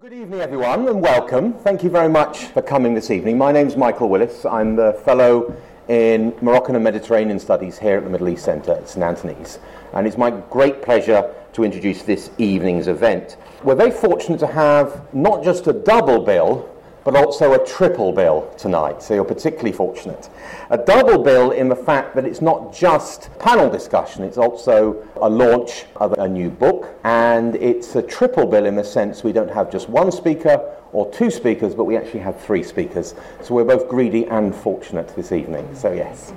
Good 0.00 0.12
evening, 0.12 0.40
everyone, 0.40 0.86
and 0.86 1.02
welcome. 1.02 1.54
Thank 1.54 1.82
you 1.82 1.90
very 1.90 2.08
much 2.08 2.44
for 2.44 2.62
coming 2.62 2.94
this 2.94 3.10
evening. 3.10 3.36
My 3.36 3.50
name's 3.50 3.76
Michael 3.76 4.08
Willis. 4.08 4.46
I'm 4.46 4.76
the 4.76 4.92
Fellow 5.04 5.56
in 5.88 6.32
Moroccan 6.40 6.76
and 6.76 6.84
Mediterranean 6.84 7.40
Studies 7.40 7.80
here 7.80 7.96
at 7.96 8.04
the 8.04 8.10
Middle 8.10 8.28
East 8.28 8.44
Centre 8.44 8.74
at 8.74 8.88
St 8.88 9.02
Antony's, 9.02 9.58
and 9.94 10.06
it's 10.06 10.16
my 10.16 10.30
great 10.30 10.82
pleasure 10.82 11.34
to 11.52 11.64
introduce 11.64 12.02
this 12.02 12.30
evening's 12.38 12.86
event. 12.86 13.38
We're 13.64 13.74
very 13.74 13.90
fortunate 13.90 14.38
to 14.38 14.46
have 14.46 15.12
not 15.12 15.42
just 15.42 15.66
a 15.66 15.72
double 15.72 16.20
bill, 16.20 16.72
but 17.08 17.24
also 17.24 17.54
a 17.54 17.66
triple 17.66 18.12
bill 18.12 18.52
tonight, 18.58 19.02
so 19.02 19.14
you're 19.14 19.24
particularly 19.24 19.72
fortunate. 19.72 20.28
A 20.68 20.76
double 20.76 21.22
bill 21.22 21.52
in 21.52 21.66
the 21.66 21.74
fact 21.74 22.14
that 22.14 22.26
it's 22.26 22.42
not 22.42 22.74
just 22.74 23.30
panel 23.38 23.70
discussion, 23.70 24.24
it's 24.24 24.36
also 24.36 25.08
a 25.22 25.26
launch 25.26 25.86
of 25.96 26.12
a 26.18 26.28
new 26.28 26.50
book, 26.50 26.94
and 27.04 27.56
it's 27.56 27.96
a 27.96 28.02
triple 28.02 28.44
bill 28.44 28.66
in 28.66 28.76
the 28.76 28.84
sense 28.84 29.24
we 29.24 29.32
don't 29.32 29.50
have 29.50 29.72
just 29.72 29.88
one 29.88 30.12
speaker 30.12 30.60
or 30.92 31.10
two 31.10 31.30
speakers, 31.30 31.74
but 31.74 31.84
we 31.84 31.96
actually 31.96 32.20
have 32.20 32.38
three 32.42 32.62
speakers. 32.62 33.14
So 33.40 33.54
we're 33.54 33.64
both 33.64 33.88
greedy 33.88 34.26
and 34.26 34.54
fortunate 34.54 35.08
this 35.16 35.32
evening, 35.32 35.66
so 35.74 35.94
yes. 35.94 36.34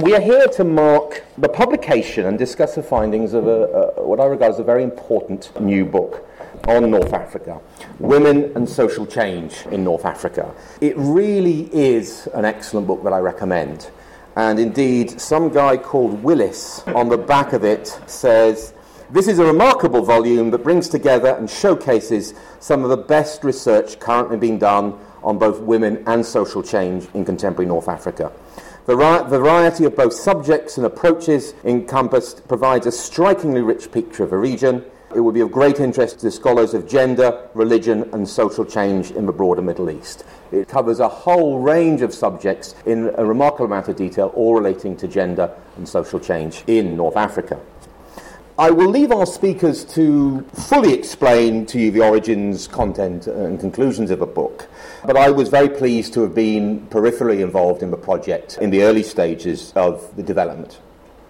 We 0.00 0.14
are 0.14 0.20
here 0.20 0.46
to 0.46 0.62
mark 0.62 1.24
the 1.36 1.48
publication 1.48 2.26
and 2.26 2.38
discuss 2.38 2.76
the 2.76 2.82
findings 2.84 3.34
of 3.34 3.48
a, 3.48 3.94
a, 3.96 4.06
what 4.06 4.20
I 4.20 4.26
regard 4.26 4.52
as 4.52 4.60
a 4.60 4.64
very 4.64 4.84
important 4.84 5.50
new 5.60 5.84
book 5.84 6.24
on 6.68 6.90
North 6.90 7.12
Africa 7.12 7.60
Women 7.98 8.52
and 8.56 8.68
Social 8.68 9.06
Change 9.06 9.66
in 9.70 9.84
North 9.84 10.04
Africa. 10.04 10.54
It 10.80 10.94
really 10.96 11.68
is 11.74 12.28
an 12.34 12.44
excellent 12.44 12.86
book 12.86 13.02
that 13.04 13.12
I 13.12 13.18
recommend. 13.18 13.90
And 14.36 14.58
indeed, 14.58 15.20
some 15.20 15.50
guy 15.50 15.76
called 15.76 16.22
Willis 16.22 16.82
on 16.88 17.08
the 17.08 17.18
back 17.18 17.52
of 17.52 17.64
it 17.64 17.88
says, 18.06 18.72
This 19.10 19.28
is 19.28 19.38
a 19.38 19.44
remarkable 19.44 20.02
volume 20.02 20.50
that 20.50 20.62
brings 20.62 20.88
together 20.88 21.34
and 21.34 21.48
showcases 21.50 22.34
some 22.60 22.82
of 22.82 22.90
the 22.90 22.96
best 22.96 23.44
research 23.44 23.98
currently 23.98 24.38
being 24.38 24.58
done 24.58 24.98
on 25.22 25.38
both 25.38 25.60
women 25.60 26.02
and 26.06 26.24
social 26.24 26.62
change 26.62 27.06
in 27.14 27.24
contemporary 27.24 27.68
North 27.68 27.88
Africa. 27.88 28.32
The 28.86 28.96
variety 28.96 29.84
of 29.84 29.94
both 29.94 30.12
subjects 30.12 30.76
and 30.76 30.86
approaches 30.86 31.54
encompassed 31.62 32.48
provides 32.48 32.86
a 32.86 32.92
strikingly 32.92 33.62
rich 33.62 33.92
picture 33.92 34.24
of 34.24 34.32
a 34.32 34.38
region 34.38 34.84
it 35.14 35.20
would 35.20 35.34
be 35.34 35.40
of 35.40 35.52
great 35.52 35.80
interest 35.80 36.20
to 36.20 36.30
scholars 36.30 36.74
of 36.74 36.88
gender, 36.88 37.48
religion, 37.54 38.08
and 38.12 38.28
social 38.28 38.64
change 38.64 39.10
in 39.10 39.26
the 39.26 39.32
broader 39.32 39.62
Middle 39.62 39.90
East. 39.90 40.24
It 40.50 40.68
covers 40.68 41.00
a 41.00 41.08
whole 41.08 41.60
range 41.60 42.02
of 42.02 42.12
subjects 42.12 42.74
in 42.86 43.12
a 43.16 43.24
remarkable 43.24 43.66
amount 43.66 43.88
of 43.88 43.96
detail, 43.96 44.32
all 44.34 44.54
relating 44.54 44.96
to 44.98 45.08
gender 45.08 45.54
and 45.76 45.88
social 45.88 46.20
change 46.20 46.62
in 46.66 46.96
North 46.96 47.16
Africa. 47.16 47.60
I 48.58 48.70
will 48.70 48.88
leave 48.88 49.10
our 49.12 49.24
speakers 49.24 49.82
to 49.94 50.42
fully 50.52 50.92
explain 50.92 51.64
to 51.66 51.78
you 51.78 51.90
the 51.90 52.02
origins, 52.02 52.68
content, 52.68 53.26
and 53.26 53.58
conclusions 53.58 54.10
of 54.10 54.18
the 54.18 54.26
book, 54.26 54.68
but 55.06 55.16
I 55.16 55.30
was 55.30 55.48
very 55.48 55.70
pleased 55.70 56.12
to 56.14 56.20
have 56.20 56.34
been 56.34 56.86
peripherally 56.88 57.40
involved 57.40 57.82
in 57.82 57.90
the 57.90 57.96
project 57.96 58.58
in 58.60 58.68
the 58.68 58.82
early 58.82 59.02
stages 59.02 59.72
of 59.74 60.14
the 60.16 60.22
development. 60.22 60.78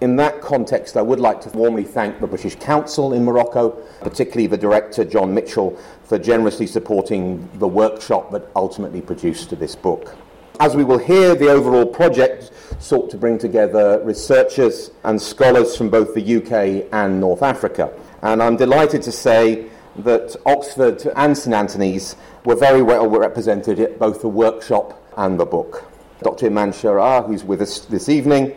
In 0.03 0.17
that 0.17 0.41
context, 0.41 0.97
I 0.97 1.03
would 1.03 1.21
like 1.21 1.41
to 1.43 1.49
warmly 1.51 1.85
thank 1.85 2.19
the 2.19 2.27
British 2.27 2.57
Council 2.57 3.13
in 3.13 3.25
Morocco, 3.25 3.71
particularly 4.01 4.49
the 4.49 4.57
director, 4.57 5.05
John 5.05 5.33
Mitchell, 5.33 5.79
for 6.03 6.19
generously 6.19 6.67
supporting 6.67 7.49
the 7.61 7.69
workshop 7.69 8.33
that 8.33 8.49
ultimately 8.57 9.01
produced 9.01 9.57
this 9.57 9.77
book. 9.77 10.17
As 10.59 10.75
we 10.75 10.83
will 10.83 10.99
hear, 10.99 11.37
the 11.37 11.51
overall 11.51 11.87
project 11.87 12.51
sought 12.81 13.11
to 13.11 13.17
bring 13.17 13.39
together 13.39 14.03
researchers 14.05 14.91
and 15.05 15.23
scholars 15.23 15.77
from 15.77 15.89
both 15.89 16.15
the 16.15 16.37
UK 16.39 16.89
and 16.93 17.21
North 17.21 17.45
Africa. 17.45 17.93
And 18.23 18.43
I'm 18.43 18.57
delighted 18.57 19.03
to 19.03 19.13
say 19.13 19.69
that 19.99 20.35
Oxford 20.47 21.07
and 21.15 21.39
St 21.39 21.55
Antony's 21.55 22.17
were 22.45 22.57
very 22.57 22.83
well 22.83 23.07
represented 23.09 23.79
at 23.79 24.01
both 24.01 24.21
the 24.21 24.29
workshop 24.29 25.01
and 25.17 25.39
the 25.39 25.47
book. 25.47 25.89
Dr. 26.23 26.47
Iman 26.47 26.71
Chaara, 26.71 27.25
who's 27.25 27.45
with 27.45 27.63
us 27.63 27.81
this 27.81 28.09
evening, 28.09 28.57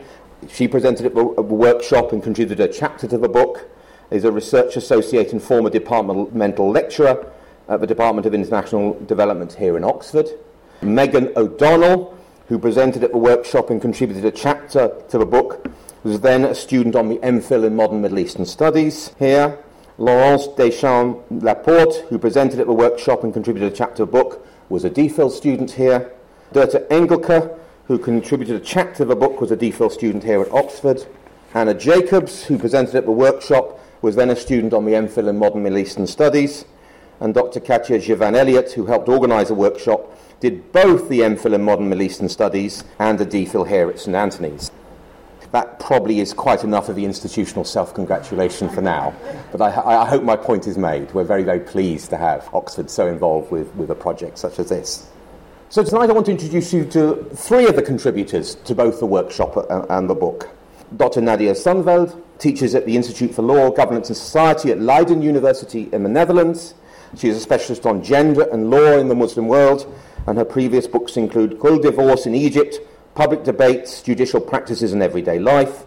she 0.50 0.68
presented 0.68 1.06
at 1.06 1.14
a 1.16 1.42
workshop 1.42 2.12
and 2.12 2.22
contributed 2.22 2.70
a 2.70 2.72
chapter 2.72 3.08
to 3.08 3.18
the 3.18 3.30
book. 3.30 3.70
Is 4.12 4.24
a 4.24 4.32
research 4.32 4.78
associate 4.78 5.34
and 5.34 5.42
former 5.42 5.70
departmental 5.70 6.70
lecturer 6.70 7.32
at 7.68 7.82
the 7.82 7.88
Department 7.88 8.28
of 8.28 8.36
International 8.36 8.94
Development 9.06 9.52
here 9.54 9.76
in 9.78 9.84
Oxford. 9.84 10.30
Megan 10.82 11.34
O'Donnell, 11.36 12.16
who 12.48 12.60
presented 12.60 13.04
at 13.04 13.12
the 13.12 13.18
workshop 13.18 13.72
and 13.72 13.82
contributed 13.82 14.24
a 14.24 14.32
chapter 14.32 14.96
to 15.10 15.18
the 15.18 15.26
book, 15.26 15.68
was 16.04 16.22
then 16.22 16.46
a 16.46 16.54
student 16.54 16.96
on 16.96 17.10
the 17.10 17.18
MPhil 17.18 17.66
in 17.66 17.76
Modern 17.76 18.02
Middle 18.02 18.20
Eastern 18.20 18.46
Studies 18.46 19.12
here. 19.18 19.58
Laurence 19.98 20.48
Deschamps 20.50 21.20
Laporte, 21.32 22.06
who 22.10 22.20
presented 22.20 22.60
at 22.60 22.68
the 22.68 22.74
workshop 22.74 23.24
and 23.24 23.34
contributed 23.34 23.74
a 23.74 23.76
chapter 23.76 24.06
book, 24.06 24.46
was 24.70 24.86
a 24.86 24.90
DPhil 24.90 25.32
student 25.32 25.72
here. 25.72 26.12
Dirta 26.54 26.88
Engelke, 26.90 27.58
who 27.88 28.00
contributed 28.00 28.56
a 28.56 28.66
chapter 28.66 29.04
of 29.04 29.10
a 29.10 29.16
book, 29.16 29.40
was 29.40 29.52
a 29.52 29.58
DPhil 29.58 29.92
student 29.92 30.24
here 30.24 30.42
at 30.42 30.52
Oxford. 30.52 31.06
Anna 31.54 31.74
Jacobs, 31.74 32.44
who 32.44 32.58
presented 32.58 32.96
at 32.96 33.06
the 33.06 33.12
workshop, 33.12 33.80
was 34.02 34.16
then 34.16 34.30
a 34.30 34.36
student 34.36 34.74
on 34.74 34.86
the 34.86 34.94
MPhil 34.94 35.30
in 35.30 35.38
Modern 35.38 35.64
Middle 35.64 35.78
Eastern 35.78 36.08
Studies. 36.08 36.66
And 37.20 37.34
Dr. 37.34 37.60
Katja 37.60 38.00
Žvan 38.00 38.36
Elliott, 38.36 38.72
who 38.74 38.88
helped 38.88 39.08
organise 39.08 39.48
the 39.48 39.54
workshop, 39.54 40.18
did 40.40 40.72
both 40.72 41.10
the 41.10 41.20
MPhil 41.20 41.54
in 41.54 41.64
Modern 41.64 41.88
Middle 41.88 42.04
Eastern 42.04 42.28
Studies 42.28 42.84
and 43.00 43.22
a 43.22 43.26
DPhil 43.26 43.68
here 43.68 43.90
at 43.90 44.00
St 44.00 44.16
Antony's. 44.16 44.72
That 45.52 45.80
probably 45.80 46.20
is 46.20 46.34
quite 46.34 46.66
enough 46.66 46.90
of 46.90 46.98
the 46.98 47.06
institutional 47.06 47.64
self 47.64 47.94
congratulation 47.94 48.68
for 48.68 48.82
now, 48.82 49.14
but 49.54 49.62
I, 49.62 50.02
I, 50.02 50.06
hope 50.06 50.24
my 50.24 50.36
point 50.36 50.68
is 50.68 50.78
made. 50.78 51.14
We're 51.14 51.24
very, 51.24 51.44
very 51.44 51.62
pleased 51.62 52.10
to 52.10 52.18
have 52.18 52.50
Oxford 52.54 52.90
so 52.90 53.08
involved 53.08 53.52
with, 53.52 53.74
with 53.76 53.90
a 53.90 53.96
project 53.96 54.38
such 54.38 54.60
as 54.60 54.68
this. 54.68 55.08
So 55.68 55.84
tonight 55.84 56.12
I 56.12 56.14
want 56.14 56.28
to 56.28 56.32
introduce 56.32 56.72
you 56.72 56.86
to 56.92 57.28
three 57.34 57.68
of 57.68 57.76
the 57.76 57.82
contributors 57.82 58.54
to 58.66 58.76
both 58.76 59.00
the 59.00 59.08
workshop 59.08 59.66
and 59.90 60.08
the 60.08 60.14
book. 60.14 60.48
Dr. 60.96 61.22
Nadia 61.22 61.54
Sonneveld 61.54 62.22
teaches 62.38 62.76
at 62.76 62.86
the 62.86 62.96
Institute 62.96 63.34
for 63.34 63.42
Law, 63.42 63.72
Governance 63.72 64.10
and 64.10 64.16
Society 64.16 64.72
at 64.72 64.80
Leiden 64.80 65.24
University 65.24 65.90
in 65.92 66.04
the 66.04 66.10
Netherlands. 66.10 66.76
She 67.18 67.30
is 67.30 67.38
a 67.38 67.40
specialist 67.40 67.88
on 67.88 68.04
gender 68.04 68.48
and 68.54 68.70
law 68.70 69.00
in 69.00 69.08
the 69.08 69.16
Muslim 69.16 69.48
world, 69.48 69.92
and 70.28 70.38
her 70.38 70.46
previous 70.46 70.86
books 70.86 71.18
include 71.18 71.58
Khul' 71.58 71.82
Divorce 71.82 72.28
in 72.28 72.36
Egypt, 72.36 72.80
Public 73.16 73.44
Debates, 73.44 74.04
Judicial 74.04 74.40
Practices 74.40 74.94
in 74.94 75.02
Everyday 75.02 75.40
Life, 75.40 75.84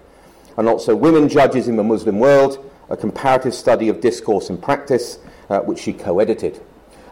and 0.57 0.69
also 0.69 0.97
Women 0.97 1.29
Judges 1.29 1.69
in 1.69 1.77
the 1.77 1.85
Muslim 1.85 2.19
World, 2.19 2.69
a 2.91 2.97
comparative 2.97 3.55
study 3.55 3.89
of 3.89 4.01
discourse 4.01 4.51
and 4.51 4.61
practice, 4.61 5.21
uh, 5.49 5.61
which 5.61 5.79
she 5.79 5.93
co 5.93 6.19
edited. 6.19 6.61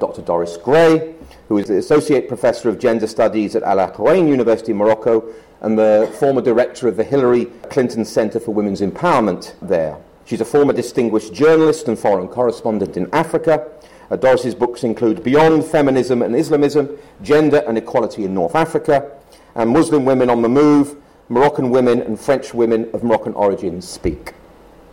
Dr. 0.00 0.20
Doris 0.20 0.58
Gray 0.58 1.15
who 1.48 1.58
is 1.58 1.66
the 1.68 1.78
Associate 1.78 2.26
Professor 2.26 2.68
of 2.68 2.78
Gender 2.78 3.06
Studies 3.06 3.54
at 3.54 3.62
Al 3.62 3.76
Akhawayn 3.76 4.28
University 4.28 4.72
in 4.72 4.78
Morocco 4.78 5.24
and 5.60 5.78
the 5.78 6.12
former 6.18 6.40
director 6.40 6.88
of 6.88 6.96
the 6.96 7.04
Hillary 7.04 7.46
Clinton 7.70 8.04
Center 8.04 8.40
for 8.40 8.52
Women's 8.52 8.80
Empowerment 8.80 9.54
there. 9.60 9.96
She's 10.24 10.40
a 10.40 10.44
former 10.44 10.72
distinguished 10.72 11.32
journalist 11.32 11.86
and 11.86 11.98
foreign 11.98 12.28
correspondent 12.28 12.96
in 12.96 13.08
Africa. 13.12 13.68
Uh, 14.10 14.16
Doris's 14.16 14.54
books 14.54 14.82
include 14.82 15.22
Beyond 15.22 15.64
Feminism 15.64 16.22
and 16.22 16.34
Islamism, 16.34 16.98
Gender 17.22 17.62
and 17.66 17.78
Equality 17.78 18.24
in 18.24 18.34
North 18.34 18.54
Africa, 18.54 19.12
and 19.54 19.70
Muslim 19.70 20.04
Women 20.04 20.28
on 20.28 20.42
the 20.42 20.48
Move, 20.48 20.96
Moroccan 21.28 21.70
Women 21.70 22.00
and 22.02 22.18
French 22.18 22.54
Women 22.54 22.90
of 22.92 23.02
Moroccan 23.04 23.34
Origin 23.34 23.80
Speak. 23.80 24.34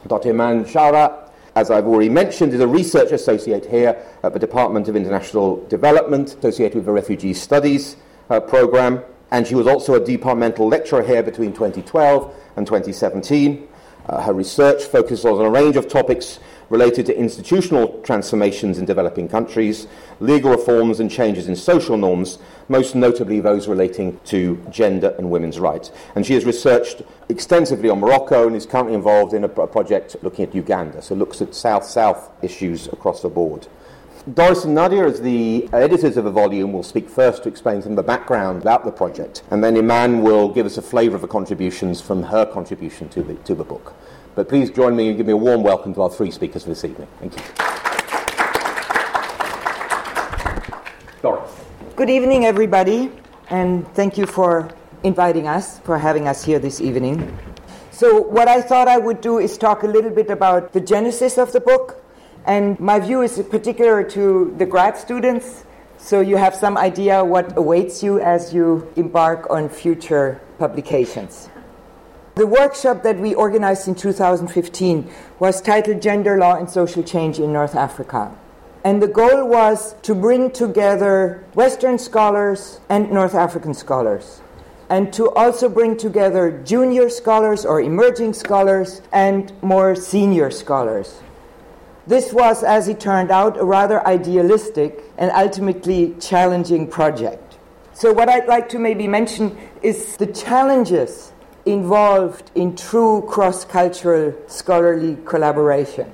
Dr. 0.08 0.30
Iman 0.30 0.66
Chaara 0.66 1.23
as 1.56 1.70
I've 1.70 1.86
already 1.86 2.10
mentioned, 2.10 2.54
is 2.54 2.60
a 2.60 2.68
research 2.68 3.12
associate 3.12 3.66
here 3.66 4.04
at 4.24 4.34
the 4.34 4.40
Department 4.40 4.88
of 4.88 4.96
International 4.96 5.64
Development, 5.68 6.36
associated 6.36 6.76
with 6.76 6.86
the 6.86 6.92
Refugee 6.92 7.34
Studies 7.34 7.96
uh, 8.30 8.40
program. 8.40 9.04
And 9.32 9.46
she 9.48 9.56
was 9.56 9.68
also 9.68 9.96
a 9.96 10.04
departmental 10.04 10.68
lecturer 10.68 11.04
here 11.04 11.24
between 11.24 11.54
2012 11.54 12.36
and 12.56 12.66
2017. 12.66 13.68
Uh, 14.08 14.22
her 14.22 14.34
research 14.34 14.84
focuses 14.84 15.26
on 15.26 15.42
a 15.46 15.50
range 15.50 15.76
of 15.76 15.88
topics 15.88 16.40
related 16.70 17.06
to 17.06 17.18
institutional 17.18 18.02
transformations 18.02 18.78
in 18.78 18.86
developing 18.86 19.28
countries, 19.28 19.88
legal 20.20 20.52
reforms 20.52 21.00
and 21.00 21.10
changes 21.10 21.48
in 21.48 21.56
social 21.56 21.98
norms, 21.98 22.40
most 22.70 22.96
notably 22.96 23.40
those 23.40 23.68
relating 23.68 24.20
to 24.26 24.64
gender 24.70 25.14
and 25.18 25.30
women's 25.30 25.60
rights. 25.60 25.92
And 26.16 26.26
she 26.26 26.34
has 26.34 26.46
researched 26.46 27.02
extensively 27.30 27.90
on 27.90 28.00
Morocco 28.00 28.48
and 28.48 28.56
is 28.56 28.66
currently 28.66 28.96
involved 28.96 29.34
in 29.34 29.44
a 29.44 29.50
project 29.50 30.16
looking 30.22 30.46
at 30.46 30.56
Uganda, 30.56 31.02
so 31.02 31.16
looks 31.16 31.42
at 31.42 31.56
South 31.56 31.86
South 31.86 32.32
issues 32.42 32.88
across 32.88 33.22
the 33.22 33.30
board. 33.30 33.68
Doris 34.34 34.64
and 34.64 34.74
Nadia, 34.74 35.06
as 35.06 35.20
the 35.20 35.68
editors 35.74 36.16
of 36.16 36.24
the 36.24 36.32
volume, 36.32 36.72
will 36.72 36.82
speak 36.82 37.10
first 37.10 37.44
to 37.44 37.50
explain 37.50 37.82
some 37.82 37.92
of 37.92 37.96
the 37.98 38.04
background 38.04 38.62
about 38.62 38.86
the 38.86 38.92
project, 38.92 39.44
and 39.52 39.62
then 39.62 39.76
Iman 39.76 40.22
will 40.22 40.48
give 40.48 40.66
us 40.66 40.78
a 40.78 40.82
flavour 40.82 41.16
of 41.16 41.22
the 41.22 41.28
contributions 41.28 42.00
from 42.00 42.24
her 42.24 42.46
contribution 42.46 43.10
to 43.10 43.22
the, 43.22 43.34
to 43.36 43.54
the 43.54 43.66
book. 43.66 43.94
But 44.36 44.50
please 44.50 44.72
join 44.72 44.96
me 44.96 45.10
and 45.10 45.18
give 45.18 45.28
me 45.28 45.34
a 45.34 45.38
warm 45.38 45.62
welcome 45.62 45.94
to 45.94 46.02
our 46.02 46.10
three 46.10 46.32
speakers 46.32 46.64
for 46.64 46.70
this 46.70 46.84
evening. 46.84 47.08
Thank 47.20 47.36
you. 47.36 47.44
Doris. 51.22 51.52
Good 51.96 52.10
evening, 52.10 52.46
everybody, 52.46 53.12
and 53.50 53.88
thank 53.94 54.18
you 54.18 54.26
for 54.26 54.72
inviting 55.04 55.48
us, 55.48 55.80
for 55.80 56.00
having 56.00 56.28
us 56.28 56.44
here 56.44 56.58
this 56.58 56.82
evening. 56.82 57.38
So, 57.92 58.22
what 58.22 58.48
I 58.48 58.62
thought 58.62 58.88
I 58.88 58.98
would 58.98 59.22
do 59.22 59.38
is 59.38 59.56
talk 59.56 59.84
a 59.84 59.88
little 59.88 60.10
bit 60.10 60.32
about 60.32 60.74
the 60.74 60.82
genesis 60.82 61.38
of 61.38 61.52
the 61.52 61.60
book, 61.60 62.04
And 62.46 62.78
my 62.80 63.00
view 63.00 63.22
is 63.22 63.42
particular 63.50 64.04
to 64.10 64.54
the 64.58 64.66
grad 64.66 64.98
students, 64.98 65.64
so 65.98 66.20
you 66.20 66.36
have 66.36 66.54
some 66.54 66.76
idea 66.76 67.24
what 67.24 67.56
awaits 67.56 68.04
you 68.04 68.20
as 68.20 68.54
you 68.54 68.92
embark 68.98 69.48
on 69.50 69.70
future 69.70 70.42
publications. 70.60 71.48
The 72.36 72.48
workshop 72.48 73.04
that 73.04 73.20
we 73.20 73.36
organized 73.36 73.88
in 73.88 73.94
2015 73.94 75.08
was 75.38 75.62
titled 75.62 76.02
Gender 76.02 76.36
Law 76.36 76.56
and 76.56 76.68
Social 76.68 77.04
Change 77.04 77.38
in 77.38 77.54
North 77.54 77.76
Africa. 77.76 78.36
And 78.84 79.04
the 79.04 79.08
goal 79.08 79.48
was 79.48 79.94
to 80.02 80.16
bring 80.16 80.50
together 80.50 81.44
Western 81.54 82.00
scholars 82.00 82.80
and 82.90 83.12
North 83.12 83.36
African 83.36 83.76
scholars, 83.76 84.42
and 84.90 85.14
to 85.14 85.30
also 85.36 85.70
bring 85.70 85.96
together 85.96 86.60
junior 86.66 87.08
scholars 87.08 87.66
or 87.66 87.80
emerging 87.80 88.34
scholars 88.34 89.04
and 89.12 89.54
more 89.62 89.96
senior 89.96 90.50
scholars. 90.50 91.22
This 92.08 92.34
was, 92.34 92.64
as 92.64 92.88
it 92.88 93.00
turned 93.00 93.30
out, 93.30 93.60
a 93.60 93.64
rather 93.64 94.06
idealistic 94.08 95.04
and 95.20 95.30
ultimately 95.32 96.16
challenging 96.20 96.88
project. 96.88 97.60
So, 97.94 98.12
what 98.12 98.28
I'd 98.28 98.48
like 98.48 98.70
to 98.70 98.80
maybe 98.80 99.08
mention 99.08 99.56
is 99.84 100.18
the 100.18 100.26
challenges 100.26 101.33
involved 101.66 102.52
in 102.56 102.76
true 102.76 103.22
cross 103.28 103.64
cultural 103.66 104.34
scholarly 104.48 105.18
collaboration. 105.26 106.12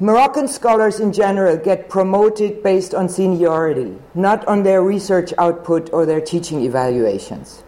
Moroccan 0.00 0.48
scholars 0.48 0.98
in 0.98 1.12
general 1.12 1.56
get 1.56 1.88
promoted 1.88 2.60
based 2.62 2.92
on 2.92 3.08
seniority, 3.08 3.96
not 4.14 4.44
on 4.48 4.64
their 4.64 4.82
research 4.82 5.32
output 5.38 5.88
or 5.92 6.04
their 6.04 6.20
teaching 6.20 6.62
evaluations. 6.62 7.62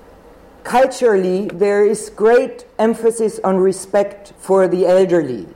Culturally, 0.65 1.47
there 1.55 1.87
is 1.87 2.11
great 2.11 2.67
emphasis 2.79 3.39
on 3.45 3.59
respect 3.59 4.33
for 4.39 4.67
the 4.67 4.85
elderly. 4.85 5.47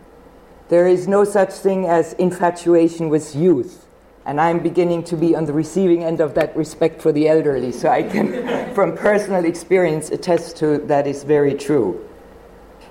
There 0.68 0.86
is 0.86 1.08
no 1.08 1.24
such 1.24 1.50
thing 1.50 1.86
as 1.86 2.12
infatuation 2.12 3.08
with 3.08 3.34
youth. 3.34 3.87
And 4.28 4.38
I'm 4.38 4.58
beginning 4.58 5.04
to 5.04 5.16
be 5.16 5.34
on 5.34 5.46
the 5.46 5.54
receiving 5.54 6.04
end 6.04 6.20
of 6.20 6.34
that 6.34 6.54
respect 6.54 7.00
for 7.00 7.12
the 7.12 7.30
elderly, 7.30 7.72
so 7.72 7.88
I 7.88 8.02
can, 8.02 8.74
from 8.74 8.94
personal 8.94 9.46
experience, 9.46 10.10
attest 10.10 10.58
to 10.58 10.76
that 10.80 11.06
is 11.06 11.24
very 11.24 11.54
true. 11.54 12.06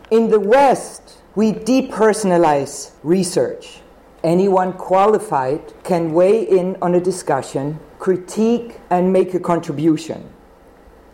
In 0.09 0.29
the 0.31 0.39
West, 0.39 1.19
we 1.35 1.51
depersonalize 1.51 2.89
research. 3.03 3.81
Anyone 4.23 4.73
qualified 4.73 5.61
can 5.83 6.11
weigh 6.11 6.41
in 6.41 6.75
on 6.81 6.95
a 6.95 6.99
discussion, 6.99 7.79
critique, 7.99 8.79
and 8.89 9.13
make 9.13 9.35
a 9.35 9.39
contribution. 9.39 10.27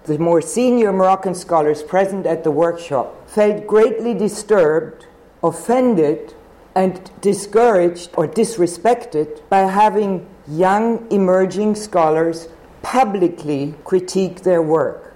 The 0.06 0.18
more 0.20 0.40
senior 0.42 0.94
Moroccan 0.94 1.36
scholars 1.36 1.84
present 1.84 2.26
at 2.26 2.46
the 2.46 2.52
workshop 2.52 3.30
felt 3.30 3.68
greatly 3.68 4.14
disturbed, 4.14 5.06
offended, 5.44 6.34
and 6.76 7.12
discouraged 7.22 8.10
or 8.16 8.28
disrespected 8.28 9.42
by 9.50 9.60
having 9.60 10.26
young 10.48 11.08
emerging 11.12 11.76
scholars 11.76 12.48
publicly 12.82 13.76
critique 13.84 14.42
their 14.42 14.62
work. 14.62 15.16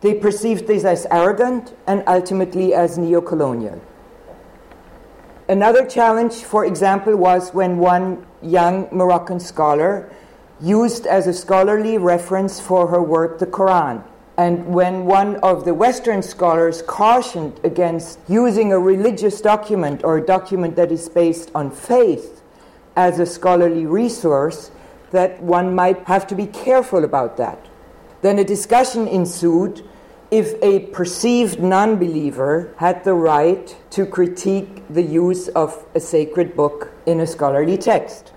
They 0.00 0.14
perceived 0.14 0.66
this 0.66 0.84
as 0.84 1.06
arrogant 1.10 1.74
and 1.86 2.02
ultimately 2.06 2.74
as 2.74 2.98
neo-colonial. 2.98 3.80
Another 5.48 5.84
challenge, 5.84 6.34
for 6.36 6.64
example, 6.64 7.16
was 7.16 7.52
when 7.52 7.78
one 7.78 8.24
young 8.42 8.88
Moroccan 8.90 9.40
scholar 9.40 10.10
used 10.60 11.06
as 11.06 11.26
a 11.26 11.32
scholarly 11.32 11.98
reference 11.98 12.60
for 12.60 12.86
her 12.88 13.02
work 13.02 13.38
the 13.38 13.46
Quran 13.46 14.02
and 14.36 14.66
when 14.66 15.04
one 15.04 15.36
of 15.36 15.64
the 15.64 15.74
Western 15.74 16.20
scholars 16.20 16.82
cautioned 16.82 17.60
against 17.62 18.18
using 18.28 18.72
a 18.72 18.78
religious 18.78 19.40
document 19.40 20.02
or 20.02 20.18
a 20.18 20.26
document 20.26 20.74
that 20.74 20.90
is 20.90 21.08
based 21.08 21.52
on 21.54 21.70
faith 21.70 22.42
as 22.96 23.20
a 23.20 23.26
scholarly 23.26 23.86
resource, 23.86 24.72
that 25.12 25.40
one 25.40 25.74
might 25.74 26.02
have 26.04 26.26
to 26.26 26.34
be 26.34 26.46
careful 26.46 27.04
about 27.04 27.36
that. 27.36 27.66
Then 28.22 28.38
a 28.40 28.44
discussion 28.44 29.06
ensued 29.06 29.86
if 30.30 30.60
a 30.62 30.80
perceived 30.86 31.60
non 31.60 31.96
believer 31.96 32.74
had 32.78 33.04
the 33.04 33.14
right 33.14 33.76
to 33.90 34.04
critique 34.04 34.82
the 34.90 35.02
use 35.02 35.46
of 35.48 35.84
a 35.94 36.00
sacred 36.00 36.56
book 36.56 36.90
in 37.06 37.20
a 37.20 37.26
scholarly 37.26 37.78
text. 37.78 38.32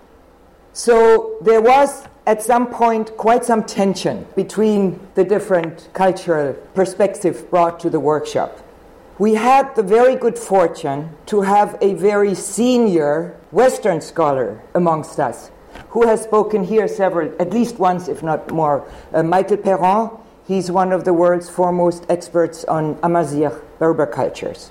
So 0.74 1.38
there 1.42 1.62
was 1.62 2.07
at 2.28 2.44
some 2.44 2.68
point 2.68 3.16
quite 3.16 3.46
some 3.46 3.64
tension 3.64 4.28
between 4.36 5.00
the 5.16 5.24
different 5.24 5.88
cultural 5.94 6.54
perspectives 6.76 7.42
brought 7.42 7.80
to 7.80 7.90
the 7.90 8.02
workshop. 8.02 8.60
We 9.18 9.36
had 9.36 9.74
the 9.76 9.82
very 9.82 10.16
good 10.16 10.38
fortune 10.38 11.12
to 11.28 11.42
have 11.42 11.78
a 11.82 11.94
very 11.94 12.36
senior 12.36 13.40
Western 13.52 14.02
scholar 14.02 14.62
amongst 14.76 15.20
us 15.20 15.50
who 15.90 16.06
has 16.06 16.22
spoken 16.22 16.66
here 16.66 16.88
several, 16.88 17.34
at 17.40 17.52
least 17.52 17.80
once, 17.80 18.10
if 18.10 18.22
not 18.22 18.52
more. 18.52 18.86
Uh, 19.14 19.24
Michael 19.24 19.58
Peyron, 19.58 20.20
he's 20.46 20.70
one 20.70 20.92
of 20.92 21.06
the 21.06 21.14
world's 21.14 21.50
foremost 21.50 22.06
experts 22.10 22.66
on 22.66 23.00
Amazigh 23.02 23.50
Berber 23.80 24.06
cultures. 24.06 24.70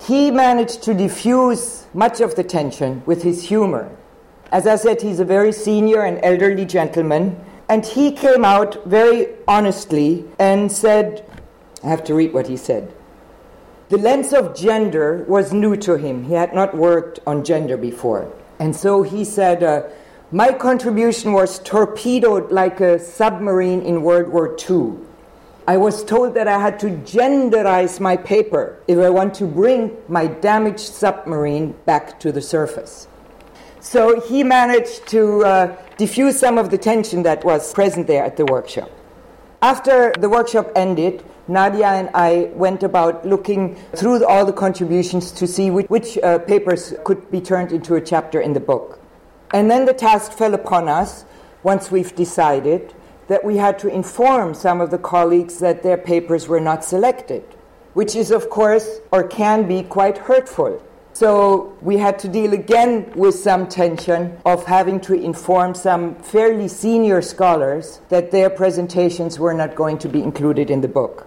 He 0.00 0.30
managed 0.30 0.82
to 0.84 0.94
diffuse 0.94 1.86
much 1.92 2.20
of 2.20 2.34
the 2.34 2.44
tension 2.44 3.02
with 3.04 3.22
his 3.22 3.44
humor 3.44 3.90
as 4.50 4.66
I 4.66 4.76
said, 4.76 5.02
he's 5.02 5.20
a 5.20 5.24
very 5.24 5.52
senior 5.52 6.02
and 6.02 6.18
elderly 6.22 6.64
gentleman. 6.64 7.38
And 7.68 7.84
he 7.84 8.12
came 8.12 8.44
out 8.44 8.84
very 8.86 9.28
honestly 9.46 10.24
and 10.38 10.72
said, 10.72 11.24
I 11.84 11.88
have 11.88 12.02
to 12.04 12.14
read 12.14 12.32
what 12.32 12.46
he 12.46 12.56
said. 12.56 12.94
The 13.90 13.98
lens 13.98 14.32
of 14.32 14.56
gender 14.56 15.24
was 15.28 15.52
new 15.52 15.76
to 15.76 15.96
him. 15.96 16.24
He 16.24 16.34
had 16.34 16.54
not 16.54 16.76
worked 16.76 17.20
on 17.26 17.44
gender 17.44 17.76
before. 17.76 18.32
And 18.58 18.74
so 18.74 19.02
he 19.02 19.24
said, 19.24 19.62
uh, 19.62 19.82
My 20.32 20.52
contribution 20.52 21.32
was 21.32 21.58
torpedoed 21.60 22.50
like 22.50 22.80
a 22.80 22.98
submarine 22.98 23.82
in 23.82 24.02
World 24.02 24.28
War 24.28 24.56
II. 24.68 24.92
I 25.66 25.76
was 25.76 26.02
told 26.02 26.34
that 26.34 26.48
I 26.48 26.58
had 26.58 26.80
to 26.80 26.86
genderize 26.86 28.00
my 28.00 28.16
paper 28.16 28.78
if 28.88 28.98
I 28.98 29.10
want 29.10 29.34
to 29.34 29.46
bring 29.46 29.96
my 30.08 30.26
damaged 30.26 30.80
submarine 30.80 31.74
back 31.84 32.18
to 32.20 32.32
the 32.32 32.40
surface. 32.40 33.06
So 33.80 34.20
he 34.20 34.42
managed 34.42 35.06
to 35.08 35.44
uh, 35.44 35.76
diffuse 35.96 36.38
some 36.38 36.58
of 36.58 36.70
the 36.70 36.78
tension 36.78 37.22
that 37.22 37.44
was 37.44 37.72
present 37.72 38.06
there 38.06 38.24
at 38.24 38.36
the 38.36 38.44
workshop. 38.44 38.90
After 39.62 40.12
the 40.18 40.28
workshop 40.28 40.70
ended, 40.76 41.24
Nadia 41.48 41.86
and 41.86 42.10
I 42.14 42.50
went 42.54 42.82
about 42.82 43.26
looking 43.26 43.76
through 43.96 44.24
all 44.26 44.44
the 44.44 44.52
contributions 44.52 45.32
to 45.32 45.46
see 45.46 45.70
which, 45.70 45.86
which 45.88 46.18
uh, 46.18 46.38
papers 46.38 46.94
could 47.04 47.30
be 47.30 47.40
turned 47.40 47.72
into 47.72 47.94
a 47.94 48.00
chapter 48.00 48.40
in 48.40 48.52
the 48.52 48.60
book. 48.60 49.00
And 49.52 49.70
then 49.70 49.86
the 49.86 49.94
task 49.94 50.32
fell 50.32 50.54
upon 50.54 50.88
us, 50.88 51.24
once 51.62 51.90
we've 51.90 52.14
decided, 52.14 52.94
that 53.28 53.44
we 53.44 53.56
had 53.56 53.78
to 53.78 53.88
inform 53.88 54.54
some 54.54 54.80
of 54.80 54.90
the 54.90 54.98
colleagues 54.98 55.58
that 55.58 55.82
their 55.82 55.96
papers 55.96 56.48
were 56.48 56.60
not 56.60 56.84
selected, 56.84 57.44
which 57.94 58.14
is, 58.14 58.30
of 58.30 58.50
course, 58.50 59.00
or 59.10 59.26
can 59.26 59.66
be 59.66 59.82
quite 59.82 60.18
hurtful. 60.18 60.82
So 61.18 61.76
we 61.82 61.96
had 61.96 62.16
to 62.20 62.28
deal 62.28 62.52
again 62.52 63.10
with 63.16 63.34
some 63.34 63.66
tension 63.66 64.38
of 64.46 64.64
having 64.66 65.00
to 65.00 65.14
inform 65.14 65.74
some 65.74 66.14
fairly 66.14 66.68
senior 66.68 67.22
scholars 67.22 67.98
that 68.08 68.30
their 68.30 68.48
presentations 68.48 69.36
were 69.36 69.52
not 69.52 69.74
going 69.74 69.98
to 69.98 70.08
be 70.08 70.22
included 70.22 70.70
in 70.70 70.80
the 70.80 70.86
book. 70.86 71.26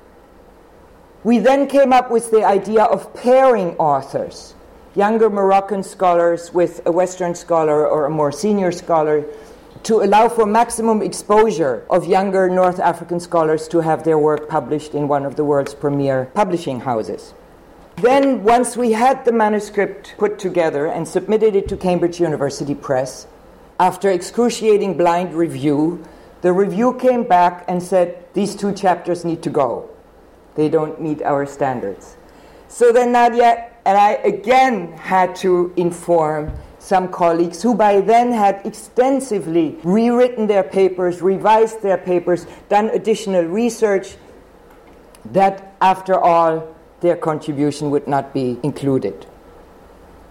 We 1.25 1.39
then 1.39 1.67
came 1.67 1.91
up 1.91 2.09
with 2.09 2.31
the 2.31 2.45
idea 2.45 2.83
of 2.83 3.13
pairing 3.13 3.75
authors, 3.75 4.55
younger 4.95 5.29
Moroccan 5.29 5.83
scholars 5.83 6.53
with 6.53 6.79
a 6.85 6.91
Western 6.93 7.35
scholar 7.35 7.85
or 7.85 8.05
a 8.05 8.09
more 8.09 8.31
senior 8.31 8.71
scholar, 8.71 9.25
to 9.83 10.03
allow 10.03 10.29
for 10.29 10.45
maximum 10.45 11.01
exposure 11.01 11.85
of 11.89 12.05
younger 12.05 12.49
North 12.49 12.79
African 12.79 13.19
scholars 13.19 13.67
to 13.67 13.81
have 13.81 14.05
their 14.05 14.17
work 14.17 14.47
published 14.47 14.95
in 14.95 15.09
one 15.09 15.25
of 15.25 15.35
the 15.35 15.43
world's 15.43 15.75
premier 15.75 16.31
publishing 16.33 16.79
houses. 16.79 17.33
Then, 18.01 18.43
once 18.43 18.75
we 18.75 18.93
had 18.93 19.25
the 19.25 19.31
manuscript 19.31 20.15
put 20.17 20.39
together 20.39 20.87
and 20.87 21.07
submitted 21.07 21.55
it 21.55 21.67
to 21.67 21.77
Cambridge 21.77 22.19
University 22.19 22.73
Press, 22.73 23.27
after 23.79 24.09
excruciating 24.09 24.97
blind 24.97 25.35
review, 25.35 26.03
the 26.41 26.51
review 26.51 26.95
came 26.95 27.21
back 27.23 27.63
and 27.67 27.83
said 27.83 28.25
these 28.33 28.55
two 28.55 28.73
chapters 28.73 29.23
need 29.23 29.43
to 29.43 29.51
go. 29.51 29.87
They 30.55 30.67
don't 30.67 30.99
meet 30.99 31.21
our 31.21 31.45
standards. 31.45 32.17
So 32.69 32.91
then 32.91 33.11
Nadia 33.11 33.69
and 33.85 33.95
I 33.95 34.13
again 34.13 34.93
had 34.93 35.35
to 35.45 35.71
inform 35.77 36.53
some 36.79 37.07
colleagues 37.07 37.61
who 37.61 37.75
by 37.75 38.01
then 38.01 38.31
had 38.31 38.65
extensively 38.65 39.77
rewritten 39.83 40.47
their 40.47 40.63
papers, 40.63 41.21
revised 41.21 41.83
their 41.83 41.99
papers, 41.99 42.47
done 42.67 42.89
additional 42.89 43.43
research, 43.43 44.15
that 45.25 45.75
after 45.79 46.19
all, 46.19 46.75
their 47.01 47.15
contribution 47.15 47.91
would 47.91 48.07
not 48.07 48.33
be 48.33 48.59
included. 48.63 49.25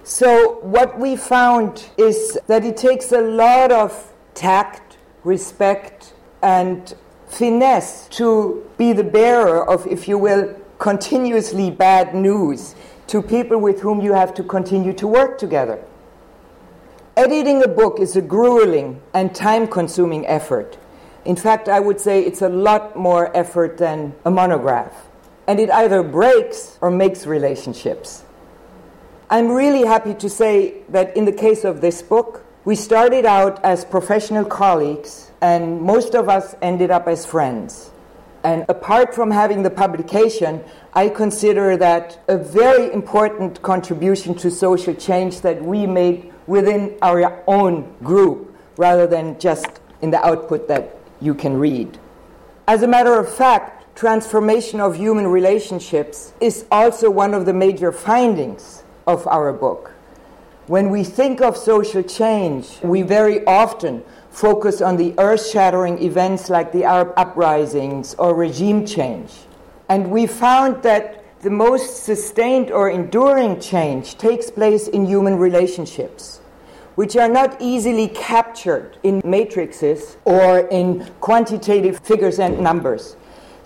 So, 0.03 0.59
what 0.63 0.99
we 0.99 1.15
found 1.15 1.91
is 1.99 2.39
that 2.47 2.65
it 2.65 2.77
takes 2.77 3.13
a 3.13 3.21
lot 3.21 3.71
of 3.71 4.13
tact, 4.35 4.97
respect, 5.25 6.15
and 6.43 6.95
finesse 7.29 8.09
to 8.09 8.69
be 8.79 8.93
the 8.93 9.05
bearer 9.05 9.69
of, 9.69 9.87
if 9.87 10.09
you 10.09 10.17
will, 10.17 10.57
continuously 10.79 11.71
bad 11.71 12.15
news 12.15 12.75
to 13.07 13.21
people 13.21 13.59
with 13.59 13.81
whom 13.81 14.01
you 14.01 14.15
have 14.15 14.33
to 14.35 14.43
continue 14.43 14.93
to 14.95 15.07
work 15.07 15.39
together. 15.39 15.85
Editing 17.17 17.63
a 17.63 17.69
book 17.69 18.01
is 18.01 18.17
a 18.17 18.23
grueling 18.23 19.03
and 19.13 19.35
time 19.35 19.67
consuming 19.67 20.27
effort. 20.27 20.79
In 21.25 21.37
fact, 21.37 21.69
I 21.69 21.81
would 21.81 22.01
say 22.01 22.23
it's 22.23 22.41
a 22.41 22.49
lot 22.49 22.97
more 22.97 23.37
effort 23.37 23.77
than 23.77 24.15
a 24.25 24.31
monograph. 24.31 25.10
And 25.47 25.59
it 25.59 25.71
either 25.71 26.03
breaks 26.03 26.79
or 26.81 26.91
makes 26.91 27.27
relationships. 27.27 28.25
I'm 29.29 29.49
really 29.49 29.87
happy 29.87 30.15
to 30.15 30.29
say 30.29 30.83
that 30.89 31.17
in 31.17 31.25
the 31.25 31.33
case 31.33 31.65
of 31.65 31.81
this 31.81 32.03
book, 32.03 32.45
we 32.65 32.75
started 32.75 33.25
out 33.25 33.65
as 33.65 33.85
professional 33.85 34.45
colleagues, 34.45 35.31
and 35.41 35.81
most 35.81 36.15
of 36.15 36.29
us 36.29 36.55
ended 36.61 36.91
up 36.91 37.09
as 37.09 37.25
friends. 37.25 37.91
And 38.43 38.65
apart 38.69 39.15
from 39.15 39.31
having 39.31 39.63
the 39.63 39.71
publication, 39.71 40.63
I 40.95 41.09
consider 41.09 41.77
that 41.77 42.23
a 42.29 42.37
very 42.37 42.93
important 42.93 43.63
contribution 43.63 44.35
to 44.37 44.51
social 44.51 44.95
change 44.95 45.43
that 45.43 45.63
we 45.63 45.87
made 45.87 46.33
within 46.47 46.97
our 47.03 47.43
own 47.47 47.95
group 48.03 48.57
rather 48.77 49.07
than 49.07 49.39
just 49.39 49.81
in 50.01 50.11
the 50.11 50.25
output 50.27 50.69
that 50.69 50.97
you 51.21 51.35
can 51.35 51.57
read. 51.57 51.99
As 52.67 52.83
a 52.83 52.89
matter 52.89 53.15
of 53.19 53.33
fact, 53.33 53.80
transformation 54.01 54.81
of 54.81 54.97
human 54.97 55.27
relationships 55.27 56.33
is 56.41 56.65
also 56.71 57.11
one 57.11 57.35
of 57.35 57.45
the 57.45 57.53
major 57.53 57.93
findings 57.93 58.83
of 59.07 59.27
our 59.27 59.53
book. 59.53 59.93
When 60.69 60.89
we 60.89 61.05
think 61.05 61.43
of 61.43 61.55
social 61.55 62.03
change, 62.03 62.79
we 62.83 63.03
very 63.03 63.45
often 63.45 64.03
focus 64.31 64.81
on 64.81 64.97
the 64.97 65.13
earth 65.19 65.47
shattering 65.51 66.03
events 66.03 66.49
like 66.49 66.73
the 66.73 66.85
Arab 66.85 67.13
uprisings 67.19 68.15
or 68.15 68.35
regime 68.35 68.87
change. 68.87 69.35
And 69.91 70.11
we 70.11 70.27
found 70.27 70.83
that 70.83 71.23
the 71.43 71.51
most 71.51 72.03
sustained 72.03 72.71
or 72.71 72.89
enduring 72.89 73.61
change 73.61 74.17
takes 74.17 74.51
place 74.51 74.89
in 74.89 75.05
human 75.05 75.37
relationships, 75.37 76.39
which 76.95 77.17
are 77.17 77.29
not 77.29 77.61
easily 77.61 78.09
captured 78.09 78.97
in 79.03 79.21
matrices 79.27 80.17
or 80.25 80.61
in 80.69 81.05
quantitative 81.21 81.99
figures 81.99 82.39
and 82.39 82.61
numbers. 82.61 83.17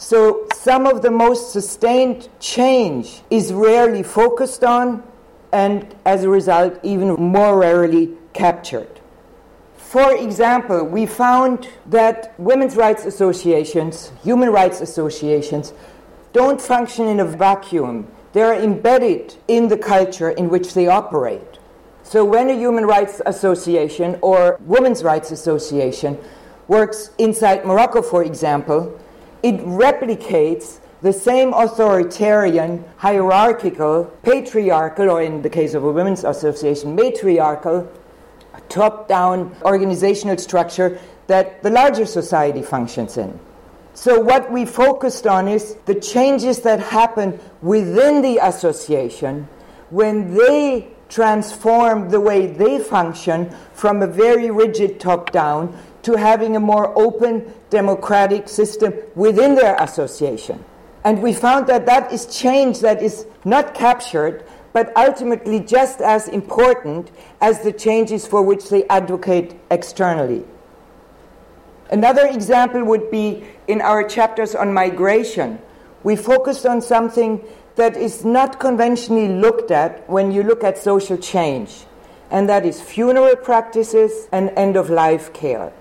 So, 0.05 0.47
some 0.53 0.87
of 0.87 1.01
the 1.01 1.11
most 1.11 1.51
sustained 1.51 2.29
change 2.39 3.23
is 3.31 3.55
rarely 3.55 4.03
focused 4.03 4.63
on 4.63 5.03
and, 5.51 5.95
as 6.05 6.25
a 6.25 6.29
result, 6.29 6.79
even 6.83 7.15
more 7.15 7.59
rarely 7.59 8.11
captured. 8.35 9.01
For 9.79 10.15
example, 10.15 10.85
we 10.85 11.07
found 11.07 11.69
that 11.87 12.35
women's 12.39 12.77
rights 12.77 13.07
associations, 13.07 14.13
human 14.23 14.51
rights 14.51 14.83
associations, 14.83 15.73
don't 16.35 16.61
function 16.61 17.09
in 17.09 17.19
a 17.19 17.25
vacuum. 17.25 18.07
They're 18.35 18.61
embedded 18.63 19.37
in 19.49 19.69
the 19.69 19.79
culture 19.79 20.29
in 20.29 20.51
which 20.51 20.75
they 20.75 20.87
operate. 20.87 21.59
So 22.03 22.27
when 22.27 22.51
a 22.51 22.55
human 22.55 22.85
rights 22.85 23.23
association 23.25 24.19
or 24.21 24.59
women's 24.67 25.03
rights 25.03 25.31
association 25.31 26.19
works 26.69 27.11
inside 27.17 27.65
Morocco, 27.65 28.03
for 28.03 28.23
example, 28.23 29.01
it 29.45 29.61
replicates 29.61 30.81
the 31.03 31.13
same 31.13 31.53
authoritarian, 31.53 32.83
hierarchical, 32.97 34.05
patriarchal, 34.23 35.11
or 35.11 35.21
in 35.21 35.43
the 35.43 35.51
case 35.51 35.75
of 35.75 35.85
a 35.85 35.93
women's 35.93 36.25
association, 36.25 36.97
matriarchal 36.97 37.87
top 38.71 39.07
down 39.07 39.55
organizational 39.61 40.39
structure 40.39 40.99
that 41.27 41.63
the 41.63 41.69
larger 41.69 42.07
society 42.07 42.63
functions 42.63 43.19
in. 43.19 43.39
So, 43.93 44.19
what 44.19 44.51
we 44.51 44.65
focused 44.65 45.27
on 45.27 45.47
is 45.47 45.75
the 45.85 45.95
changes 45.95 46.63
that 46.63 46.81
happen 46.81 47.39
within 47.61 48.23
the 48.23 48.39
association 48.39 49.47
when 49.91 50.35
they 50.35 50.89
transform 51.11 52.09
the 52.09 52.19
way 52.19 52.47
they 52.47 52.79
function 52.79 53.55
from 53.75 54.01
a 54.01 54.07
very 54.07 54.51
rigid 54.51 54.99
top 54.99 55.33
down 55.33 55.79
to 56.05 56.17
having 56.17 56.57
a 56.57 56.61
more 56.61 56.97
open 56.99 57.53
democratic 57.71 58.49
system 58.49 58.95
within 59.15 59.55
their 59.55 59.77
association. 59.77 60.65
And 61.05 61.23
we 61.23 61.33
found 61.35 61.67
that 61.67 61.87
that 61.87 62.13
is 62.13 62.27
change 62.27 62.81
that 62.81 63.03
is 63.03 63.27
not 63.45 63.75
captured 63.75 64.45
but 64.75 64.95
ultimately 64.97 65.61
just 65.61 66.01
as 66.01 66.27
important 66.29 67.11
as 67.41 67.61
the 67.61 67.73
changes 67.73 68.27
for 68.27 68.43
which 68.43 68.69
they 68.69 68.85
advocate 68.89 69.55
externally. 69.71 70.45
Another 71.91 72.27
example 72.27 72.85
would 72.85 73.09
be 73.09 73.45
in 73.69 73.81
our 73.81 74.07
chapters 74.07 74.53
on 74.55 74.75
migration. 74.75 75.61
We 76.03 76.17
focused 76.17 76.67
on 76.67 76.83
something 76.83 77.41
that 77.77 77.97
is 77.97 78.25
not 78.25 78.59
conventionally 78.59 79.29
looked 79.29 79.71
at 79.71 80.11
when 80.11 80.33
you 80.33 80.43
look 80.43 80.65
at 80.65 80.77
social 80.77 81.17
change, 81.17 81.85
and 82.31 82.49
that 82.49 82.67
is 82.67 82.81
funeral 82.81 83.37
practices 83.37 84.29
and 84.33 84.51
end 84.57 84.77
of 84.77 84.91
life 84.91 85.33
care. 85.33 85.73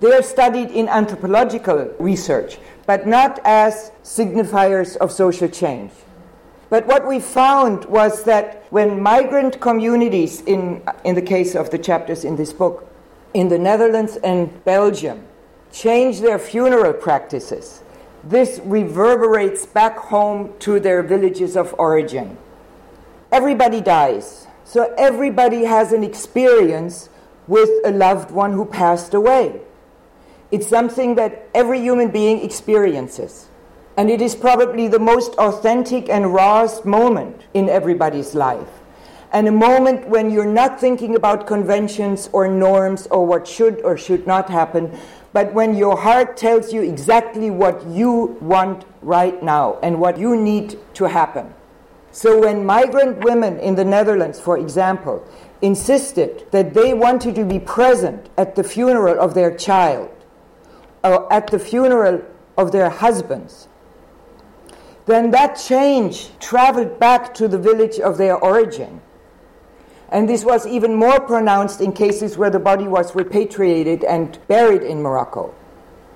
They 0.00 0.12
are 0.12 0.22
studied 0.22 0.70
in 0.70 0.88
anthropological 0.88 1.94
research, 1.98 2.58
but 2.86 3.06
not 3.06 3.40
as 3.44 3.92
signifiers 4.04 4.96
of 4.98 5.10
social 5.10 5.48
change. 5.48 5.90
But 6.68 6.86
what 6.86 7.06
we 7.06 7.20
found 7.20 7.84
was 7.86 8.24
that 8.24 8.66
when 8.70 9.00
migrant 9.00 9.60
communities, 9.60 10.42
in, 10.42 10.82
in 11.04 11.14
the 11.14 11.22
case 11.22 11.54
of 11.54 11.70
the 11.70 11.78
chapters 11.78 12.24
in 12.24 12.36
this 12.36 12.52
book, 12.52 12.90
in 13.34 13.48
the 13.48 13.58
Netherlands 13.58 14.16
and 14.16 14.64
Belgium, 14.64 15.24
change 15.72 16.20
their 16.20 16.38
funeral 16.38 16.92
practices, 16.92 17.82
this 18.24 18.60
reverberates 18.64 19.64
back 19.64 19.96
home 19.96 20.52
to 20.58 20.80
their 20.80 21.02
villages 21.02 21.56
of 21.56 21.74
origin. 21.78 22.36
Everybody 23.30 23.80
dies, 23.80 24.46
so 24.64 24.92
everybody 24.98 25.64
has 25.64 25.92
an 25.92 26.02
experience 26.02 27.08
with 27.46 27.70
a 27.84 27.92
loved 27.92 28.32
one 28.32 28.52
who 28.52 28.64
passed 28.64 29.14
away. 29.14 29.60
It's 30.50 30.68
something 30.68 31.16
that 31.16 31.48
every 31.54 31.80
human 31.80 32.10
being 32.10 32.44
experiences. 32.44 33.48
And 33.96 34.10
it 34.10 34.20
is 34.20 34.34
probably 34.34 34.88
the 34.88 34.98
most 34.98 35.34
authentic 35.34 36.08
and 36.08 36.32
rawest 36.32 36.84
moment 36.84 37.42
in 37.54 37.68
everybody's 37.68 38.34
life. 38.34 38.68
And 39.32 39.48
a 39.48 39.52
moment 39.52 40.08
when 40.08 40.30
you're 40.30 40.44
not 40.44 40.78
thinking 40.80 41.16
about 41.16 41.46
conventions 41.46 42.30
or 42.32 42.46
norms 42.46 43.06
or 43.08 43.26
what 43.26 43.48
should 43.48 43.80
or 43.82 43.98
should 43.98 44.26
not 44.26 44.48
happen, 44.48 44.96
but 45.32 45.52
when 45.52 45.74
your 45.74 45.96
heart 45.96 46.36
tells 46.36 46.72
you 46.72 46.82
exactly 46.82 47.50
what 47.50 47.84
you 47.86 48.38
want 48.40 48.84
right 49.02 49.42
now 49.42 49.78
and 49.82 50.00
what 50.00 50.16
you 50.16 50.36
need 50.36 50.78
to 50.94 51.04
happen. 51.04 51.52
So 52.12 52.40
when 52.40 52.64
migrant 52.64 53.24
women 53.24 53.58
in 53.58 53.74
the 53.74 53.84
Netherlands, 53.84 54.40
for 54.40 54.56
example, 54.56 55.26
insisted 55.60 56.46
that 56.52 56.72
they 56.72 56.94
wanted 56.94 57.34
to 57.34 57.44
be 57.44 57.58
present 57.58 58.30
at 58.38 58.54
the 58.54 58.64
funeral 58.64 59.20
of 59.20 59.34
their 59.34 59.54
child, 59.54 60.08
or 61.06 61.32
at 61.32 61.46
the 61.48 61.58
funeral 61.58 62.22
of 62.56 62.72
their 62.72 62.90
husbands, 62.90 63.68
then 65.06 65.30
that 65.30 65.54
change 65.54 66.30
traveled 66.40 66.98
back 66.98 67.32
to 67.34 67.46
the 67.46 67.58
village 67.58 68.00
of 68.00 68.18
their 68.18 68.36
origin. 68.36 69.00
And 70.10 70.28
this 70.28 70.44
was 70.44 70.66
even 70.66 70.94
more 70.94 71.20
pronounced 71.20 71.80
in 71.80 71.92
cases 71.92 72.36
where 72.36 72.50
the 72.50 72.58
body 72.58 72.88
was 72.88 73.14
repatriated 73.14 74.04
and 74.04 74.38
buried 74.48 74.82
in 74.82 75.02
Morocco. 75.02 75.54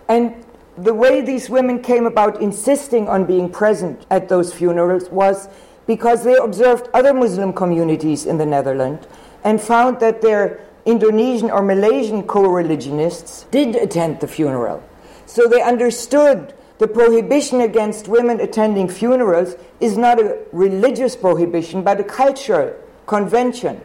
And 0.08 0.44
the 0.76 0.94
way 0.94 1.20
these 1.20 1.50
women 1.50 1.82
came 1.82 2.06
about 2.06 2.40
insisting 2.40 3.08
on 3.08 3.26
being 3.26 3.50
present 3.50 4.06
at 4.10 4.28
those 4.28 4.52
funerals 4.52 5.08
was 5.10 5.48
because 5.86 6.24
they 6.24 6.36
observed 6.36 6.88
other 6.94 7.12
Muslim 7.12 7.52
communities 7.52 8.26
in 8.26 8.38
the 8.38 8.46
Netherlands 8.46 9.06
and 9.44 9.60
found 9.60 10.00
that 10.00 10.20
their 10.20 10.60
Indonesian 10.90 11.50
or 11.50 11.62
Malaysian 11.62 12.24
co 12.24 12.42
religionists 12.42 13.46
did 13.50 13.76
attend 13.76 14.20
the 14.20 14.26
funeral. 14.26 14.82
So 15.26 15.46
they 15.46 15.62
understood 15.62 16.54
the 16.78 16.88
prohibition 16.88 17.60
against 17.60 18.08
women 18.08 18.40
attending 18.40 18.88
funerals 18.88 19.54
is 19.80 19.96
not 19.96 20.18
a 20.18 20.38
religious 20.50 21.14
prohibition, 21.14 21.82
but 21.82 22.00
a 22.00 22.04
cultural 22.04 22.74
convention. 23.06 23.80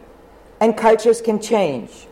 And 0.60 0.76
cultures 0.76 1.20
can 1.20 1.40
change. 1.40 2.08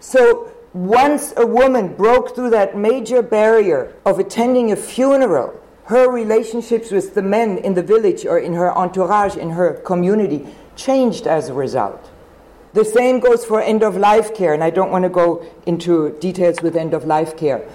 So 0.00 0.52
once 0.74 1.32
a 1.36 1.46
woman 1.46 1.94
broke 1.94 2.34
through 2.34 2.50
that 2.50 2.76
major 2.76 3.22
barrier 3.22 3.94
of 4.04 4.18
attending 4.18 4.72
a 4.72 4.76
funeral, 4.76 5.58
her 5.84 6.10
relationships 6.10 6.90
with 6.90 7.14
the 7.14 7.22
men 7.22 7.58
in 7.58 7.74
the 7.74 7.82
village 7.82 8.26
or 8.26 8.38
in 8.38 8.54
her 8.54 8.76
entourage, 8.76 9.36
in 9.36 9.50
her 9.50 9.74
community, 9.74 10.46
changed 10.76 11.26
as 11.26 11.48
a 11.48 11.54
result. 11.54 12.11
The 12.72 12.84
same 12.84 13.20
goes 13.20 13.44
for 13.44 13.60
end 13.60 13.82
of 13.82 13.96
life 13.96 14.34
care, 14.34 14.54
and 14.54 14.64
I 14.64 14.70
don't 14.70 14.90
want 14.90 15.02
to 15.02 15.10
go 15.10 15.44
into 15.66 16.16
details 16.18 16.62
with 16.62 16.76
end 16.76 16.94
of 16.94 17.04
life 17.04 17.36
care. 17.36 17.68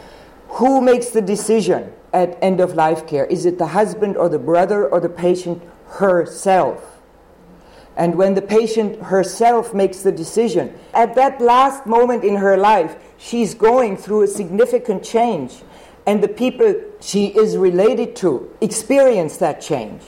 Who 0.50 0.82
makes 0.82 1.10
the 1.10 1.22
decision? 1.22 1.94
at 2.14 2.38
end 2.42 2.60
of 2.60 2.76
life 2.76 3.06
care? 3.08 3.26
Is 3.26 3.46
it 3.46 3.58
the 3.58 3.68
husband 3.68 4.18
or 4.18 4.30
the 4.30 4.40
brother 4.40 4.88
or 4.88 5.00
the 5.00 5.10
patient 5.10 5.62
herself? 5.88 7.00
And 7.96 8.16
when 8.16 8.36
the 8.36 8.42
patient 8.42 9.02
herself 9.04 9.74
makes 9.74 10.02
the 10.02 10.12
decision, 10.12 10.74
at 10.94 11.16
that 11.16 11.42
last 11.42 11.86
moment 11.86 12.24
in 12.24 12.36
her 12.36 12.56
life, 12.56 12.96
she's 13.18 13.56
going 13.56 13.98
through 13.98 14.24
a 14.24 14.28
significant 14.28 15.04
change. 15.04 15.64
And 16.06 16.24
the 16.24 16.28
people 16.28 16.76
she 17.02 17.28
is 17.28 17.58
related 17.58 18.16
to 18.18 18.56
experience 18.62 19.38
that 19.38 19.62
change. 19.62 20.04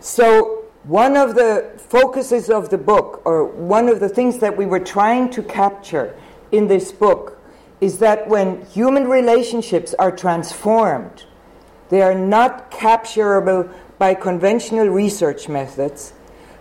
So 0.00 0.61
One 0.84 1.16
of 1.16 1.36
the 1.36 1.70
focuses 1.78 2.50
of 2.50 2.70
the 2.70 2.78
book, 2.78 3.22
or 3.24 3.44
one 3.44 3.88
of 3.88 4.00
the 4.00 4.08
things 4.08 4.38
that 4.38 4.56
we 4.56 4.66
were 4.66 4.80
trying 4.80 5.30
to 5.30 5.42
capture 5.42 6.12
in 6.50 6.66
this 6.66 6.90
book, 6.90 7.38
is 7.80 7.98
that 7.98 8.26
when 8.28 8.64
human 8.66 9.06
relationships 9.06 9.94
are 9.94 10.10
transformed, 10.10 11.24
they 11.88 12.02
are 12.02 12.16
not 12.16 12.72
capturable 12.72 13.70
by 13.98 14.14
conventional 14.14 14.88
research 14.88 15.48
methods, 15.48 16.14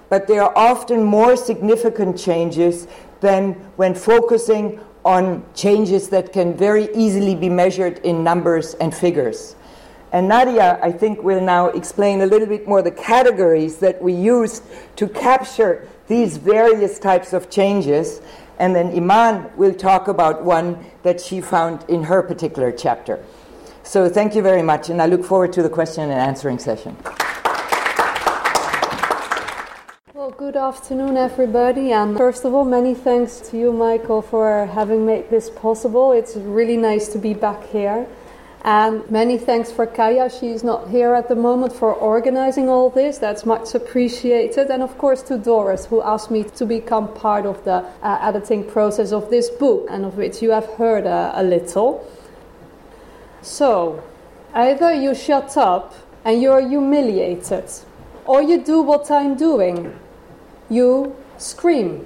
but 0.10 0.28
they 0.28 0.38
are 0.38 0.56
often 0.56 1.04
more 1.04 1.36
significant 1.36 2.20
changes 2.20 2.88
than 3.22 3.54
when 3.76 3.96
focusing 3.96 4.80
on 5.04 5.44
changes 5.56 6.10
that 6.10 6.32
can 6.32 6.56
very 6.56 6.94
easily 6.94 7.34
be 7.34 7.50
measured 7.50 7.98
in 8.00 8.24
numbers 8.24 8.76
and 8.76 8.94
figures. 8.94 9.56
And 10.14 10.28
Nadia, 10.28 10.78
I 10.84 10.92
think, 10.92 11.24
will 11.24 11.40
now 11.40 11.68
explain 11.68 12.22
a 12.22 12.26
little 12.26 12.48
bit 12.48 12.68
more 12.68 12.82
the 12.82 12.92
categories 12.92 13.78
that 13.78 14.02
we 14.02 14.12
use 14.12 14.62
to 14.98 15.08
capture 15.08 15.88
these 16.08 16.36
various 16.36 17.00
types 17.00 17.32
of 17.32 17.50
changes. 17.50 18.22
And 18.60 18.76
then 18.76 18.88
Iman 18.94 19.50
will 19.56 19.74
talk 19.74 20.10
about 20.10 20.44
one 20.44 20.84
that 21.04 21.22
she 21.22 21.40
found 21.40 21.86
in 21.90 22.04
her 22.04 22.22
particular 22.22 22.74
chapter. 22.74 23.24
So 23.84 24.10
thank 24.10 24.36
you 24.36 24.42
very 24.42 24.62
much, 24.62 24.90
and 24.90 25.02
I 25.02 25.06
look 25.06 25.24
forward 25.24 25.54
to 25.54 25.64
the 25.64 25.70
question 25.70 26.04
and 26.04 26.14
answering 26.14 26.60
session. 26.60 26.98
Well, 30.14 30.32
good 30.32 30.58
afternoon, 30.58 31.18
everybody. 31.18 31.94
And 31.94 32.18
first 32.18 32.44
of 32.46 32.54
all, 32.54 32.66
many 32.66 32.94
thanks 32.94 33.40
to 33.50 33.58
you, 33.58 33.72
Michael, 33.72 34.22
for 34.22 34.68
having 34.68 35.06
made 35.06 35.30
this 35.30 35.50
possible. 35.50 36.12
It's 36.12 36.36
really 36.36 36.78
nice 36.78 37.08
to 37.14 37.18
be 37.18 37.34
back 37.34 37.66
here. 37.70 38.08
And 38.64 39.10
many 39.10 39.40
thanks 39.40 39.72
for 39.72 39.88
Kaya. 39.88 40.30
She's 40.30 40.64
not 40.64 40.90
here 40.90 41.16
at 41.16 41.28
the 41.28 41.36
moment 41.36 41.74
for 41.74 41.94
organizing 41.94 42.70
all 42.70 42.92
this. 42.92 43.18
That's 43.18 43.44
much 43.44 43.74
appreciated. 43.74 44.70
And 44.70 44.84
of 44.84 44.98
course 45.00 45.24
to 45.24 45.38
Doris, 45.38 45.88
who 45.88 46.02
asked 46.04 46.30
me 46.30 46.44
to 46.44 46.66
become 46.66 47.12
part 47.14 47.48
of 47.48 47.64
the 47.64 47.84
uh, 48.04 48.20
editing 48.22 48.64
process 48.64 49.12
of 49.12 49.32
this 49.32 49.50
book, 49.50 49.88
and 49.90 50.06
of 50.06 50.16
which 50.16 50.44
you 50.44 50.52
have 50.52 50.68
heard 50.78 51.08
uh, 51.08 51.32
a 51.34 51.44
little. 51.44 52.08
So, 53.42 54.04
either 54.54 54.94
you 54.94 55.16
shut 55.16 55.58
up 55.58 55.96
and 56.24 56.40
you're 56.40 56.62
humiliated, 56.62 57.66
or 58.26 58.44
you 58.44 58.64
do 58.64 58.84
what 58.84 59.10
I'm 59.10 59.36
doing. 59.36 59.98
You 60.70 61.16
scream. 61.40 62.06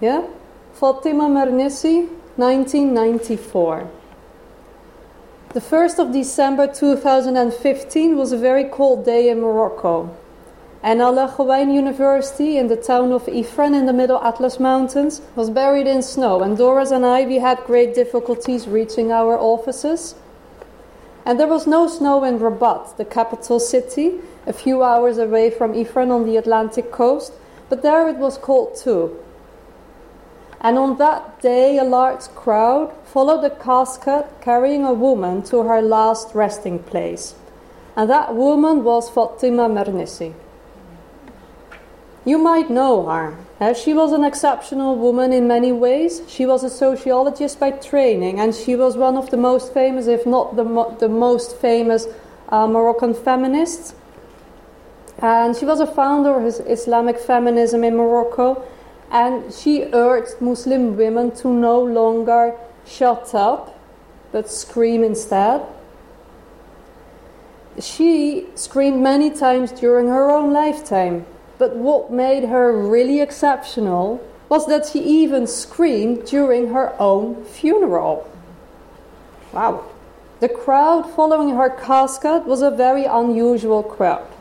Yeah? 0.00 0.28
Fatima 0.74 1.28
Mernissi, 1.28 2.08
1994. 2.36 3.90
The 5.52 5.60
1st 5.60 5.98
of 5.98 6.12
December 6.14 6.66
2015 6.66 8.16
was 8.16 8.32
a 8.32 8.38
very 8.38 8.64
cold 8.64 9.04
day 9.04 9.28
in 9.28 9.42
Morocco. 9.42 10.16
And 10.82 11.02
Al 11.02 11.16
Akhawayn 11.16 11.74
University 11.74 12.56
in 12.56 12.68
the 12.68 12.76
town 12.76 13.12
of 13.12 13.26
Ifrane 13.26 13.78
in 13.78 13.84
the 13.84 13.92
Middle 13.92 14.18
Atlas 14.24 14.58
Mountains 14.58 15.20
was 15.36 15.50
buried 15.50 15.86
in 15.86 16.00
snow. 16.02 16.42
And 16.42 16.56
Doris 16.56 16.90
and 16.90 17.04
I, 17.04 17.26
we 17.26 17.36
had 17.36 17.58
great 17.66 17.94
difficulties 17.94 18.66
reaching 18.66 19.12
our 19.12 19.38
offices. 19.38 20.14
And 21.26 21.38
there 21.38 21.46
was 21.46 21.66
no 21.66 21.86
snow 21.86 22.24
in 22.24 22.38
Rabat, 22.38 22.96
the 22.96 23.04
capital 23.04 23.60
city, 23.60 24.20
a 24.46 24.54
few 24.54 24.82
hours 24.82 25.18
away 25.18 25.50
from 25.50 25.74
Ifrane 25.74 26.10
on 26.10 26.24
the 26.24 26.38
Atlantic 26.38 26.90
coast, 26.90 27.34
but 27.68 27.82
there 27.82 28.08
it 28.08 28.16
was 28.16 28.38
cold 28.38 28.74
too. 28.74 29.22
And 30.62 30.78
on 30.78 30.96
that 30.98 31.42
day, 31.42 31.76
a 31.76 31.84
large 31.84 32.28
crowd 32.36 32.92
followed 33.04 33.42
the 33.42 33.50
casket 33.50 34.26
carrying 34.40 34.84
a 34.84 34.92
woman 34.92 35.42
to 35.44 35.64
her 35.64 35.82
last 35.82 36.34
resting 36.34 36.78
place. 36.78 37.34
And 37.96 38.08
that 38.08 38.34
woman 38.34 38.84
was 38.84 39.10
Fatima 39.10 39.68
Mernissi. 39.68 40.34
You 42.24 42.38
might 42.38 42.70
know 42.70 43.06
her. 43.06 43.36
As 43.58 43.76
she 43.76 43.92
was 43.92 44.12
an 44.12 44.22
exceptional 44.22 44.96
woman 44.96 45.32
in 45.32 45.48
many 45.48 45.72
ways. 45.72 46.22
She 46.28 46.46
was 46.46 46.62
a 46.62 46.70
sociologist 46.70 47.58
by 47.58 47.72
training, 47.72 48.38
and 48.38 48.54
she 48.54 48.76
was 48.76 48.96
one 48.96 49.16
of 49.16 49.30
the 49.30 49.36
most 49.36 49.74
famous, 49.74 50.06
if 50.06 50.24
not 50.24 50.54
the, 50.54 50.64
mo- 50.64 50.96
the 50.98 51.08
most 51.08 51.56
famous, 51.56 52.06
uh, 52.48 52.68
Moroccan 52.68 53.14
feminists. 53.14 53.94
And 55.18 55.56
she 55.56 55.64
was 55.64 55.80
a 55.80 55.86
founder 55.86 56.34
of 56.36 56.44
Islamic 56.66 57.18
feminism 57.18 57.82
in 57.84 57.96
Morocco 57.96 58.64
and 59.12 59.52
she 59.52 59.84
urged 59.92 60.40
Muslim 60.40 60.96
women 60.96 61.30
to 61.36 61.48
no 61.48 61.80
longer 61.80 62.54
shut 62.86 63.34
up 63.34 63.78
but 64.32 64.50
scream 64.50 65.04
instead. 65.04 65.62
She 67.78 68.46
screamed 68.54 69.02
many 69.02 69.30
times 69.30 69.70
during 69.70 70.08
her 70.08 70.30
own 70.30 70.52
lifetime, 70.52 71.26
but 71.58 71.76
what 71.76 72.10
made 72.10 72.44
her 72.44 72.72
really 72.72 73.20
exceptional 73.20 74.20
was 74.48 74.66
that 74.66 74.86
she 74.86 75.00
even 75.00 75.46
screamed 75.46 76.24
during 76.26 76.72
her 76.72 76.94
own 76.98 77.44
funeral. 77.44 78.28
Wow. 79.52 79.84
The 80.40 80.48
crowd 80.48 81.08
following 81.14 81.50
her 81.50 81.70
casket 81.70 82.46
was 82.46 82.62
a 82.62 82.70
very 82.70 83.04
unusual 83.04 83.82
crowd. 83.82 84.31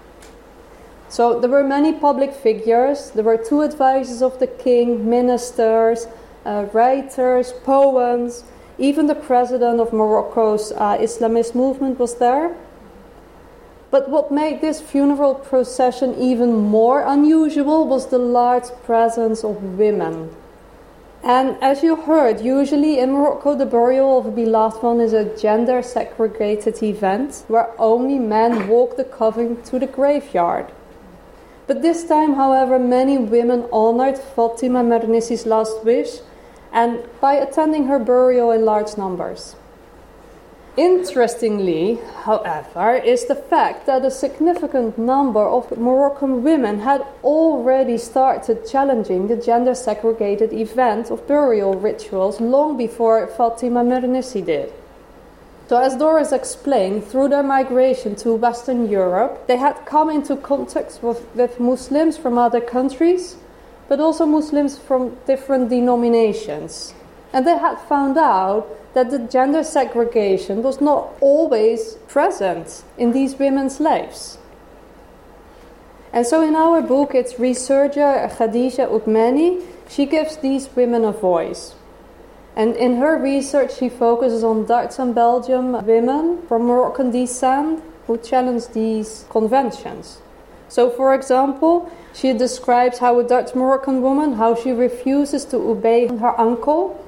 So 1.12 1.42
there 1.42 1.50
were 1.50 1.62
many 1.62 1.92
public 1.92 2.34
figures. 2.34 3.12
There 3.12 3.26
were 3.26 3.36
two 3.36 3.64
advisors 3.64 4.22
of 4.22 4.40
the 4.40 4.48
king, 4.48 5.10
ministers, 5.10 6.08
uh, 6.46 6.68
writers, 6.72 7.52
poems. 7.66 8.46
Even 8.78 9.08
the 9.08 9.16
president 9.16 9.82
of 9.82 9.92
Morocco's 9.92 10.72
uh, 10.72 10.98
Islamist 10.98 11.54
movement 11.54 12.00
was 12.00 12.16
there. 12.16 12.56
But 13.92 14.10
what 14.10 14.32
made 14.32 14.62
this 14.62 14.80
funeral 14.80 15.36
procession 15.36 16.16
even 16.16 16.56
more 16.56 17.02
unusual 17.02 17.86
was 17.86 18.08
the 18.08 18.18
large 18.18 18.72
presence 18.86 19.44
of 19.44 19.62
women. 19.78 20.34
And 21.24 21.58
as 21.62 21.84
you 21.84 21.98
heard, 21.98 22.40
usually 22.40 23.00
in 23.00 23.12
Morocco, 23.12 23.54
the 23.54 23.66
burial 23.66 24.18
of 24.18 24.28
a 24.28 24.32
beloved 24.32 24.82
one 24.82 25.02
is 25.02 25.12
a 25.12 25.38
gender 25.38 25.82
segregated 25.82 26.82
event 26.82 27.44
where 27.50 27.70
only 27.78 28.18
men 28.18 28.70
walk 28.70 28.96
the 28.96 29.04
coffin 29.04 29.62
to 29.64 29.78
the 29.78 29.88
graveyard. 29.88 30.72
But 31.72 31.84
this 31.84 32.04
time, 32.04 32.34
however, 32.34 32.78
many 32.78 33.18
women 33.18 33.64
honored 33.72 34.18
Fatima 34.18 34.84
Mernissi's 34.84 35.46
last 35.46 35.86
wish 35.86 36.20
and 36.74 37.00
by 37.22 37.36
attending 37.36 37.86
her 37.86 37.98
burial 37.98 38.52
in 38.52 38.66
large 38.66 38.98
numbers. 38.98 39.56
Interestingly, 40.76 41.98
however, 42.26 42.96
is 42.96 43.24
the 43.26 43.36
fact 43.36 43.86
that 43.86 44.04
a 44.04 44.12
significant 44.12 44.98
number 44.98 45.48
of 45.48 45.78
Moroccan 45.78 46.44
women 46.44 46.80
had 46.80 47.06
already 47.24 47.98
started 47.98 48.68
challenging 48.68 49.30
the 49.30 49.38
gender 49.38 49.74
segregated 49.74 50.52
event 50.52 51.10
of 51.10 51.26
burial 51.26 51.76
rituals 51.76 52.42
long 52.42 52.76
before 52.76 53.28
Fatima 53.28 53.82
Mernissi 53.82 54.46
did. 54.46 54.74
So, 55.72 55.78
as 55.78 55.96
Doris 55.96 56.34
explained, 56.34 57.06
through 57.06 57.30
their 57.30 57.44
migration 57.44 58.18
to 58.18 58.34
Western 58.36 58.90
Europe, 58.90 59.48
they 59.48 59.56
had 59.56 59.86
come 59.86 60.10
into 60.10 60.36
contact 60.36 61.00
with, 61.02 61.26
with 61.34 61.62
Muslims 61.62 62.18
from 62.18 62.38
other 62.38 62.60
countries, 62.60 63.38
but 63.88 64.02
also 64.02 64.26
Muslims 64.26 64.78
from 64.78 65.16
different 65.26 65.70
denominations. 65.70 66.94
And 67.32 67.48
they 67.48 67.58
had 67.58 67.80
found 67.80 68.18
out 68.18 68.68
that 68.96 69.12
the 69.12 69.20
gender 69.20 69.64
segregation 69.64 70.62
was 70.62 70.82
not 70.82 71.14
always 71.22 71.94
present 72.10 72.84
in 72.98 73.14
these 73.14 73.40
women's 73.40 73.80
lives. 73.80 74.40
And 76.12 76.28
so 76.28 76.42
in 76.46 76.58
our 76.58 76.82
book, 76.82 77.16
it's 77.16 77.40
researcher 77.40 78.30
Khadija 78.30 78.90
Outmany, 78.90 79.66
she 79.88 80.06
gives 80.06 80.36
these 80.36 80.68
women 80.76 81.06
a 81.06 81.14
voice. 81.14 81.76
And 82.56 82.76
in 82.76 82.98
her 82.98 83.18
research, 83.18 83.78
she 83.78 83.90
focuses 83.90 84.44
on 84.44 84.66
Dutch 84.66 85.00
and 85.00 85.16
Belgian 85.16 85.86
women 85.86 86.42
from 86.48 86.64
Moroccan 86.64 87.12
descent 87.12 87.82
who 88.08 88.18
challenge 88.18 88.68
these 88.70 89.26
conventions. 89.30 90.20
So, 90.68 90.90
for 90.90 91.14
example, 91.14 91.90
she 92.14 92.34
describes 92.34 93.00
how 93.00 93.20
a 93.20 93.24
Dutch 93.24 93.56
Moroccan 93.56 94.02
woman, 94.02 94.34
how 94.34 94.56
she 94.56 94.72
refuses 94.72 95.46
to 95.46 95.58
obey 95.58 96.08
her 96.08 96.40
uncle. 96.40 97.04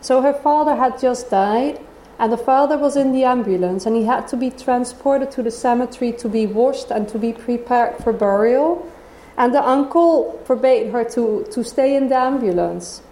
So 0.00 0.22
her 0.22 0.32
father 0.34 0.76
had 0.76 0.98
just 0.98 1.30
died, 1.30 1.80
and 2.18 2.32
the 2.32 2.36
father 2.36 2.78
was 2.78 2.96
in 2.96 3.12
the 3.12 3.24
ambulance, 3.24 3.86
and 3.86 3.96
he 3.96 4.04
had 4.04 4.26
to 4.28 4.36
be 4.36 4.50
transported 4.50 5.30
to 5.32 5.42
the 5.42 5.50
cemetery 5.50 6.12
to 6.12 6.28
be 6.28 6.46
washed 6.46 6.90
and 6.90 7.08
to 7.08 7.18
be 7.18 7.32
prepared 7.32 8.02
for 8.02 8.12
burial. 8.12 8.88
And 9.36 9.54
the 9.54 9.62
uncle 9.64 10.40
forbade 10.44 10.92
her 10.92 11.04
to, 11.10 11.46
to 11.52 11.62
stay 11.62 11.94
in 11.94 12.08
the 12.08 12.16
ambulance 12.16 13.02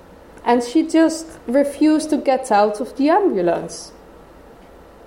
and 0.46 0.62
she 0.62 0.86
just 0.86 1.26
refused 1.46 2.08
to 2.10 2.16
get 2.16 2.50
out 2.50 2.80
of 2.80 2.96
the 2.96 3.10
ambulance. 3.10 3.92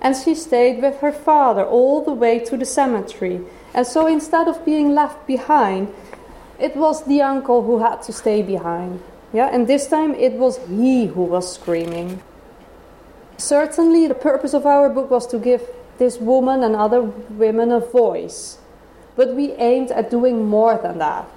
And 0.00 0.14
she 0.14 0.34
stayed 0.34 0.80
with 0.82 1.00
her 1.00 1.12
father 1.12 1.64
all 1.64 2.04
the 2.04 2.12
way 2.12 2.38
to 2.40 2.56
the 2.56 2.64
cemetery. 2.64 3.40
And 3.74 3.86
so 3.86 4.06
instead 4.06 4.46
of 4.46 4.64
being 4.64 4.94
left 4.94 5.26
behind, 5.26 5.92
it 6.58 6.76
was 6.76 7.04
the 7.04 7.22
uncle 7.22 7.62
who 7.62 7.78
had 7.78 8.02
to 8.02 8.12
stay 8.12 8.42
behind. 8.42 9.02
Yeah, 9.32 9.48
and 9.52 9.66
this 9.66 9.88
time 9.88 10.14
it 10.14 10.34
was 10.34 10.58
he 10.68 11.06
who 11.06 11.22
was 11.22 11.54
screaming. 11.54 12.22
Certainly, 13.36 14.08
the 14.08 14.14
purpose 14.14 14.52
of 14.52 14.66
our 14.66 14.90
book 14.90 15.10
was 15.10 15.26
to 15.28 15.38
give 15.38 15.66
this 15.98 16.18
woman 16.18 16.62
and 16.62 16.76
other 16.76 17.00
women 17.02 17.72
a 17.72 17.80
voice. 17.80 18.58
but 19.16 19.34
we 19.34 19.52
aimed 19.60 19.90
at 19.90 20.10
doing 20.10 20.46
more 20.46 20.78
than 20.78 20.96
that. 20.96 21.28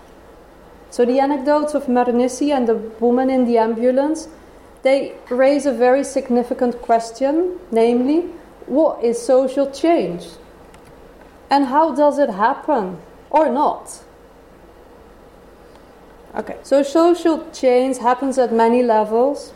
So 0.94 1.06
the 1.06 1.20
anecdotes 1.20 1.74
of 1.74 1.88
Mernissi 1.88 2.52
and 2.56 2.68
the 2.68 2.76
woman 2.76 3.32
in 3.32 3.46
the 3.46 3.58
ambulance, 3.58 4.28
they 4.84 5.16
raise 5.32 5.66
a 5.66 5.74
very 5.74 6.04
significant 6.04 6.84
question, 6.84 7.60
namely, 7.72 8.30
what 8.68 9.04
is 9.04 9.20
social 9.20 9.72
change? 9.72 10.28
And 11.50 11.66
how 11.66 11.96
does 11.96 12.20
it 12.20 12.30
happen 12.30 13.00
or 13.32 13.50
not? 13.50 14.04
Okay, 16.36 16.58
so 16.62 16.84
social 16.84 17.50
change 17.50 17.98
happens 17.98 18.38
at 18.38 18.54
many 18.54 18.84
levels, 18.84 19.52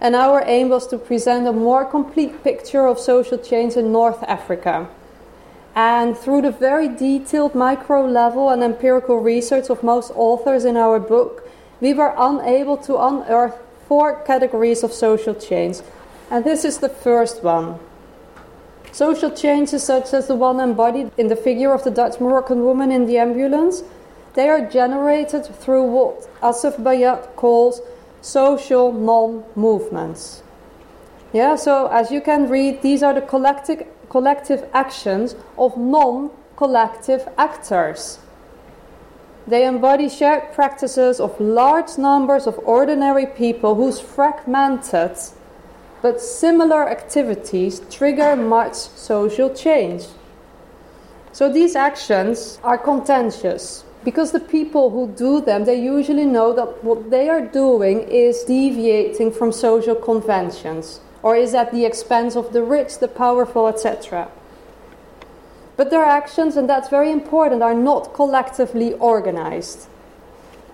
and 0.00 0.16
our 0.16 0.42
aim 0.46 0.70
was 0.70 0.86
to 0.86 0.96
present 0.96 1.46
a 1.46 1.52
more 1.52 1.84
complete 1.84 2.42
picture 2.42 2.86
of 2.86 2.98
social 2.98 3.36
change 3.36 3.76
in 3.76 3.92
North 3.92 4.22
Africa. 4.22 4.88
And 5.78 6.18
through 6.18 6.42
the 6.42 6.50
very 6.50 6.88
detailed 6.88 7.54
micro 7.54 8.04
level 8.04 8.50
and 8.50 8.64
empirical 8.64 9.18
research 9.18 9.70
of 9.70 9.84
most 9.84 10.10
authors 10.16 10.64
in 10.64 10.76
our 10.76 10.98
book, 10.98 11.48
we 11.80 11.94
were 11.94 12.12
unable 12.18 12.76
to 12.78 12.98
unearth 12.98 13.56
four 13.86 14.20
categories 14.24 14.82
of 14.82 14.92
social 14.92 15.36
change. 15.36 15.78
And 16.32 16.44
this 16.44 16.64
is 16.64 16.78
the 16.78 16.88
first 16.88 17.44
one. 17.44 17.78
Social 18.90 19.30
changes, 19.30 19.84
such 19.84 20.12
as 20.12 20.26
the 20.26 20.34
one 20.34 20.58
embodied 20.58 21.12
in 21.16 21.28
the 21.28 21.36
figure 21.36 21.72
of 21.72 21.84
the 21.84 21.92
Dutch 21.92 22.18
Moroccan 22.18 22.64
woman 22.64 22.90
in 22.90 23.06
the 23.06 23.18
ambulance, 23.18 23.84
they 24.34 24.48
are 24.48 24.68
generated 24.68 25.46
through 25.46 25.84
what 25.84 26.26
Asef 26.42 26.74
Bayat 26.82 27.36
calls 27.36 27.80
social 28.20 28.90
non 28.90 29.44
movements. 29.54 30.42
Yeah, 31.32 31.54
so 31.54 31.86
as 31.86 32.10
you 32.10 32.20
can 32.20 32.48
read, 32.48 32.82
these 32.82 33.04
are 33.04 33.14
the 33.14 33.20
collective, 33.20 33.86
collective 34.08 34.68
actions 34.72 35.34
of 35.56 35.76
non 35.76 36.30
collective 36.56 37.28
actors. 37.36 38.18
They 39.46 39.66
embody 39.66 40.08
shared 40.08 40.52
practices 40.52 41.20
of 41.20 41.40
large 41.40 41.96
numbers 41.96 42.46
of 42.46 42.58
ordinary 42.64 43.26
people 43.26 43.74
whose 43.74 44.00
fragmented 44.00 45.16
but 46.02 46.20
similar 46.20 46.88
activities 46.88 47.80
trigger 47.90 48.36
much 48.36 48.74
social 48.74 49.52
change. 49.52 50.04
So 51.32 51.52
these 51.52 51.74
actions 51.74 52.58
are 52.62 52.78
contentious 52.78 53.84
because 54.04 54.32
the 54.32 54.40
people 54.40 54.90
who 54.90 55.08
do 55.08 55.40
them 55.40 55.64
they 55.64 55.80
usually 55.80 56.24
know 56.24 56.52
that 56.52 56.84
what 56.84 57.10
they 57.10 57.28
are 57.28 57.40
doing 57.40 58.02
is 58.02 58.44
deviating 58.44 59.32
from 59.32 59.50
social 59.52 59.94
conventions 59.94 61.00
or 61.22 61.36
is 61.36 61.54
at 61.54 61.72
the 61.72 61.84
expense 61.84 62.36
of 62.36 62.52
the 62.52 62.62
rich, 62.62 62.98
the 62.98 63.08
powerful, 63.08 63.66
etc. 63.68 64.28
But 65.76 65.90
their 65.90 66.04
actions, 66.04 66.56
and 66.56 66.68
that's 66.68 66.88
very 66.88 67.12
important, 67.12 67.62
are 67.62 67.74
not 67.74 68.12
collectively 68.12 68.94
organized. 68.94 69.86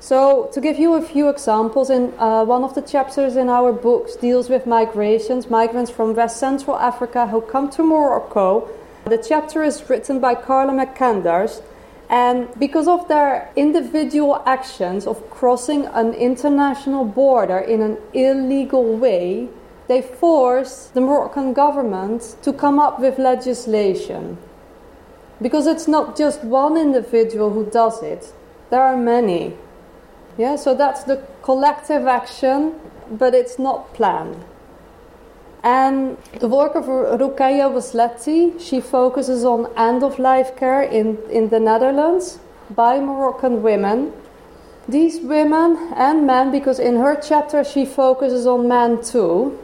So, 0.01 0.51
to 0.53 0.61
give 0.61 0.79
you 0.79 0.95
a 0.95 1.03
few 1.03 1.29
examples, 1.29 1.89
in 1.89 2.13
uh, 2.19 2.45
one 2.45 2.63
of 2.63 2.75
the 2.75 2.83
chapters 2.83 3.37
in 3.37 3.49
our 3.49 3.73
books 3.73 4.17
deals 4.17 4.51
with 4.51 4.67
migrations, 4.67 5.49
migrants 5.49 5.91
from 5.91 6.15
West 6.15 6.37
Central 6.37 6.77
Africa 6.77 7.27
who 7.27 7.41
come 7.41 7.71
to 7.71 7.83
Morocco. 7.83 8.69
The 9.07 9.17
chapter 9.17 9.63
is 9.63 9.89
written 9.89 10.21
by 10.21 10.35
Carla 10.35 10.73
McCanders, 10.73 11.63
and 12.11 12.49
because 12.59 12.87
of 12.87 13.09
their 13.09 13.51
individual 13.57 14.43
actions 14.45 15.07
of 15.07 15.31
crossing 15.31 15.87
an 15.87 16.13
international 16.15 17.05
border 17.05 17.59
in 17.59 17.81
an 17.81 17.97
illegal 18.13 18.97
way, 18.97 19.49
they 19.87 20.01
force 20.01 20.91
the 20.95 21.01
Moroccan 21.01 21.53
government 21.53 22.37
to 22.43 22.53
come 22.53 22.79
up 22.79 23.01
with 23.01 23.19
legislation. 23.19 24.39
Because 25.43 25.67
it's 25.67 25.89
not 25.89 26.17
just 26.17 26.43
one 26.45 26.77
individual 26.77 27.51
who 27.51 27.67
does 27.67 28.03
it, 28.03 28.33
there 28.71 28.83
are 28.83 28.97
many. 28.97 29.55
Yeah, 30.39 30.57
so 30.57 30.75
that's 30.75 31.05
the 31.05 31.23
collective 31.43 32.07
action, 32.07 32.75
but 33.11 33.35
it's 33.35 33.59
not 33.59 33.93
planned. 33.95 34.43
And 35.63 36.19
the 36.41 36.49
work 36.49 36.75
of 36.75 36.85
Rukaya 36.85 37.71
Wasletti, 37.73 38.61
she 38.61 38.81
focuses 38.81 39.45
on 39.45 39.73
end 39.77 40.03
of 40.03 40.19
life 40.19 40.57
care 40.57 40.83
in, 40.83 41.19
in 41.31 41.49
the 41.49 41.61
Netherlands 41.61 42.39
by 42.71 43.01
Moroccan 43.01 43.63
women. 43.63 44.13
These 44.87 45.21
women 45.21 45.93
and 45.97 46.27
men, 46.27 46.51
because 46.51 46.79
in 46.79 46.97
her 46.97 47.17
chapter 47.17 47.65
she 47.65 47.87
focuses 47.87 48.47
on 48.47 48.69
men 48.69 49.03
too, 49.03 49.59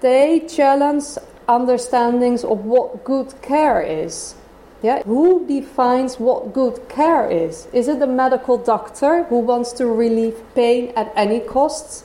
they 0.00 0.40
challenge 0.40 1.04
understandings 1.48 2.44
of 2.44 2.64
what 2.64 3.04
good 3.04 3.40
care 3.42 3.80
is. 3.80 4.34
Yeah? 4.82 5.02
Who 5.04 5.46
defines 5.46 6.20
what 6.20 6.52
good 6.52 6.88
care 6.88 7.30
is? 7.30 7.66
Is 7.72 7.88
it 7.88 7.98
the 7.98 8.06
medical 8.06 8.58
doctor 8.58 9.24
who 9.24 9.38
wants 9.38 9.72
to 9.72 9.86
relieve 9.86 10.42
pain 10.54 10.92
at 10.96 11.12
any 11.16 11.40
costs? 11.40 12.04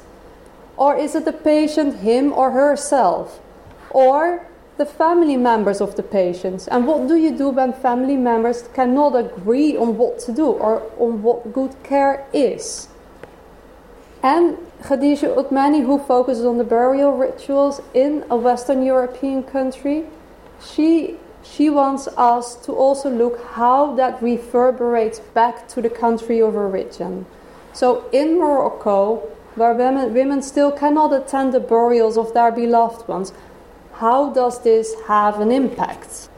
Or 0.78 0.96
is 0.96 1.16
it 1.16 1.26
the 1.26 1.34
patient, 1.34 2.00
him 2.00 2.34
or 2.34 2.52
herself? 2.52 3.40
Or 3.92 4.48
the 4.78 4.86
family 4.86 5.38
members 5.38 5.82
of 5.82 5.96
the 5.96 6.04
patients? 6.04 6.68
And 6.68 6.88
what 6.88 7.08
do 7.08 7.16
you 7.16 7.38
do 7.38 7.50
when 7.50 7.74
family 7.74 8.18
members 8.18 8.64
cannot 8.74 9.16
agree 9.16 9.78
on 9.78 9.98
what 9.98 10.20
to 10.20 10.32
do 10.32 10.48
or 10.48 10.82
on 10.98 11.22
what 11.22 11.54
good 11.54 11.76
care 11.84 12.26
is? 12.34 12.88
And 14.24 14.58
Khadija 14.82 15.36
Outmany, 15.36 15.86
who 15.86 16.00
focuses 16.00 16.46
on 16.46 16.58
the 16.58 16.64
burial 16.64 17.12
rituals 17.12 17.82
in 17.94 18.26
a 18.30 18.36
Western 18.36 18.84
European 18.84 19.44
country, 19.44 20.06
she 20.60 21.18
she 21.44 21.70
wants 21.70 22.08
us 22.18 22.56
to 22.66 22.72
also 22.72 23.10
look 23.10 23.44
how 23.54 23.96
that 23.96 24.22
reverberates 24.22 25.20
back 25.20 25.68
to 25.68 25.82
the 25.82 25.90
country 25.90 26.40
of 26.40 26.56
origin. 26.56 27.26
So 27.74 28.06
in 28.12 28.38
Morocco, 28.38 29.18
where 29.56 29.74
women, 29.74 30.14
women 30.14 30.42
still 30.42 30.72
cannot 30.72 31.14
attend 31.14 31.54
the 31.54 31.60
burials 31.60 32.18
of 32.18 32.34
their 32.34 32.52
beloved 32.52 33.08
ones, 33.08 33.34
how 33.94 34.32
does 34.32 34.62
this 34.64 34.94
have 35.08 35.40
an 35.40 35.52
impact? 35.52 36.30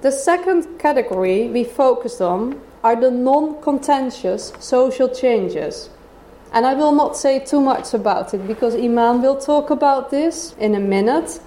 The 0.00 0.12
second 0.12 0.78
category 0.78 1.48
we 1.48 1.64
focused 1.64 2.20
on 2.20 2.60
are 2.82 2.96
the 2.96 3.10
non 3.10 3.60
contentious 3.60 4.52
social 4.58 5.08
changes. 5.08 5.90
And 6.52 6.64
I 6.64 6.74
will 6.74 6.92
not 6.92 7.16
say 7.16 7.38
too 7.38 7.60
much 7.60 7.94
about 7.94 8.32
it 8.34 8.46
because 8.46 8.74
Iman 8.74 9.22
will 9.22 9.36
talk 9.36 9.70
about 9.70 10.10
this 10.10 10.54
in 10.58 10.74
a 10.74 10.80
minute. 10.80 11.40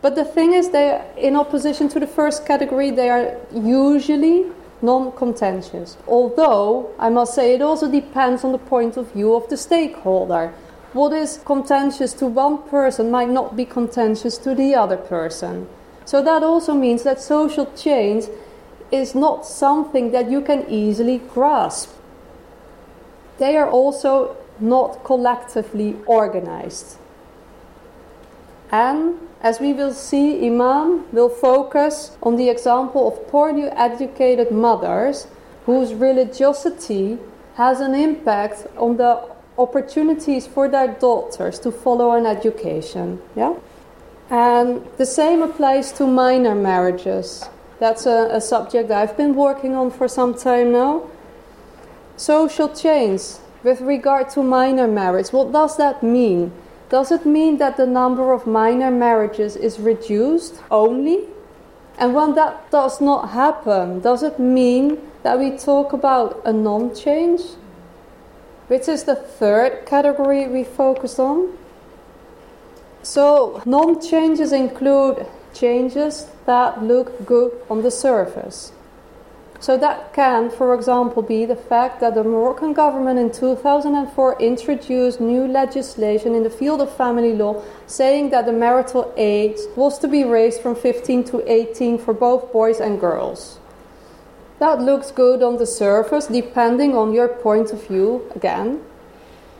But 0.00 0.14
the 0.14 0.24
thing 0.24 0.52
is, 0.52 0.70
they, 0.70 0.90
are 0.90 1.04
in 1.16 1.36
opposition 1.36 1.88
to 1.90 2.00
the 2.00 2.06
first 2.06 2.46
category, 2.46 2.90
they 2.90 3.10
are 3.10 3.36
usually 3.54 4.46
non 4.80 5.12
contentious. 5.12 5.96
Although, 6.08 6.90
I 6.98 7.08
must 7.08 7.34
say, 7.34 7.54
it 7.54 7.62
also 7.62 7.90
depends 7.90 8.42
on 8.42 8.52
the 8.52 8.58
point 8.58 8.96
of 8.96 9.12
view 9.12 9.34
of 9.34 9.48
the 9.48 9.56
stakeholder. 9.56 10.52
What 10.92 11.12
is 11.12 11.40
contentious 11.44 12.12
to 12.14 12.26
one 12.26 12.58
person 12.68 13.10
might 13.10 13.30
not 13.30 13.56
be 13.56 13.64
contentious 13.64 14.36
to 14.38 14.54
the 14.54 14.74
other 14.74 14.96
person. 14.96 15.68
So 16.04 16.22
that 16.22 16.42
also 16.42 16.74
means 16.74 17.04
that 17.04 17.20
social 17.20 17.66
change 17.76 18.24
is 18.90 19.14
not 19.14 19.46
something 19.46 20.10
that 20.10 20.30
you 20.30 20.42
can 20.42 20.68
easily 20.68 21.18
grasp. 21.18 21.90
They 23.38 23.56
are 23.56 23.70
also 23.70 24.36
not 24.60 25.04
collectively 25.04 25.96
organized. 26.06 26.98
And 28.70 29.18
as 29.42 29.60
we 29.60 29.72
will 29.72 29.92
see, 29.92 30.46
Iman 30.46 31.04
will 31.12 31.28
focus 31.28 32.16
on 32.22 32.36
the 32.36 32.48
example 32.48 33.08
of 33.08 33.28
poorly 33.28 33.64
educated 33.64 34.52
mothers 34.52 35.26
whose 35.66 35.92
religiosity 35.94 37.18
has 37.56 37.80
an 37.80 37.94
impact 37.94 38.66
on 38.76 38.96
the 38.96 39.20
opportunities 39.58 40.46
for 40.46 40.68
their 40.68 40.88
daughters 40.88 41.58
to 41.58 41.70
follow 41.70 42.12
an 42.12 42.24
education. 42.24 43.20
Yeah? 43.36 43.54
And 44.30 44.86
the 44.96 45.06
same 45.06 45.42
applies 45.42 45.92
to 45.92 46.06
minor 46.06 46.54
marriages. 46.54 47.44
That's 47.78 48.06
a, 48.06 48.28
a 48.32 48.40
subject 48.40 48.90
I've 48.90 49.16
been 49.16 49.34
working 49.34 49.74
on 49.74 49.90
for 49.90 50.08
some 50.08 50.34
time 50.34 50.72
now. 50.72 51.10
Social 52.16 52.68
change 52.68 53.22
with 53.62 53.80
regard 53.80 54.30
to 54.30 54.42
minor 54.42 54.86
marriage. 54.86 55.32
What 55.32 55.52
does 55.52 55.76
that 55.76 56.02
mean? 56.02 56.52
Does 56.88 57.10
it 57.10 57.24
mean 57.24 57.56
that 57.56 57.76
the 57.76 57.86
number 57.86 58.32
of 58.32 58.46
minor 58.46 58.90
marriages 58.90 59.56
is 59.56 59.80
reduced 59.80 60.60
only? 60.70 61.24
And 61.98 62.14
when 62.14 62.34
that 62.34 62.70
does 62.70 63.00
not 63.00 63.30
happen, 63.30 64.00
does 64.00 64.22
it 64.22 64.38
mean 64.38 64.98
that 65.22 65.38
we 65.38 65.56
talk 65.56 65.92
about 65.92 66.42
a 66.44 66.52
non 66.52 66.94
change? 66.94 67.40
Which 68.68 68.88
is 68.88 69.04
the 69.04 69.16
third 69.16 69.86
category 69.86 70.48
we 70.48 70.64
focus 70.64 71.18
on. 71.18 71.56
So, 73.02 73.62
non 73.64 74.00
changes 74.00 74.52
include 74.52 75.26
changes 75.54 76.26
that 76.46 76.82
look 76.82 77.24
good 77.26 77.52
on 77.70 77.82
the 77.82 77.90
surface. 77.90 78.72
So 79.62 79.76
that 79.76 80.12
can, 80.12 80.50
for 80.50 80.74
example, 80.74 81.22
be 81.22 81.44
the 81.44 81.54
fact 81.54 82.00
that 82.00 82.16
the 82.16 82.24
Moroccan 82.24 82.72
government 82.72 83.20
in 83.20 83.30
2004 83.30 84.42
introduced 84.42 85.20
new 85.20 85.46
legislation 85.46 86.34
in 86.34 86.42
the 86.42 86.50
field 86.50 86.80
of 86.80 86.92
family 86.96 87.32
law 87.32 87.62
saying 87.86 88.30
that 88.30 88.46
the 88.46 88.52
marital 88.52 89.14
age 89.16 89.58
was 89.76 90.00
to 90.00 90.08
be 90.08 90.24
raised 90.24 90.60
from 90.60 90.74
15 90.74 91.22
to 91.30 91.48
18 91.48 91.98
for 91.98 92.12
both 92.12 92.52
boys 92.52 92.80
and 92.80 92.98
girls. 92.98 93.60
that 94.58 94.80
looks 94.80 95.12
good 95.12 95.44
on 95.44 95.58
the 95.58 95.66
surface, 95.66 96.26
depending 96.26 96.96
on 96.96 97.12
your 97.12 97.28
point 97.28 97.72
of 97.72 97.86
view 97.86 98.28
again. 98.34 98.80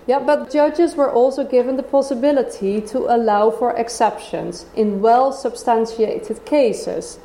Yeah, 0.08 0.18
but 0.18 0.50
judges 0.50 0.96
were 0.96 1.12
also 1.12 1.44
given 1.44 1.76
the 1.76 1.84
possibility 1.84 2.80
to 2.92 3.06
allow 3.06 3.50
for 3.50 3.70
exceptions 3.76 4.66
in 4.74 5.00
well 5.00 5.32
substantiated 5.32 6.44
cases. 6.44 7.20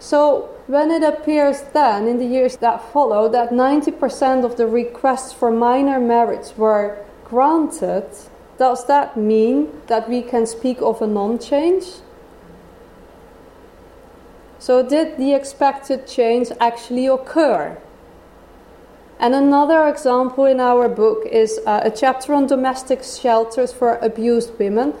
So, 0.00 0.48
when 0.66 0.90
it 0.90 1.02
appears 1.02 1.60
then, 1.74 2.08
in 2.08 2.18
the 2.18 2.24
years 2.24 2.56
that 2.56 2.90
follow, 2.90 3.28
that 3.28 3.50
90% 3.50 4.44
of 4.44 4.56
the 4.56 4.66
requests 4.66 5.30
for 5.30 5.50
minor 5.50 6.00
marriage 6.00 6.56
were 6.56 7.04
granted, 7.22 8.06
does 8.56 8.86
that 8.86 9.18
mean 9.18 9.68
that 9.88 10.08
we 10.08 10.22
can 10.22 10.46
speak 10.46 10.80
of 10.80 11.02
a 11.02 11.06
non 11.06 11.38
change? 11.38 11.84
So, 14.58 14.82
did 14.82 15.18
the 15.18 15.34
expected 15.34 16.06
change 16.06 16.48
actually 16.60 17.06
occur? 17.06 17.76
And 19.18 19.34
another 19.34 19.86
example 19.86 20.46
in 20.46 20.60
our 20.60 20.88
book 20.88 21.26
is 21.26 21.60
uh, 21.66 21.82
a 21.84 21.90
chapter 21.90 22.32
on 22.32 22.46
domestic 22.46 23.02
shelters 23.02 23.70
for 23.70 23.96
abused 23.96 24.58
women. 24.58 24.94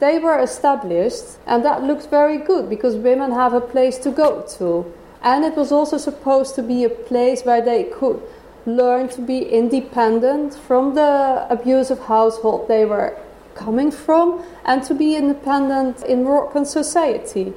They 0.00 0.18
were 0.18 0.38
established, 0.38 1.38
and 1.46 1.64
that 1.64 1.82
looks 1.82 2.06
very 2.06 2.38
good 2.38 2.68
because 2.68 2.96
women 2.96 3.32
have 3.32 3.54
a 3.54 3.60
place 3.60 3.98
to 3.98 4.10
go 4.10 4.42
to. 4.58 4.92
And 5.22 5.44
it 5.44 5.56
was 5.56 5.72
also 5.72 5.98
supposed 5.98 6.54
to 6.56 6.62
be 6.62 6.84
a 6.84 6.90
place 6.90 7.42
where 7.44 7.62
they 7.62 7.84
could 7.84 8.20
learn 8.66 9.08
to 9.10 9.20
be 9.20 9.38
independent 9.38 10.54
from 10.54 10.94
the 10.94 11.46
abusive 11.50 12.00
household 12.00 12.68
they 12.68 12.84
were 12.84 13.16
coming 13.54 13.90
from 13.90 14.42
and 14.64 14.82
to 14.82 14.94
be 14.94 15.16
independent 15.16 16.02
in 16.02 16.24
Moroccan 16.24 16.64
society 16.64 17.54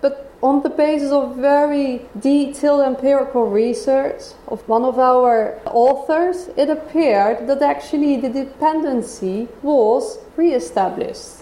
But 0.00 0.30
on 0.42 0.62
the 0.62 0.68
basis 0.68 1.10
of 1.10 1.36
very 1.36 2.02
detailed 2.18 2.82
empirical 2.82 3.46
research 3.46 4.22
of 4.46 4.68
one 4.68 4.84
of 4.84 4.98
our 4.98 5.58
authors, 5.66 6.48
it 6.56 6.68
appeared 6.68 7.46
that 7.48 7.62
actually 7.62 8.16
the 8.16 8.28
dependency 8.28 9.48
was 9.62 10.18
re 10.36 10.52
established. 10.52 11.35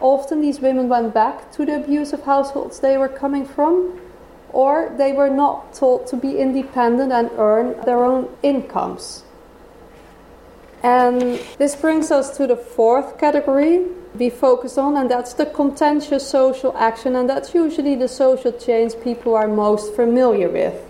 Often 0.00 0.40
these 0.40 0.60
women 0.60 0.88
went 0.88 1.14
back 1.14 1.50
to 1.52 1.64
the 1.64 1.76
abusive 1.76 2.24
households 2.24 2.80
they 2.80 2.96
were 2.96 3.08
coming 3.08 3.46
from, 3.46 4.00
or 4.52 4.94
they 4.96 5.12
were 5.12 5.30
not 5.30 5.74
taught 5.74 6.06
to 6.08 6.16
be 6.16 6.38
independent 6.38 7.12
and 7.12 7.30
earn 7.36 7.80
their 7.84 8.04
own 8.04 8.28
incomes. 8.42 9.24
And 10.82 11.40
this 11.58 11.74
brings 11.74 12.10
us 12.10 12.36
to 12.36 12.46
the 12.46 12.56
fourth 12.56 13.18
category, 13.18 13.86
we 14.18 14.30
focus 14.30 14.78
on, 14.78 14.96
and 14.96 15.10
that's 15.10 15.32
the 15.32 15.46
contentious 15.46 16.28
social 16.28 16.76
action, 16.76 17.16
and 17.16 17.28
that's 17.28 17.54
usually 17.54 17.96
the 17.96 18.08
social 18.08 18.52
change 18.52 18.92
people 19.02 19.34
are 19.34 19.48
most 19.48 19.94
familiar 19.94 20.48
with. 20.48 20.80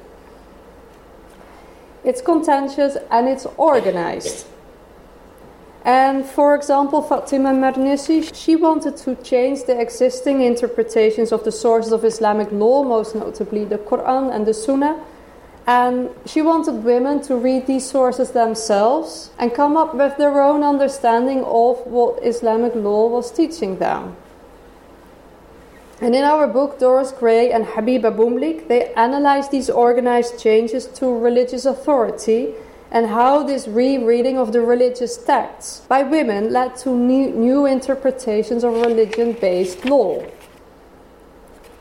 It's 2.05 2.21
contentious 2.21 2.99
and 3.11 3.29
it's 3.29 3.47
organized. 3.57 4.47
And 5.85 6.25
for 6.25 6.55
example, 6.55 7.03
Fatima 7.03 7.51
Mernissi, 7.51 8.35
she 8.35 8.57
wanted 8.57 8.97
to 8.99 9.17
change 9.17 9.65
the 9.65 9.79
existing 9.79 10.41
interpretations 10.41 11.31
of 11.31 11.45
the 11.45 11.53
sources 11.53 11.93
of 11.93 12.05
Islamic 12.07 12.51
law, 12.51 12.83
most 12.83 13.15
notably 13.15 13.67
the 13.67 13.77
Quran 13.77 14.35
and 14.35 14.47
the 14.47 14.55
Sunnah, 14.55 14.99
and 15.67 16.09
she 16.25 16.41
wanted 16.41 16.85
women 16.85 17.21
to 17.23 17.37
read 17.37 17.67
these 17.67 17.89
sources 17.89 18.31
themselves 18.31 19.31
and 19.39 19.53
come 19.53 19.77
up 19.77 19.95
with 19.95 20.17
their 20.17 20.41
own 20.43 20.63
understanding 20.63 21.45
of 21.45 21.79
what 21.87 22.23
Islamic 22.25 22.75
law 22.75 23.07
was 23.07 23.31
teaching 23.31 23.79
them. 23.79 24.17
And 26.01 26.15
in 26.15 26.25
our 26.25 26.47
book, 26.47 26.79
Doris 26.79 27.13
Gray 27.13 27.51
and 27.51 27.65
Habiba 27.65 28.15
Boumlik, 28.15 28.69
they 28.69 28.93
analyze 28.95 29.49
these 29.49 29.71
organized 29.71 30.39
changes 30.39 30.87
to 30.87 31.07
religious 31.07 31.65
authority 31.65 32.55
and 32.95 33.09
how 33.09 33.43
this 33.43 33.67
rereading 33.67 34.39
of 34.39 34.53
the 34.53 34.61
religious 34.61 35.17
texts 35.17 35.81
by 35.89 36.05
women 36.05 36.53
led 36.53 36.77
to 36.77 36.91
new, 36.91 37.67
interpretations 37.67 38.63
of 38.63 38.73
religion 38.73 39.33
based 39.33 39.85
law. 39.85 40.25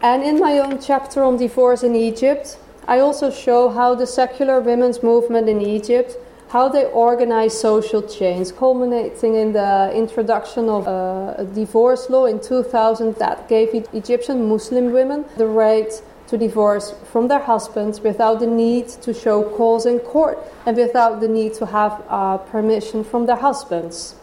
And 0.02 0.24
in 0.24 0.40
my 0.40 0.58
own 0.58 0.82
chapter 0.82 1.24
on 1.24 1.38
divorce 1.38 1.84
in 1.84 1.96
Egypt, 1.96 2.58
I 2.88 3.00
also 3.00 3.30
show 3.30 3.70
how 3.70 3.94
the 3.94 4.08
secular 4.08 4.60
women's 4.60 5.04
movement 5.04 5.48
in 5.48 5.62
Egypt, 5.62 6.18
how 6.50 6.68
they 6.68 6.86
organize 6.86 7.58
social 7.58 8.02
change, 8.02 8.56
culminating 8.56 9.36
in 9.36 9.54
the 9.54 9.92
introduction 9.94 10.68
of 10.68 10.88
uh, 10.88 11.36
a 11.38 11.46
divorce 11.46 12.10
law 12.10 12.26
in 12.26 12.42
2000 12.42 13.16
that 13.18 13.48
gave 13.48 13.70
Egyptian 13.94 14.50
Muslim 14.50 14.92
women 14.92 15.26
the 15.38 15.46
right 15.46 15.94
to 16.28 16.38
divorce 16.38 16.94
from 17.12 17.28
their 17.28 17.40
husbands 17.40 18.02
without 18.02 18.40
the 18.40 18.48
need 18.48 18.88
to 18.88 19.14
show 19.14 19.44
cause 19.44 19.86
in 19.86 20.00
court 20.00 20.38
and 20.66 20.78
without 20.78 21.20
the 21.20 21.28
need 21.28 21.54
to 21.56 21.66
have 21.66 22.04
uh, 22.08 22.38
permission 22.38 23.04
from 23.04 23.26
their 23.26 23.36
husbands. 23.36 24.16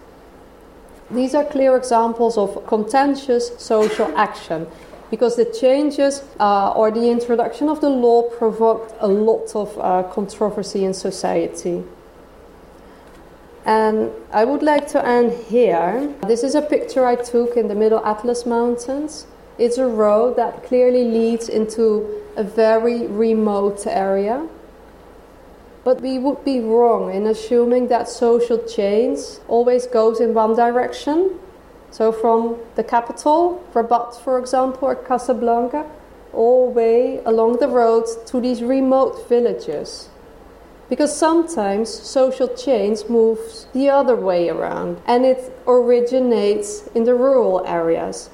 These 1.10 1.34
are 1.34 1.44
clear 1.44 1.76
examples 1.76 2.38
of 2.38 2.66
contentious 2.66 3.50
social 3.58 4.16
action 4.16 4.66
because 5.10 5.34
the 5.36 5.44
changes 5.44 6.22
uh, 6.38 6.70
or 6.70 6.90
the 6.90 7.10
introduction 7.10 7.68
of 7.68 7.80
the 7.80 7.90
law 7.90 8.22
provoked 8.22 8.94
a 9.00 9.08
lot 9.08 9.54
of 9.56 9.76
uh, 9.78 10.04
controversy 10.04 10.84
in 10.84 10.94
society. 10.94 11.82
And 13.66 14.10
I 14.32 14.44
would 14.44 14.62
like 14.62 14.88
to 14.88 15.04
end 15.04 15.32
here. 15.32 16.14
This 16.26 16.44
is 16.44 16.54
a 16.54 16.62
picture 16.62 17.04
I 17.04 17.16
took 17.16 17.56
in 17.56 17.68
the 17.68 17.74
Middle 17.74 18.04
Atlas 18.06 18.46
Mountains. 18.46 19.26
It's 19.60 19.78
a 19.78 19.86
road 19.86 20.34
that 20.36 20.64
clearly 20.64 21.04
leads 21.04 21.48
into 21.48 22.22
a 22.36 22.42
very 22.42 23.06
remote 23.06 23.86
area. 23.86 24.48
But 25.84 26.00
we 26.00 26.18
would 26.18 26.44
be 26.44 26.58
wrong 26.60 27.14
in 27.14 27.26
assuming 27.26 27.88
that 27.88 28.08
social 28.08 28.58
change 28.58 29.20
always 29.46 29.86
goes 29.86 30.20
in 30.20 30.34
one 30.34 30.56
direction 30.56 31.38
so 31.90 32.12
from 32.12 32.56
the 32.76 32.84
capital, 32.84 33.62
Rabat, 33.74 34.14
for 34.22 34.38
example, 34.38 34.88
or 34.88 34.94
Casablanca, 34.94 35.86
all 36.32 36.68
the 36.68 36.72
way 36.72 37.20
along 37.24 37.58
the 37.58 37.66
roads 37.66 38.16
to 38.26 38.40
these 38.40 38.62
remote 38.62 39.28
villages. 39.28 40.08
Because 40.88 41.16
sometimes 41.16 41.88
social 41.88 42.48
change 42.48 43.08
moves 43.08 43.66
the 43.72 43.88
other 43.88 44.16
way 44.16 44.48
around 44.48 45.00
and 45.06 45.24
it 45.24 45.52
originates 45.66 46.86
in 46.94 47.04
the 47.04 47.14
rural 47.14 47.64
areas. 47.66 48.30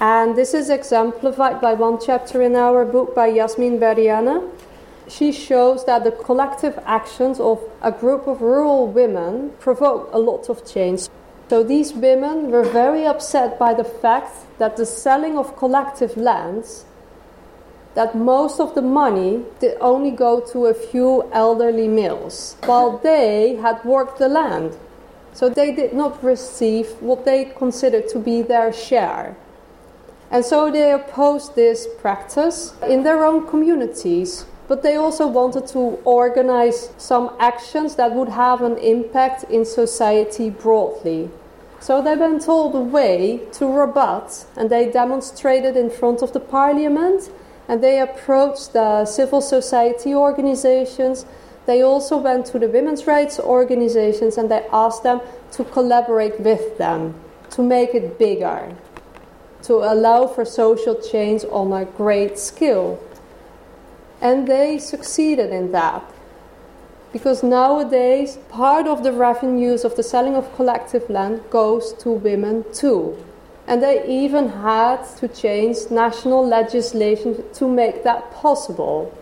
And 0.00 0.36
this 0.36 0.54
is 0.54 0.70
exemplified 0.70 1.60
by 1.60 1.74
one 1.74 1.98
chapter 2.04 2.42
in 2.42 2.56
our 2.56 2.84
book 2.84 3.14
by 3.14 3.28
Yasmin 3.28 3.78
Berriane. 3.78 4.50
She 5.08 5.32
shows 5.32 5.84
that 5.84 6.02
the 6.02 6.10
collective 6.10 6.78
actions 6.84 7.38
of 7.38 7.62
a 7.82 7.92
group 7.92 8.26
of 8.26 8.40
rural 8.40 8.86
women 8.86 9.52
provoke 9.60 10.10
a 10.12 10.18
lot 10.18 10.48
of 10.48 10.66
change. 10.66 11.08
So 11.48 11.62
these 11.62 11.92
women 11.92 12.50
were 12.50 12.64
very 12.64 13.06
upset 13.06 13.58
by 13.58 13.74
the 13.74 13.84
fact 13.84 14.32
that 14.58 14.76
the 14.76 14.86
selling 14.86 15.38
of 15.38 15.56
collective 15.56 16.16
lands 16.16 16.86
that 17.94 18.14
most 18.16 18.58
of 18.58 18.74
the 18.74 18.82
money 18.82 19.44
did 19.60 19.76
only 19.80 20.10
go 20.10 20.40
to 20.40 20.66
a 20.66 20.74
few 20.74 21.28
elderly 21.32 21.86
males 21.86 22.56
while 22.64 22.98
they 22.98 23.54
had 23.56 23.84
worked 23.84 24.18
the 24.18 24.28
land. 24.28 24.76
So 25.32 25.48
they 25.48 25.72
did 25.72 25.92
not 25.92 26.22
receive 26.22 26.88
what 27.00 27.24
they 27.24 27.44
considered 27.44 28.08
to 28.08 28.18
be 28.18 28.42
their 28.42 28.72
share. 28.72 29.36
And 30.34 30.44
so 30.44 30.70
they 30.70 30.92
opposed 30.92 31.54
this 31.54 31.86
practice 32.02 32.74
in 32.82 33.04
their 33.04 33.24
own 33.24 33.46
communities 33.46 34.44
but 34.66 34.82
they 34.82 34.96
also 34.96 35.26
wanted 35.26 35.66
to 35.68 35.78
organize 36.04 36.90
some 36.96 37.36
actions 37.38 37.96
that 37.96 38.12
would 38.12 38.30
have 38.30 38.62
an 38.62 38.78
impact 38.78 39.44
in 39.44 39.64
society 39.64 40.50
broadly. 40.50 41.30
So 41.80 42.00
they 42.00 42.16
went 42.16 42.48
all 42.48 42.70
the 42.70 42.80
way 42.80 43.42
to 43.52 43.66
Rabat 43.66 44.46
and 44.56 44.70
they 44.70 44.90
demonstrated 44.90 45.76
in 45.76 45.90
front 45.90 46.22
of 46.22 46.32
the 46.32 46.40
parliament 46.40 47.30
and 47.68 47.82
they 47.82 48.00
approached 48.00 48.72
the 48.72 49.04
civil 49.04 49.42
society 49.42 50.14
organizations. 50.14 51.26
They 51.66 51.82
also 51.82 52.16
went 52.16 52.46
to 52.46 52.58
the 52.58 52.68
women's 52.68 53.06
rights 53.06 53.38
organizations 53.38 54.38
and 54.38 54.50
they 54.50 54.66
asked 54.72 55.02
them 55.02 55.20
to 55.52 55.64
collaborate 55.64 56.40
with 56.40 56.78
them 56.78 57.14
to 57.50 57.62
make 57.62 57.94
it 57.94 58.18
bigger, 58.18 58.74
to 59.64 59.76
allow 59.76 60.26
for 60.26 60.44
social 60.44 60.94
change 60.94 61.42
on 61.50 61.72
a 61.72 61.86
great 61.86 62.38
scale. 62.38 63.02
And 64.20 64.46
they 64.46 64.78
succeeded 64.78 65.50
in 65.50 65.72
that. 65.72 66.02
Because 67.12 67.42
nowadays, 67.42 68.38
part 68.50 68.86
of 68.86 69.02
the 69.04 69.12
revenues 69.12 69.84
of 69.84 69.96
the 69.96 70.02
selling 70.02 70.34
of 70.34 70.54
collective 70.54 71.08
land 71.08 71.42
goes 71.48 71.94
to 71.94 72.10
women 72.10 72.64
too. 72.72 73.16
And 73.66 73.82
they 73.82 74.06
even 74.06 74.48
had 74.48 75.04
to 75.18 75.28
change 75.28 75.90
national 75.90 76.46
legislation 76.46 77.44
to 77.54 77.68
make 77.68 78.04
that 78.04 78.30
possible. 78.32 79.16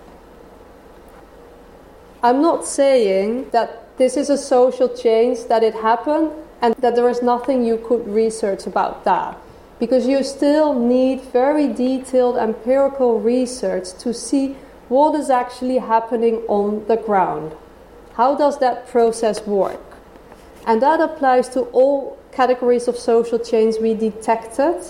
I'm 2.23 2.43
not 2.43 2.67
saying 2.67 3.51
that 3.51 3.97
this 3.99 4.17
is 4.17 4.31
a 4.31 4.39
social 4.39 4.89
change, 4.89 5.45
that 5.47 5.63
it 5.63 5.75
happened, 5.75 6.33
and 6.61 6.75
that 6.77 6.97
there 6.97 7.09
is 7.09 7.23
nothing 7.23 7.65
you 7.65 7.77
could 7.77 8.09
research 8.09 8.67
about 8.67 9.05
that 9.05 9.42
because 9.83 10.07
you 10.07 10.23
still 10.23 10.79
need 10.79 11.21
very 11.33 11.67
detailed 11.67 12.37
empirical 12.37 13.19
research 13.19 13.93
to 13.99 14.15
see 14.15 14.55
what 14.89 15.13
is 15.19 15.29
actually 15.29 15.79
happening 15.79 16.37
on 16.47 16.87
the 16.87 16.97
ground. 16.97 17.51
How 18.15 18.37
does 18.37 18.61
that 18.61 18.87
process 18.87 19.45
work? 19.45 19.83
And 20.69 20.81
that 20.83 21.01
applies 21.01 21.49
to 21.49 21.63
all 21.73 22.17
categories 22.31 22.87
of 22.87 22.97
social 22.97 23.41
change 23.41 23.75
we 23.81 23.95
detected. 23.95 24.85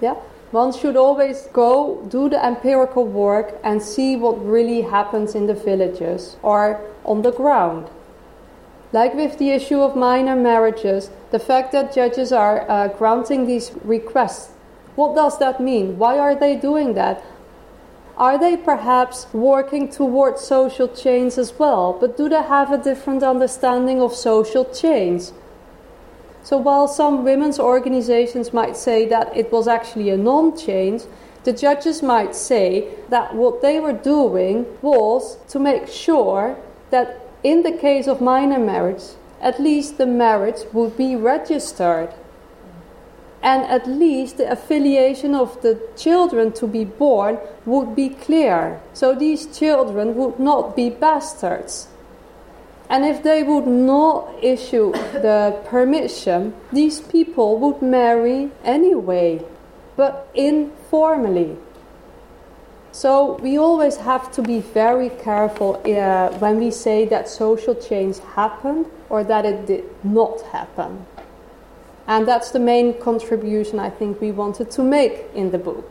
Yeah? 0.00 0.14
One 0.52 0.72
should 0.72 0.94
always 0.94 1.48
go 1.52 2.06
do 2.08 2.28
the 2.28 2.38
empirical 2.46 3.04
work 3.04 3.58
and 3.64 3.82
see 3.82 4.14
what 4.14 4.34
really 4.46 4.82
happens 4.82 5.34
in 5.34 5.48
the 5.48 5.54
villages 5.54 6.36
or 6.44 6.80
on 7.04 7.22
the 7.22 7.32
ground. 7.32 7.90
Like 8.92 9.14
with 9.14 9.38
the 9.38 9.50
issue 9.50 9.80
of 9.80 9.94
minor 9.94 10.34
marriages, 10.34 11.10
the 11.30 11.38
fact 11.38 11.72
that 11.72 11.94
judges 11.94 12.32
are 12.32 12.68
uh, 12.68 12.88
granting 12.88 13.46
these 13.46 13.70
requests, 13.84 14.52
what 14.96 15.14
does 15.14 15.38
that 15.38 15.60
mean? 15.60 15.96
Why 15.98 16.18
are 16.18 16.34
they 16.34 16.56
doing 16.56 16.94
that? 16.94 17.22
Are 18.16 18.36
they 18.36 18.56
perhaps 18.56 19.26
working 19.32 19.88
towards 19.88 20.42
social 20.42 20.88
change 20.88 21.38
as 21.38 21.58
well? 21.58 21.96
But 21.98 22.16
do 22.16 22.28
they 22.28 22.42
have 22.42 22.70
a 22.72 22.76
different 22.76 23.22
understanding 23.22 24.02
of 24.02 24.12
social 24.12 24.64
change? 24.64 25.30
So 26.42 26.56
while 26.56 26.88
some 26.88 27.24
women's 27.24 27.58
organizations 27.58 28.52
might 28.52 28.76
say 28.76 29.06
that 29.06 29.34
it 29.36 29.52
was 29.52 29.68
actually 29.68 30.10
a 30.10 30.16
non 30.16 30.56
change, 30.56 31.02
the 31.44 31.52
judges 31.52 32.02
might 32.02 32.34
say 32.34 32.88
that 33.08 33.34
what 33.34 33.62
they 33.62 33.80
were 33.80 33.94
doing 33.94 34.66
was 34.82 35.38
to 35.48 35.58
make 35.58 35.86
sure 35.86 36.58
that 36.90 37.29
in 37.42 37.62
the 37.62 37.72
case 37.72 38.06
of 38.06 38.20
minor 38.20 38.58
marriage, 38.58 39.04
at 39.40 39.60
least 39.60 39.98
the 39.98 40.06
marriage 40.06 40.62
would 40.72 40.96
be 40.96 41.16
registered 41.16 42.12
and 43.42 43.62
at 43.64 43.86
least 43.86 44.36
the 44.36 44.50
affiliation 44.50 45.34
of 45.34 45.60
the 45.62 45.80
children 45.96 46.52
to 46.52 46.66
be 46.66 46.84
born 46.84 47.38
would 47.64 47.96
be 47.96 48.10
clear. 48.10 48.80
So 48.92 49.14
these 49.14 49.46
children 49.46 50.14
would 50.16 50.38
not 50.38 50.76
be 50.76 50.90
bastards. 50.90 51.88
And 52.88 53.04
if 53.04 53.22
they 53.22 53.42
would 53.42 53.66
not 53.66 54.34
issue 54.42 54.92
the 54.92 55.58
permission, 55.64 56.54
these 56.72 57.00
people 57.00 57.56
would 57.58 57.80
marry 57.80 58.50
anyway, 58.64 59.44
but 59.96 60.28
informally. 60.34 61.56
So 62.92 63.34
we 63.36 63.56
always 63.58 63.96
have 63.96 64.32
to 64.32 64.42
be 64.42 64.60
very 64.60 65.10
careful 65.10 65.80
uh, 65.84 66.30
when 66.38 66.58
we 66.58 66.70
say 66.70 67.04
that 67.06 67.28
social 67.28 67.74
change 67.74 68.18
happened 68.34 68.86
or 69.08 69.22
that 69.24 69.44
it 69.46 69.66
did 69.66 69.84
not 70.04 70.42
happen. 70.42 71.06
And 72.06 72.26
that's 72.26 72.50
the 72.50 72.58
main 72.58 72.98
contribution 72.98 73.78
I 73.78 73.90
think 73.90 74.20
we 74.20 74.32
wanted 74.32 74.70
to 74.72 74.82
make 74.82 75.26
in 75.34 75.52
the 75.52 75.58
book. 75.58 75.88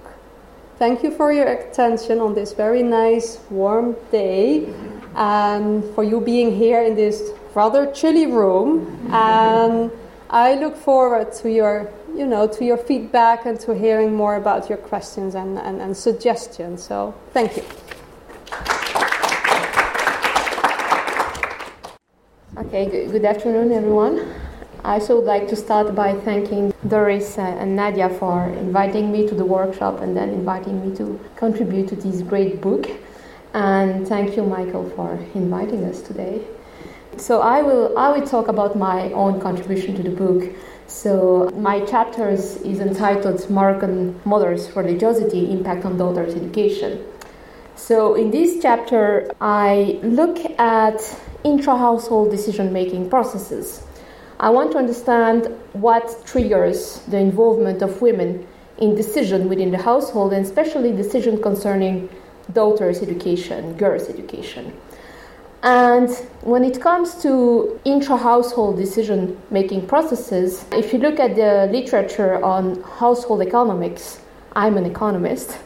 Thank 0.78 1.04
you 1.04 1.12
for 1.12 1.32
your 1.32 1.48
attention 1.48 2.20
on 2.20 2.34
this 2.34 2.54
very 2.54 2.84
nice 2.84 3.40
warm 3.50 3.96
day 4.12 4.74
and 5.16 5.84
for 5.94 6.04
you 6.04 6.22
being 6.22 6.56
here 6.56 6.82
in 6.82 6.96
this 6.96 7.32
rather 7.54 7.92
chilly 7.92 8.28
room. 8.28 9.10
And 9.12 9.92
I 10.30 10.56
look 10.56 10.76
forward 10.76 11.34
to 11.42 11.52
your, 11.52 11.92
you 12.19 12.27
know, 12.27 12.45
to 12.45 12.65
your 12.65 12.75
feedback 12.75 13.45
and 13.45 13.58
to 13.62 13.73
hearing 13.73 14.13
more 14.13 14.36
about 14.36 14.67
your 14.67 14.77
questions 14.77 15.36
and, 15.36 15.58
and, 15.58 15.82
and 15.82 15.95
suggestions. 15.95 16.84
So 16.84 17.15
thank 17.32 17.55
you. 17.55 17.63
Okay, 22.58 22.89
good, 22.91 23.12
good 23.12 23.23
afternoon, 23.23 23.71
everyone. 23.71 24.36
I 24.84 24.95
also 24.95 25.15
would 25.15 25.25
like 25.25 25.47
to 25.47 25.55
start 25.55 25.95
by 25.95 26.13
thanking 26.13 26.73
Doris 26.86 27.38
and 27.38 27.73
Nadia 27.77 28.10
for 28.10 28.49
inviting 28.49 29.13
me 29.13 29.25
to 29.25 29.34
the 29.34 29.45
workshop 29.45 30.01
and 30.01 30.15
then 30.15 30.29
inviting 30.29 30.89
me 30.89 30.95
to 30.97 31.17
contribute 31.38 31.88
to 31.88 31.95
this 31.95 32.21
great 32.21 32.60
book. 32.60 32.89
And 33.53 34.05
thank 34.05 34.36
you, 34.36 34.43
Michael, 34.43 34.89
for 34.89 35.13
inviting 35.36 35.86
us 35.86 36.01
today. 36.01 36.45
So 37.15 37.41
I 37.41 37.62
will 37.62 37.97
I 37.97 38.10
will 38.12 38.25
talk 38.25 38.47
about 38.47 38.77
my 38.77 39.12
own 39.12 39.41
contribution 39.41 39.95
to 39.95 40.03
the 40.03 40.12
book. 40.12 40.43
So 40.89 41.52
my 41.56 41.86
chapter 41.86 42.30
is 42.30 42.58
entitled 42.65 43.47
Moroccan 43.49 44.19
Mothers' 44.25 44.75
Religiosity 44.75 45.52
Impact 45.52 45.86
on 45.86 45.97
Daughters' 45.97 46.34
Education. 46.34 47.06
So 47.75 48.15
in 48.15 48.32
this 48.32 48.62
chapter 48.62 49.32
I 49.39 49.99
look 50.02 50.38
at 50.60 50.99
intra-household 51.43 52.32
decision-making 52.32 53.10
processes 53.10 53.84
I 54.41 54.49
want 54.49 54.71
to 54.71 54.78
understand 54.78 55.47
what 55.73 56.25
triggers 56.25 57.02
the 57.10 57.17
involvement 57.17 57.82
of 57.82 58.02
women 58.02 58.47
in 58.78 58.95
decision 58.95 59.49
within 59.49 59.71
the 59.71 59.78
household, 59.78 60.32
and 60.32 60.45
especially 60.45 60.93
decision 60.93 61.41
concerning 61.41 62.08
daughters' 62.54 63.02
education, 63.02 63.73
girls' 63.73 64.08
education. 64.08 64.71
And 65.62 66.10
when 66.41 66.63
it 66.63 66.80
comes 66.80 67.22
to 67.22 67.80
intra 67.84 68.15
household 68.15 68.78
decision 68.78 69.38
making 69.52 69.88
processes, 69.88 70.63
if 70.72 70.93
you 70.93 71.00
look 71.00 71.19
at 71.19 71.36
the 71.36 71.67
literature 71.69 72.41
on 72.43 72.82
household 72.82 73.41
economics, 73.41 74.22
I'm 74.56 74.78
an 74.78 74.86
economist, 74.86 75.58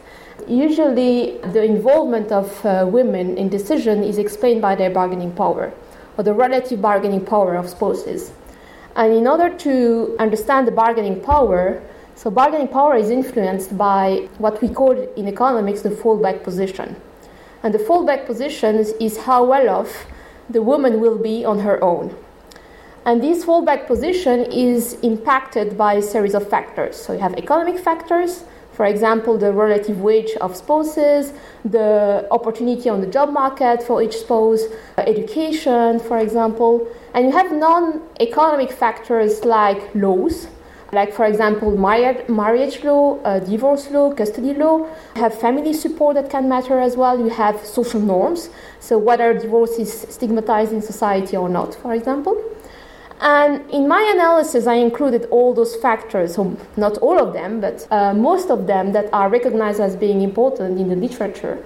usually 0.48 1.38
the 1.38 1.62
involvement 1.62 2.32
of 2.32 2.66
uh, 2.66 2.86
women 2.90 3.38
in 3.38 3.48
decision 3.48 4.02
is 4.02 4.18
explained 4.18 4.60
by 4.60 4.74
their 4.74 4.90
bargaining 4.90 5.32
power 5.32 5.72
or 6.18 6.24
the 6.24 6.34
relative 6.34 6.82
bargaining 6.82 7.24
power 7.24 7.54
of 7.54 7.68
spouses. 7.68 8.32
And 8.96 9.12
in 9.12 9.28
order 9.28 9.56
to 9.58 10.16
understand 10.18 10.66
the 10.66 10.72
bargaining 10.72 11.20
power, 11.20 11.80
so 12.16 12.30
bargaining 12.30 12.68
power 12.68 12.96
is 12.96 13.10
influenced 13.10 13.78
by 13.78 14.28
what 14.38 14.60
we 14.60 14.68
call 14.68 14.92
in 14.92 15.28
economics 15.28 15.82
the 15.82 15.90
fallback 15.90 16.42
position. 16.42 16.96
And 17.64 17.72
the 17.72 17.78
fallback 17.78 18.26
position 18.26 18.76
is 18.76 19.16
how 19.16 19.42
well 19.44 19.68
off 19.70 20.06
the 20.50 20.60
woman 20.60 21.00
will 21.00 21.18
be 21.18 21.46
on 21.46 21.60
her 21.60 21.82
own. 21.82 22.14
And 23.06 23.22
this 23.22 23.44
fallback 23.44 23.86
position 23.86 24.44
is 24.52 24.98
impacted 25.00 25.76
by 25.76 25.94
a 25.94 26.02
series 26.02 26.34
of 26.34 26.48
factors. 26.48 26.94
So 26.94 27.14
you 27.14 27.20
have 27.20 27.34
economic 27.36 27.78
factors, 27.78 28.44
for 28.72 28.84
example, 28.84 29.38
the 29.38 29.50
relative 29.52 30.02
wage 30.02 30.32
of 30.42 30.54
spouses, 30.54 31.32
the 31.64 32.26
opportunity 32.30 32.90
on 32.90 33.00
the 33.00 33.06
job 33.06 33.32
market 33.32 33.82
for 33.82 34.02
each 34.02 34.16
spouse, 34.16 34.64
education, 34.98 36.00
for 36.00 36.18
example. 36.18 36.86
And 37.14 37.26
you 37.26 37.32
have 37.32 37.50
non 37.50 38.02
economic 38.20 38.72
factors 38.72 39.44
like 39.44 39.94
laws, 39.94 40.48
like, 40.94 41.12
for 41.12 41.24
example, 41.26 41.76
marriage 41.76 42.84
law, 42.84 43.20
uh, 43.22 43.40
divorce 43.40 43.90
law, 43.90 44.12
custody 44.12 44.54
law. 44.54 44.78
You 45.16 45.22
have 45.22 45.38
family 45.38 45.72
support 45.72 46.14
that 46.14 46.30
can 46.30 46.48
matter 46.48 46.78
as 46.80 46.96
well. 46.96 47.18
You 47.18 47.30
have 47.30 47.64
social 47.64 48.00
norms, 48.00 48.48
so 48.80 48.96
whether 48.96 49.34
divorce 49.38 49.78
is 49.78 49.92
stigmatized 50.08 50.72
in 50.72 50.80
society 50.80 51.36
or 51.36 51.48
not, 51.48 51.74
for 51.74 51.92
example. 51.94 52.40
And 53.20 53.68
in 53.70 53.86
my 53.88 54.02
analysis, 54.14 54.66
I 54.66 54.74
included 54.74 55.26
all 55.30 55.54
those 55.54 55.76
factors, 55.76 56.34
so 56.34 56.56
not 56.76 56.98
all 56.98 57.18
of 57.18 57.32
them, 57.32 57.60
but 57.60 57.86
uh, 57.90 58.12
most 58.14 58.50
of 58.50 58.66
them 58.66 58.92
that 58.92 59.08
are 59.12 59.28
recognized 59.28 59.80
as 59.80 59.96
being 59.96 60.20
important 60.20 60.78
in 60.78 60.88
the 60.88 60.96
literature. 60.96 61.64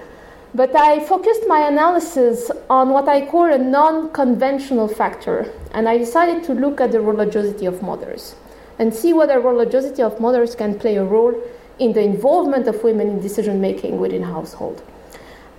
But 0.54 0.74
I 0.74 1.00
focused 1.00 1.42
my 1.46 1.66
analysis 1.68 2.50
on 2.70 2.90
what 2.90 3.08
I 3.08 3.26
call 3.26 3.52
a 3.52 3.58
non 3.58 4.10
conventional 4.10 4.88
factor, 4.88 5.52
and 5.72 5.88
I 5.88 5.98
decided 5.98 6.44
to 6.44 6.54
look 6.54 6.80
at 6.80 6.92
the 6.92 7.00
religiosity 7.00 7.66
of 7.66 7.82
mothers 7.82 8.34
and 8.78 8.94
see 8.94 9.12
whether 9.12 9.40
religiosity 9.40 10.02
of 10.02 10.20
mothers 10.20 10.54
can 10.54 10.78
play 10.78 10.96
a 10.96 11.04
role 11.04 11.34
in 11.78 11.92
the 11.92 12.02
involvement 12.02 12.66
of 12.66 12.82
women 12.82 13.08
in 13.08 13.20
decision 13.20 13.60
making 13.60 13.98
within 13.98 14.22
household. 14.22 14.82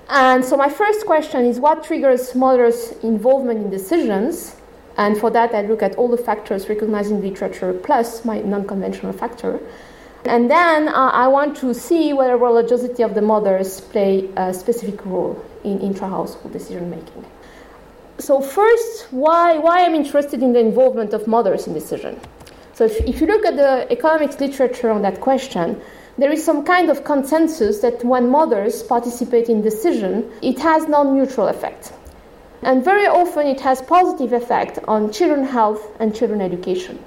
And 0.10 0.43
so 0.43 0.58
my 0.58 0.69
first 0.69 1.05
question 1.05 1.45
is 1.45 1.60
what 1.60 1.84
triggers 1.84 2.34
mothers' 2.34 2.93
involvement 3.03 3.63
in 3.63 3.69
decisions 3.69 4.55
and 4.99 5.17
for 5.17 5.29
that, 5.29 5.55
I 5.55 5.62
look 5.62 5.82
at 5.82 5.95
all 5.95 6.10
the 6.10 6.17
factors 6.17 6.67
recognized 6.67 7.10
in 7.10 7.21
literature 7.21 7.71
plus 7.71 8.25
my 8.25 8.41
non 8.41 8.67
conventional 8.67 9.13
factor. 9.13 9.58
And 10.25 10.51
then 10.51 10.89
uh, 10.89 11.12
I 11.13 11.29
want 11.29 11.55
to 11.63 11.73
see 11.73 12.12
whether 12.12 12.36
religiosity 12.36 13.01
of 13.03 13.15
the 13.15 13.21
mothers 13.21 13.79
play 13.79 14.29
a 14.36 14.53
specific 14.53 15.05
role 15.05 15.41
in 15.63 15.79
intra-household 15.79 16.51
decision 16.51 16.89
making. 16.89 17.26
So 18.17 18.41
first, 18.41 19.07
why, 19.11 19.57
why 19.57 19.86
I'm 19.86 19.95
interested 19.95 20.43
in 20.43 20.51
the 20.51 20.59
involvement 20.59 21.13
of 21.13 21.26
mothers 21.26 21.65
in 21.65 21.74
decision. 21.74 22.20
So 22.80 22.86
if, 22.86 22.97
if 23.01 23.19
you 23.19 23.27
look 23.27 23.45
at 23.45 23.57
the 23.57 23.91
economics 23.91 24.39
literature 24.39 24.89
on 24.89 25.01
that 25.01 25.19
question, 25.19 25.82
there 26.17 26.32
is 26.32 26.41
some 26.41 26.63
kind 26.63 26.89
of 26.89 27.03
consensus 27.03 27.80
that 27.80 28.05
when 28.05 28.30
mothers 28.30 28.84
participate 28.84 29.49
in 29.49 29.61
decision, 29.61 30.32
it 30.41 30.59
has 30.59 30.88
non-neutral 30.88 31.49
effect 31.49 31.91
and 32.61 32.82
very 32.82 33.05
often 33.05 33.47
it 33.47 33.59
has 33.59 33.82
positive 33.82 34.32
effect 34.32 34.80
on 34.88 35.11
children 35.11 35.43
health 35.43 35.91
and 35.99 36.15
children 36.15 36.39
education. 36.39 37.03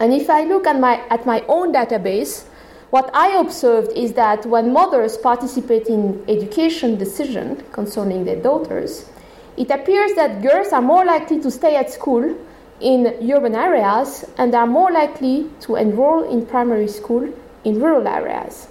And 0.00 0.12
if 0.12 0.28
I 0.28 0.42
look 0.42 0.66
at 0.66 0.80
my, 0.80 1.00
at 1.10 1.26
my 1.26 1.44
own 1.46 1.72
database, 1.72 2.42
what 2.90 3.08
I 3.14 3.38
observed 3.38 3.92
is 3.92 4.14
that 4.14 4.46
when 4.46 4.72
mothers 4.72 5.16
participate 5.16 5.86
in 5.86 6.24
education 6.26 6.98
decision 6.98 7.62
concerning 7.70 8.24
their 8.24 8.42
daughters, 8.42 9.08
it 9.56 9.70
appears 9.70 10.14
that 10.14 10.42
girls 10.42 10.72
are 10.72 10.82
more 10.82 11.04
likely 11.04 11.40
to 11.40 11.52
stay 11.52 11.76
at 11.76 11.92
school 11.92 12.36
in 12.82 13.06
urban 13.30 13.54
areas 13.54 14.24
and 14.38 14.54
are 14.54 14.66
more 14.66 14.90
likely 14.92 15.48
to 15.60 15.76
enroll 15.76 16.22
in 16.22 16.44
primary 16.44 16.88
school 16.88 17.32
in 17.64 17.80
rural 17.80 18.06
areas. 18.08 18.68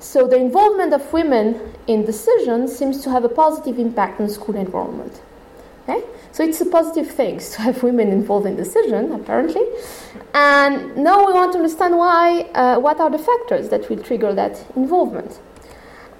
So 0.00 0.26
the 0.26 0.36
involvement 0.36 0.92
of 0.92 1.12
women 1.12 1.74
in 1.86 2.04
decisions 2.04 2.76
seems 2.76 3.02
to 3.02 3.10
have 3.10 3.24
a 3.24 3.28
positive 3.28 3.78
impact 3.78 4.20
on 4.20 4.28
school 4.28 4.56
enrollment. 4.56 5.20
Okay? 5.82 6.04
So 6.32 6.44
it's 6.44 6.60
a 6.60 6.66
positive 6.66 7.10
thing 7.10 7.38
to 7.52 7.62
have 7.62 7.82
women 7.82 8.08
involved 8.08 8.46
in 8.46 8.56
decision, 8.56 9.12
apparently. 9.12 9.64
And 10.34 10.96
now 10.96 11.26
we 11.26 11.32
want 11.32 11.52
to 11.52 11.58
understand 11.58 11.96
why, 11.96 12.42
uh, 12.54 12.78
what 12.78 13.00
are 13.00 13.10
the 13.10 13.18
factors 13.18 13.70
that 13.70 13.88
will 13.88 14.02
trigger 14.02 14.32
that 14.34 14.64
involvement. 14.76 15.40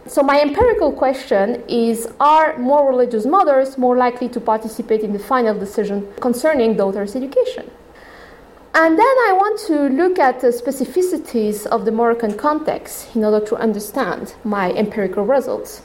So 0.09 0.23
my 0.23 0.41
empirical 0.41 0.91
question 0.91 1.63
is, 1.69 2.09
are 2.19 2.57
more 2.57 2.89
religious 2.89 3.27
mothers 3.27 3.77
more 3.77 3.95
likely 3.95 4.31
to 4.31 4.41
participate 4.41 5.03
in 5.03 5.13
the 5.13 5.19
final 5.19 5.55
decision 5.59 6.09
concerning 6.19 6.79
daughters' 6.79 7.15
education? 7.15 7.71
And 8.75 8.99
then 8.99 9.17
I 9.29 9.35
want 9.37 9.61
to 9.67 9.89
look 9.91 10.19
at 10.19 10.41
the 10.41 10.47
specificities 10.47 11.67
of 11.67 11.85
the 11.85 11.93
Moroccan 11.93 12.39
context 12.39 13.15
in 13.15 13.23
order 13.23 13.45
to 13.47 13.57
understand 13.57 14.35
my 14.45 14.73
empirical 14.73 15.27
results. 15.27 15.83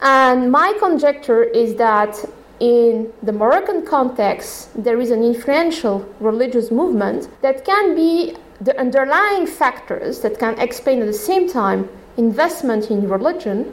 And 0.00 0.52
my 0.52 0.72
conjecture 0.78 1.42
is 1.42 1.74
that 1.74 2.24
in 2.60 3.12
the 3.24 3.32
Moroccan 3.32 3.84
context, 3.84 4.70
there 4.80 5.00
is 5.00 5.10
an 5.10 5.24
influential 5.24 6.08
religious 6.20 6.70
movement 6.70 7.28
that 7.42 7.64
can 7.64 7.96
be 7.96 8.36
the 8.60 8.78
underlying 8.78 9.44
factors 9.44 10.20
that 10.20 10.38
can 10.38 10.56
explain 10.60 11.00
at 11.00 11.06
the 11.06 11.12
same 11.12 11.48
time 11.48 11.88
investment 12.16 12.90
in 12.90 13.08
religion 13.08 13.72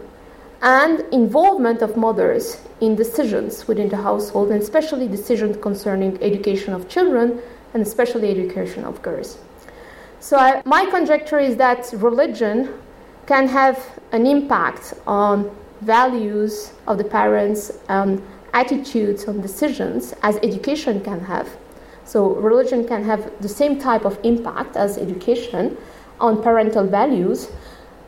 and 0.62 1.02
involvement 1.14 1.82
of 1.82 1.98
mothers 1.98 2.62
in 2.80 2.96
decisions 2.96 3.68
within 3.68 3.90
the 3.90 3.98
household, 3.98 4.50
and 4.52 4.62
especially 4.62 5.08
decisions 5.08 5.58
concerning 5.58 6.22
education 6.24 6.74
of 6.74 6.88
children 6.88 7.42
and 7.74 7.84
especially 7.84 8.30
education 8.30 8.86
of 8.86 9.02
girls. 9.02 9.38
So, 10.20 10.38
I, 10.38 10.62
my 10.66 10.86
conjecture 10.86 11.40
is 11.40 11.58
that 11.58 11.92
religion 11.98 12.74
can 13.26 13.48
have 13.48 14.00
an 14.12 14.26
impact 14.26 14.94
on 15.06 15.54
values 15.82 16.72
of 16.88 16.98
the 16.98 17.04
parents 17.04 17.72
and 17.90 18.22
attitudes 18.54 19.26
on 19.26 19.42
decisions 19.42 20.14
as 20.24 20.38
education 20.38 21.02
can 21.02 21.20
have. 21.20 21.50
So, 22.06 22.36
religion 22.36 22.88
can 22.88 23.04
have 23.04 23.32
the 23.42 23.50
same 23.50 23.80
type 23.80 24.06
of 24.06 24.18
impact 24.24 24.78
as 24.78 24.98
education 24.98 25.78
on 26.20 26.42
parental 26.42 26.86
values, 26.86 27.50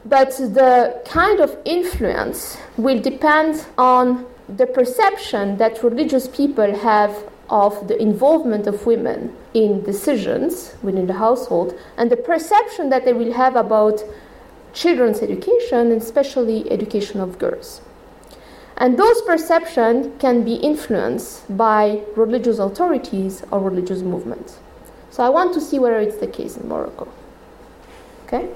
but 0.06 0.32
the 0.38 1.02
kind 1.06 1.40
of 1.40 1.58
influence 1.66 2.58
will 2.78 3.02
depend 3.02 3.66
on 3.78 4.26
the 4.48 4.68
perception 4.68 5.58
that 5.58 5.84
religious 5.84 6.28
people 6.28 6.76
have 6.76 7.30
of 7.50 7.88
the 7.88 8.00
involvement 8.02 8.68
of 8.68 8.86
women 8.86 9.36
in 9.54 9.84
decisions 9.84 10.76
within 10.82 11.08
the 11.08 11.14
household 11.14 11.78
and 11.98 12.12
the 12.12 12.18
perception 12.18 12.90
that 12.90 13.06
they 13.06 13.14
will 13.14 13.34
have 13.34 13.56
about 13.56 14.04
children's 14.74 15.22
education, 15.22 15.92
and 15.92 16.02
especially 16.02 16.70
education 16.70 17.20
of 17.20 17.40
girls. 17.40 17.82
And 18.78 19.00
those 19.00 19.22
perceptions 19.22 20.12
can 20.20 20.44
be 20.44 20.56
influenced 20.56 21.58
by 21.58 22.04
religious 22.18 22.60
authorities 22.60 23.42
or 23.52 23.62
religious 23.62 24.02
movements. 24.02 24.60
So 25.12 25.24
I 25.24 25.30
want 25.30 25.54
to 25.54 25.62
see 25.62 25.80
whether 25.80 26.00
it's 26.00 26.18
the 26.18 26.28
case 26.28 26.58
in 26.58 26.68
Morocco. 26.68 27.08
Okay? 28.26 28.50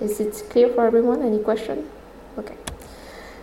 Is 0.00 0.20
it 0.20 0.44
clear 0.50 0.68
for 0.68 0.86
everyone? 0.86 1.22
Any 1.22 1.38
question? 1.38 1.88
Okay. 2.38 2.56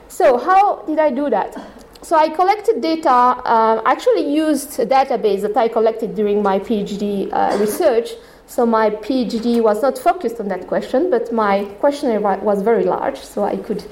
So 0.07 0.37
how 0.37 0.83
did 0.87 0.99
I 0.99 1.11
do 1.11 1.29
that? 1.29 1.57
So 2.01 2.15
I 2.15 2.29
collected 2.29 2.81
data, 2.81 3.09
uh, 3.09 3.81
actually 3.85 4.31
used 4.31 4.79
a 4.79 4.85
database 4.85 5.41
that 5.41 5.57
I 5.57 5.67
collected 5.67 6.15
during 6.15 6.43
my 6.43 6.59
PhD 6.59 7.29
uh, 7.33 7.57
research. 7.57 8.11
So 8.47 8.65
my 8.65 8.91
PhD 8.91 9.61
was 9.61 9.81
not 9.81 9.97
focused 9.97 10.39
on 10.39 10.47
that 10.49 10.67
question, 10.67 11.09
but 11.09 11.33
my 11.33 11.65
questionnaire 11.79 12.21
was 12.21 12.61
very 12.61 12.83
large, 12.83 13.17
so 13.17 13.43
I 13.43 13.57
could 13.57 13.83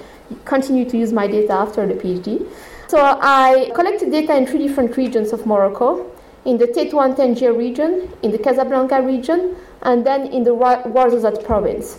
continue 0.45 0.87
to 0.89 0.97
use 0.97 1.11
my 1.11 1.27
data 1.27 1.53
after 1.53 1.87
the 1.87 1.95
PhD. 1.95 2.47
So 2.87 2.99
I 3.01 3.71
collected 3.73 4.11
data 4.11 4.37
in 4.37 4.45
three 4.45 4.67
different 4.67 4.95
regions 4.95 5.33
of 5.33 5.47
Morocco, 5.47 6.05
in 6.45 6.59
the 6.59 6.67
Tetuan 6.67 7.15
Tangier 7.15 7.51
region, 7.51 8.11
in 8.21 8.31
the 8.31 8.37
Casablanca 8.37 9.01
region, 9.01 9.55
and 9.81 10.05
then 10.05 10.27
in 10.27 10.43
the 10.43 10.51
Ouarzazate 10.51 11.43
province. 11.43 11.97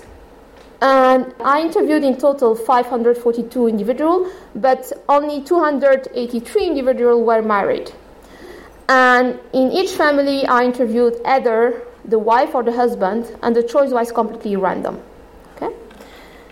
And 0.84 1.32
I 1.40 1.62
interviewed 1.62 2.04
in 2.04 2.18
total 2.18 2.54
542 2.54 3.68
individuals, 3.68 4.30
but 4.54 4.92
only 5.08 5.42
283 5.42 6.66
individuals 6.66 7.26
were 7.26 7.40
married. 7.40 7.90
And 8.90 9.40
in 9.54 9.72
each 9.72 9.92
family, 9.92 10.44
I 10.44 10.62
interviewed 10.64 11.14
either 11.24 11.82
the 12.04 12.18
wife 12.18 12.54
or 12.54 12.62
the 12.62 12.72
husband, 12.72 13.34
and 13.42 13.56
the 13.56 13.62
choice 13.62 13.92
was 13.92 14.12
completely 14.12 14.56
random. 14.56 15.00
Okay? 15.56 15.74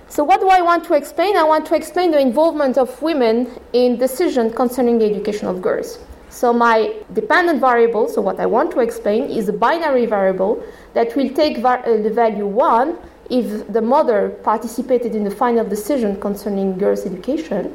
So, 0.09 0.25
what 0.25 0.41
do 0.41 0.49
I 0.49 0.63
want 0.63 0.85
to 0.85 0.95
explain? 0.95 1.37
I 1.37 1.45
want 1.45 1.67
to 1.67 1.75
explain 1.75 2.11
the 2.11 2.19
involvement 2.19 2.79
of 2.79 3.03
women 3.03 3.51
in 3.75 3.99
decisions 3.99 4.55
concerning 4.55 4.99
the 4.99 5.05
education 5.05 5.47
of 5.47 5.61
girls. 5.61 5.99
So, 6.31 6.55
my 6.55 6.95
dependent 7.13 7.61
variable, 7.61 8.09
so 8.09 8.23
what 8.23 8.41
I 8.41 8.47
want 8.47 8.71
to 8.71 8.81
explain, 8.81 9.25
is 9.25 9.51
a 9.51 9.53
binary 9.53 10.07
variable 10.07 10.65
that 10.95 11.15
will 11.15 11.29
take 11.29 11.59
var- 11.59 11.85
uh, 11.87 11.99
the 11.99 12.09
value 12.09 12.47
1 12.47 12.97
if 13.33 13.73
the 13.73 13.81
mother 13.81 14.29
participated 14.45 15.15
in 15.15 15.25
the 15.25 15.31
final 15.31 15.65
decision 15.65 16.21
concerning 16.21 16.77
girls' 16.77 17.07
education, 17.07 17.75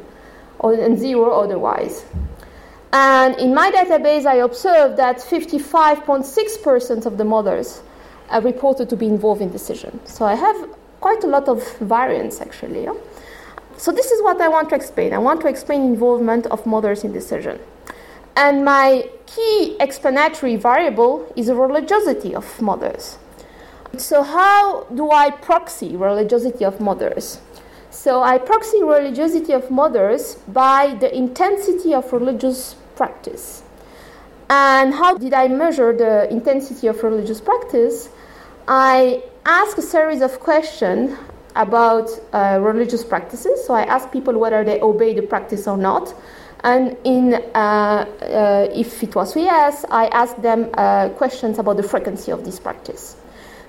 or 0.60 0.74
and 0.74 0.98
zero 0.98 1.32
otherwise. 1.32 2.06
And 2.94 3.36
in 3.38 3.54
my 3.54 3.72
database, 3.72 4.26
I 4.26 4.36
observed 4.36 4.98
that 4.98 5.18
55.6% 5.18 7.06
of 7.06 7.18
the 7.18 7.26
mothers 7.26 7.82
are 8.30 8.42
reported 8.42 8.90
to 8.90 8.96
be 8.96 9.08
involved 9.08 9.42
in 9.42 9.52
decision. 9.52 10.00
So 10.06 10.26
I 10.26 10.36
have 10.36 10.70
quite 11.00 11.24
a 11.24 11.28
lot 11.28 11.48
of 11.48 11.78
variance 11.80 12.42
actually. 12.42 12.84
Yeah? 12.84 12.94
So 13.78 13.92
this 13.92 14.12
is 14.12 14.22
what 14.24 14.42
I 14.42 14.48
want 14.48 14.70
to 14.70 14.76
explain. 14.76 15.14
I 15.14 15.18
want 15.18 15.42
to 15.42 15.48
explain 15.48 15.82
involvement 15.82 16.48
of 16.48 16.66
mothers 16.66 17.04
in 17.04 17.12
decision. 17.14 17.60
And 18.36 18.64
my 18.64 19.10
key 19.26 19.76
explanatory 19.80 20.56
variable 20.56 21.32
is 21.36 21.48
the 21.48 21.56
religiosity 21.56 22.36
of 22.36 22.62
mothers. 22.62 23.18
So, 23.96 24.22
how 24.22 24.84
do 24.94 25.12
I 25.12 25.32
proxy 25.32 25.96
religiosity 25.96 26.66
of 26.66 26.80
mothers? 26.80 27.40
So, 27.90 28.22
I 28.22 28.38
proxy 28.38 28.84
religiosity 28.84 29.54
of 29.54 29.72
mothers 29.72 30.36
by 30.48 30.96
the 31.00 31.16
intensity 31.16 31.94
of 31.94 32.12
religious 32.12 32.76
practice. 32.96 33.64
And 34.50 34.94
how 34.94 35.18
did 35.18 35.34
I 35.34 35.48
measure 35.48 35.96
the 35.96 36.30
intensity 36.30 36.88
of 36.88 37.02
religious 37.04 37.42
practice? 37.42 38.10
I 38.68 39.24
asked 39.46 39.78
a 39.78 39.82
series 39.82 40.22
of 40.22 40.40
questions 40.40 41.18
about 41.56 42.10
uh, 42.34 42.60
religious 42.62 43.04
practices. 43.04 43.66
So 43.66 43.74
I 43.74 43.84
asked 43.84 44.12
people 44.12 44.38
whether 44.38 44.64
they 44.64 44.80
obey 44.82 45.14
the 45.14 45.24
practice 45.24 45.68
or 45.68 45.78
not. 45.78 46.14
And 46.64 46.98
in, 47.04 47.34
uh, 47.34 47.58
uh, 47.58 48.68
if 48.74 49.04
it 49.04 49.16
was 49.16 49.36
yes, 49.36 49.86
I 49.90 50.08
asked 50.08 50.42
them 50.42 50.70
uh, 50.74 51.10
questions 51.10 51.60
about 51.60 51.78
the 51.78 51.84
frequency 51.84 52.32
of 52.32 52.46
this 52.46 52.60
practice. 52.60 53.16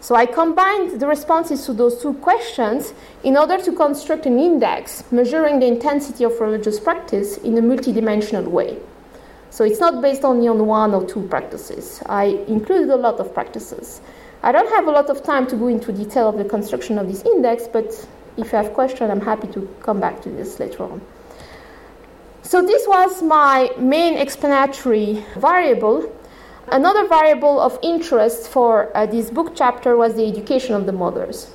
So 0.01 0.15
I 0.15 0.27
combined 0.27 1.01
the 1.01 1.07
responses 1.07 1.67
to 1.67 1.73
those 1.73 2.01
two 2.01 2.15
questions 2.15 2.95
in 3.25 3.37
order 3.37 3.59
to 3.59 3.73
construct 3.73 4.27
an 4.27 4.39
index 4.39 5.03
measuring 5.11 5.59
the 5.59 5.67
intensity 5.67 6.25
of 6.25 6.39
religious 6.41 6.79
practice 6.79 7.37
in 7.39 7.59
a 7.59 7.61
multidimensional 7.61 8.47
way. 8.47 8.79
So 9.51 9.65
it's 9.65 9.81
not 9.81 10.01
based 10.01 10.25
only 10.25 10.47
on 10.47 10.65
one 10.67 10.95
or 10.95 11.05
two 11.05 11.23
practices. 11.29 12.01
I 12.07 12.27
included 12.47 12.91
a 12.91 12.97
lot 12.97 13.19
of 13.19 13.35
practices. 13.35 14.01
I 14.43 14.53
don't 14.53 14.69
have 14.71 14.87
a 14.87 14.91
lot 14.93 15.11
of 15.11 15.25
time 15.25 15.47
to 15.49 15.57
go 15.57 15.67
into 15.67 15.91
detail 15.91 16.29
of 16.29 16.39
the 16.39 16.45
construction 16.45 16.97
of 16.99 17.09
this 17.09 17.25
index, 17.25 17.67
but 17.67 17.87
if 18.37 18.53
you 18.53 18.59
have 18.59 18.73
questions, 18.73 19.11
I'm 19.11 19.21
happy 19.21 19.49
to 19.49 19.69
come 19.83 19.99
back 19.99 20.23
to 20.23 20.31
this 20.31 20.61
later 20.61 20.85
on. 20.85 21.01
So 22.43 22.63
this 22.63 22.87
was 22.87 23.21
my 23.21 23.71
main 23.79 24.17
explanatory 24.17 25.25
variable 25.37 26.15
Another 26.71 27.07
variable 27.09 27.61
of 27.61 27.79
interest 27.83 28.49
for 28.49 28.95
uh, 28.95 29.07
this 29.07 29.31
book 29.31 29.53
chapter 29.55 29.97
was 29.97 30.17
the 30.17 30.27
education 30.27 30.75
of 30.75 30.85
the 30.85 30.93
mothers. 30.93 31.51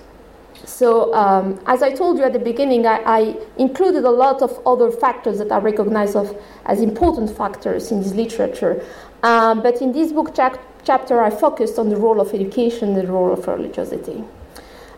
So, 0.65 1.13
um, 1.13 1.59
as 1.67 1.83
I 1.83 1.93
told 1.93 2.17
you 2.17 2.23
at 2.23 2.33
the 2.33 2.39
beginning, 2.39 2.87
I, 2.87 3.01
I, 3.05 3.37
included 3.57 4.05
a 4.05 4.09
lot 4.09 4.41
of 4.41 4.59
other 4.65 4.89
factors 4.89 5.37
that 5.37 5.51
are 5.51 5.61
recognized 5.61 6.15
of, 6.15 6.35
as 6.65 6.81
important 6.81 7.35
factors 7.35 7.91
in 7.91 8.01
this 8.01 8.13
literature. 8.13 8.83
Um, 9.21 9.61
but 9.61 9.81
in 9.81 9.91
this 9.91 10.11
book 10.11 10.33
chap- 10.33 10.59
chapter, 10.83 11.21
I 11.21 11.29
focused 11.29 11.77
on 11.77 11.89
the 11.89 11.97
role 11.97 12.19
of 12.19 12.33
education, 12.33 12.89
and 12.89 12.97
the 12.97 13.11
role 13.11 13.31
of 13.33 13.45
religiosity. 13.45 14.23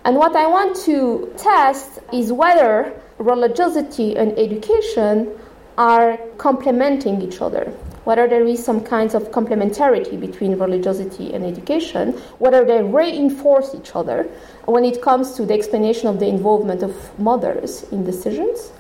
And 0.05 0.16
what 0.16 0.36
I 0.36 0.47
want 0.47 0.78
to 0.86 1.34
test 1.36 1.99
is 2.13 2.32
whether 2.32 2.93
religiosity 3.18 4.16
and 4.16 4.38
education 4.38 5.32
are 5.78 6.18
complementing 6.38 7.22
each 7.22 7.41
other 7.41 7.74
whether 8.06 8.28
there 8.28 8.45
is 8.45 8.64
some 8.64 8.82
kinds 8.82 9.14
of 9.14 9.32
complementarity 9.32 10.20
between 10.20 10.58
religiosity 10.58 11.34
and 11.34 11.43
education, 11.43 12.14
whether 12.39 12.64
they 12.64 12.82
reinforce 12.82 13.76
each 13.76 13.95
other 13.95 14.24
when 14.66 14.86
it 14.86 15.01
comes 15.01 15.34
to 15.34 15.45
the 15.45 15.53
explanation 15.53 16.08
of 16.08 16.20
the 16.20 16.28
involvement 16.28 16.82
of 16.82 17.20
mothers 17.20 17.84
in 17.91 18.06
decisions, 18.06 18.72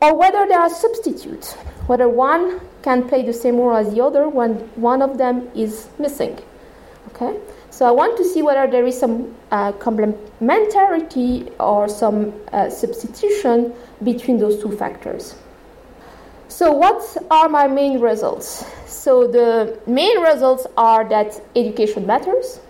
or 0.00 0.16
whether 0.16 0.46
there 0.46 0.60
are 0.60 0.70
substitutes, 0.70 1.54
whether 1.88 2.08
one 2.08 2.60
can 2.82 3.08
play 3.08 3.22
the 3.22 3.32
same 3.32 3.56
role 3.56 3.76
as 3.76 3.92
the 3.94 4.04
other 4.04 4.28
when 4.28 4.54
one 4.76 5.00
of 5.00 5.16
them 5.16 5.48
is 5.54 5.88
missing. 5.98 6.38
Okay? 7.08 7.38
So 7.70 7.86
I 7.86 7.90
want 7.90 8.16
to 8.18 8.24
see 8.24 8.42
whether 8.42 8.70
there 8.70 8.86
is 8.86 8.98
some 8.98 9.34
uh, 9.50 9.72
complementarity 9.72 11.50
or 11.58 11.88
some 11.88 12.34
uh, 12.52 12.70
substitution 12.70 13.74
between 14.02 14.38
those 14.38 14.60
two 14.62 14.76
factors. 14.76 15.34
So, 16.54 16.70
what 16.70 17.02
are 17.32 17.48
my 17.48 17.66
main 17.66 17.98
results? 17.98 18.64
So, 18.86 19.26
the 19.26 19.76
main 19.88 20.20
results 20.20 20.68
are 20.76 21.02
that 21.08 21.42
education 21.56 22.06
matters. 22.06 22.60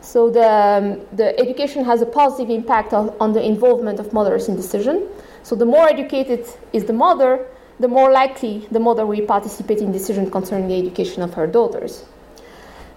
So, 0.00 0.30
the, 0.30 0.50
um, 0.50 1.00
the 1.12 1.38
education 1.38 1.84
has 1.84 2.00
a 2.00 2.06
positive 2.06 2.48
impact 2.48 2.94
on, 2.94 3.14
on 3.20 3.34
the 3.34 3.42
involvement 3.44 4.00
of 4.00 4.14
mothers 4.14 4.48
in 4.48 4.56
decision. 4.56 5.06
So, 5.42 5.54
the 5.54 5.66
more 5.66 5.86
educated 5.86 6.46
is 6.72 6.86
the 6.86 6.94
mother, 6.94 7.46
the 7.78 7.88
more 7.88 8.10
likely 8.10 8.66
the 8.70 8.80
mother 8.80 9.04
will 9.04 9.26
participate 9.26 9.80
in 9.80 9.92
decision 9.92 10.30
concerning 10.30 10.68
the 10.68 10.78
education 10.78 11.22
of 11.22 11.34
her 11.34 11.46
daughters. 11.46 12.06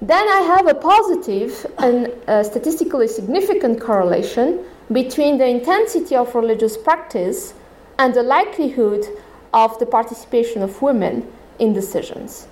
Then 0.01 0.25
I 0.25 0.39
have 0.55 0.67
a 0.67 0.73
positive 0.73 1.65
and 1.79 2.13
a 2.27 2.45
statistically 2.45 3.09
significant 3.09 3.81
correlation 3.81 4.63
between 4.89 5.37
the 5.37 5.47
intensity 5.47 6.15
of 6.15 6.33
religious 6.33 6.77
practice 6.77 7.53
and 7.97 8.13
the 8.13 8.23
likelihood 8.23 9.03
of 9.53 9.77
the 9.79 9.85
participation 9.85 10.61
of 10.61 10.81
women 10.81 11.31
in 11.59 11.73
decisions. 11.73 12.47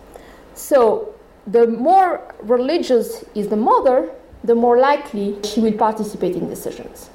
So, 0.54 1.14
the 1.46 1.68
more 1.68 2.36
religious 2.42 3.24
is 3.34 3.48
the 3.48 3.56
mother, 3.56 4.10
the 4.44 4.56
more 4.56 4.78
likely 4.80 5.38
she 5.44 5.62
will 5.62 5.74
participate 5.74 6.36
in 6.36 6.50
decisions. 6.50 7.10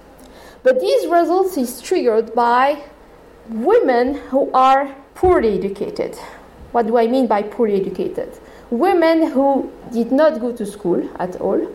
But 0.62 0.80
these 0.80 1.07
results 1.07 1.57
is 1.57 1.83
triggered 1.83 2.35
by 2.35 2.83
women 3.49 4.14
who 4.14 4.51
are 4.53 4.95
poorly 5.14 5.59
educated. 5.59 6.16
What 6.72 6.87
do 6.87 6.97
I 6.97 7.07
mean 7.07 7.26
by 7.26 7.43
poorly 7.43 7.80
educated? 7.80 8.30
Women 8.70 9.30
who 9.30 9.70
did 9.93 10.12
not 10.12 10.41
go 10.41 10.53
to 10.53 10.64
school 10.64 11.09
at 11.18 11.37
all, 11.37 11.68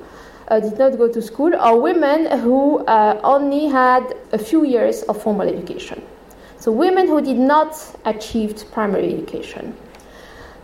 uh, 0.47 0.59
did 0.59 0.79
not 0.79 0.97
go 0.97 1.07
to 1.11 1.21
school, 1.21 1.53
or 1.55 1.79
women 1.79 2.39
who 2.39 2.79
uh, 2.85 3.19
only 3.23 3.67
had 3.67 4.15
a 4.31 4.37
few 4.37 4.65
years 4.65 5.03
of 5.03 5.21
formal 5.21 5.47
education. 5.47 6.01
So, 6.67 6.73
women 6.73 7.07
who 7.07 7.21
did 7.21 7.37
not 7.37 7.77
achieve 8.03 8.69
primary 8.73 9.13
education. 9.13 9.73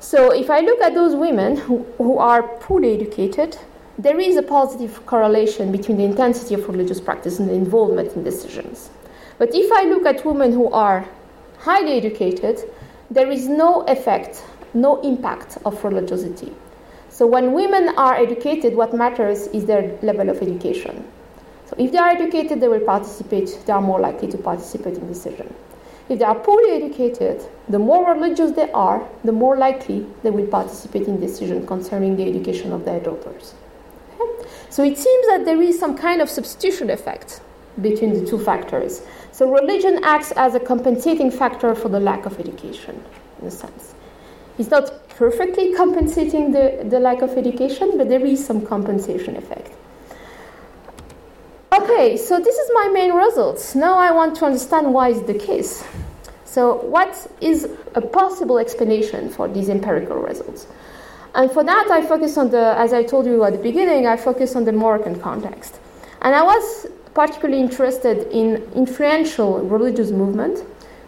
So, 0.02 0.32
if 0.32 0.50
I 0.50 0.60
look 0.60 0.82
at 0.82 0.94
those 0.94 1.16
women 1.16 1.56
who, 1.56 1.86
who 1.98 2.18
are 2.18 2.44
poorly 2.44 2.94
educated, 2.94 3.58
there 3.98 4.20
is 4.20 4.36
a 4.36 4.44
positive 4.44 5.06
correlation 5.06 5.72
between 5.72 5.96
the 5.96 6.04
intensity 6.04 6.56
of 6.56 6.68
religious 6.68 7.00
practice 7.00 7.40
and 7.40 7.48
the 7.48 7.54
involvement 7.54 8.18
in 8.18 8.24
decisions. 8.26 8.90
But 9.38 9.56
if 9.56 9.72
I 9.72 9.84
look 9.84 10.06
at 10.06 10.26
women 10.26 10.52
who 10.52 10.70
are 10.74 11.08
highly 11.60 11.94
educated, 11.94 12.60
there 13.10 13.32
is 13.32 13.48
no 13.48 13.84
effect, 13.84 14.44
no 14.74 15.00
impact 15.04 15.58
of 15.64 15.82
religiosity. 15.86 16.52
So 17.08 17.26
when 17.26 17.54
women 17.54 17.98
are 17.98 18.16
educated, 18.16 18.76
what 18.76 18.94
matters 18.94 19.48
is 19.54 19.68
their 19.68 19.98
level 20.02 20.30
of 20.30 20.42
education. 20.42 21.08
So 21.68 21.78
if 21.80 21.94
they 21.94 21.98
are 21.98 22.10
educated, 22.10 22.60
they 22.60 22.68
will 22.68 22.82
participate, 22.82 23.58
they 23.66 23.72
are 23.72 23.82
more 23.82 24.02
likely 24.02 24.28
to 24.32 24.38
participate 24.38 24.96
in 24.96 25.08
decision. 25.08 25.56
If 26.10 26.20
they 26.20 26.26
are 26.26 26.36
poorly 26.36 26.72
educated, 26.72 27.42
the 27.70 27.80
more 27.80 28.14
religious 28.14 28.52
they 28.52 28.70
are, 28.72 29.08
the 29.24 29.32
more 29.32 29.58
likely 29.58 30.06
they 30.22 30.30
will 30.30 30.48
participate 30.48 31.08
in 31.08 31.20
decisions 31.20 31.68
concerning 31.68 32.18
the 32.18 32.28
education 32.28 32.74
of 32.74 32.84
their 32.84 33.00
daughters. 33.00 33.54
Okay? 34.20 34.50
So 34.70 34.84
it 34.84 34.98
seems 34.98 35.28
that 35.28 35.46
there 35.46 35.62
is 35.62 35.80
some 35.80 35.98
kind 35.98 36.22
of 36.22 36.30
substitution 36.30 36.90
effect 36.90 37.42
between 37.82 38.14
the 38.14 38.30
two 38.30 38.38
factors. 38.38 39.02
So 39.32 39.50
religion 39.50 40.04
acts 40.04 40.32
as 40.34 40.56
a 40.56 40.60
compensating 40.60 41.32
factor 41.32 41.74
for 41.74 41.90
the 41.90 42.00
lack 42.00 42.26
of 42.26 42.40
education, 42.40 43.02
in 43.42 43.48
a 43.48 43.52
sense. 43.52 43.96
It's 44.60 44.70
not 44.70 45.10
perfectly 45.10 45.74
compensating 45.74 46.52
the, 46.52 46.86
the 46.88 47.00
lack 47.00 47.22
of 47.22 47.38
education, 47.38 47.98
but 47.98 48.10
there 48.10 48.24
is 48.24 48.46
some 48.46 48.64
compensation 48.66 49.36
effect. 49.36 49.72
Okay, 51.74 52.18
so 52.18 52.40
this 52.40 52.56
is 52.56 52.70
my 52.76 52.88
main 52.90 53.14
results. 53.14 53.74
Now 53.74 53.98
I 53.98 54.12
want 54.12 54.36
to 54.36 54.46
understand 54.46 54.94
why 54.94 55.10
is 55.10 55.24
the 55.24 55.34
case. 55.34 55.84
So 56.46 56.76
what 56.76 57.26
is 57.42 57.68
a 57.96 58.02
possible 58.02 58.60
explanation 58.60 59.28
for 59.28 59.48
these 59.48 59.70
empirical 59.70 60.18
results? 60.18 60.68
And 61.34 61.50
for 61.50 61.64
that 61.64 61.90
I 61.90 62.04
focus 62.06 62.38
on 62.38 62.52
the, 62.52 62.76
as 62.78 62.94
I 62.94 63.02
told 63.02 63.26
you 63.26 63.44
at 63.44 63.54
the 63.54 63.58
beginning, 63.58 64.06
I 64.06 64.18
focus 64.18 64.56
on 64.56 64.66
the 64.66 64.72
Moroccan 64.72 65.20
context. 65.20 65.80
And 66.22 66.36
I 66.36 66.44
was 66.44 66.86
particularly 67.16 67.60
interested 67.60 68.28
in 68.32 68.58
influential 68.76 69.58
religious 69.62 70.12
movement, 70.12 70.60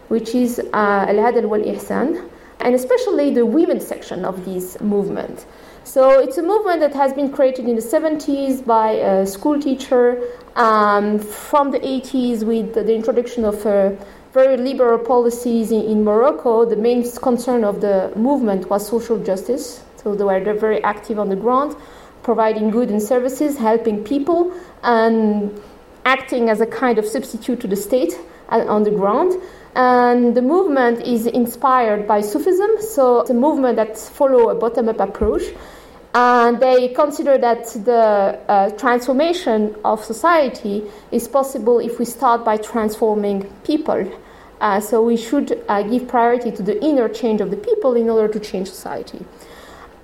which 0.08 0.34
is 0.34 0.58
uh, 0.58 1.06
Al-Adl 1.08 1.48
wal-Ihsan, 1.48 2.28
and 2.58 2.74
especially 2.74 3.32
the 3.32 3.46
women's 3.46 3.86
section 3.86 4.24
of 4.24 4.44
this 4.44 4.80
movement. 4.80 5.46
So 5.86 6.18
it's 6.18 6.36
a 6.36 6.42
movement 6.42 6.80
that 6.80 6.94
has 6.94 7.12
been 7.12 7.30
created 7.30 7.68
in 7.68 7.76
the 7.76 7.80
70s 7.80 8.66
by 8.66 8.90
a 8.90 9.24
school 9.24 9.60
teacher 9.60 10.20
um, 10.56 11.20
from 11.20 11.70
the 11.70 11.78
80s 11.78 12.42
with 12.42 12.74
the 12.74 12.92
introduction 12.92 13.44
of 13.44 13.64
uh, 13.64 13.92
very 14.32 14.56
liberal 14.56 14.98
policies 14.98 15.70
in, 15.70 15.82
in, 15.82 16.02
Morocco. 16.02 16.64
The 16.64 16.74
main 16.74 17.08
concern 17.12 17.62
of 17.62 17.80
the 17.80 18.12
movement 18.16 18.68
was 18.68 18.88
social 18.88 19.22
justice. 19.22 19.84
So 20.02 20.16
they 20.16 20.24
were 20.24 20.40
very 20.54 20.82
active 20.82 21.20
on 21.20 21.28
the 21.28 21.36
ground, 21.36 21.76
providing 22.24 22.70
goods 22.70 22.90
and 22.90 23.00
services, 23.00 23.56
helping 23.56 24.02
people, 24.02 24.52
and 24.82 25.56
acting 26.04 26.50
as 26.50 26.60
a 26.60 26.66
kind 26.66 26.98
of 26.98 27.06
substitute 27.06 27.60
to 27.60 27.68
the 27.68 27.76
state 27.76 28.18
on 28.48 28.82
the 28.82 28.90
ground. 28.90 29.40
And 29.76 30.34
the 30.34 30.42
movement 30.42 31.02
is 31.02 31.26
inspired 31.26 32.08
by 32.08 32.22
Sufism, 32.22 32.80
so 32.80 33.20
it's 33.20 33.30
a 33.30 33.34
movement 33.34 33.76
that 33.76 33.96
follow 33.96 34.48
a 34.48 34.54
bottom-up 34.56 34.98
approach. 34.98 35.42
And 36.16 36.60
they 36.60 36.88
consider 36.88 37.36
that 37.36 37.66
the 37.84 38.40
uh, 38.48 38.70
transformation 38.70 39.76
of 39.84 40.02
society 40.02 40.82
is 41.12 41.28
possible 41.28 41.78
if 41.78 41.98
we 41.98 42.06
start 42.06 42.42
by 42.42 42.56
transforming 42.56 43.42
people. 43.64 44.10
Uh, 44.58 44.80
so 44.80 45.02
we 45.02 45.18
should 45.18 45.62
uh, 45.68 45.82
give 45.82 46.08
priority 46.08 46.50
to 46.52 46.62
the 46.62 46.82
inner 46.82 47.10
change 47.10 47.42
of 47.42 47.50
the 47.50 47.56
people 47.58 47.96
in 47.96 48.08
order 48.08 48.32
to 48.32 48.40
change 48.40 48.68
society. 48.70 49.26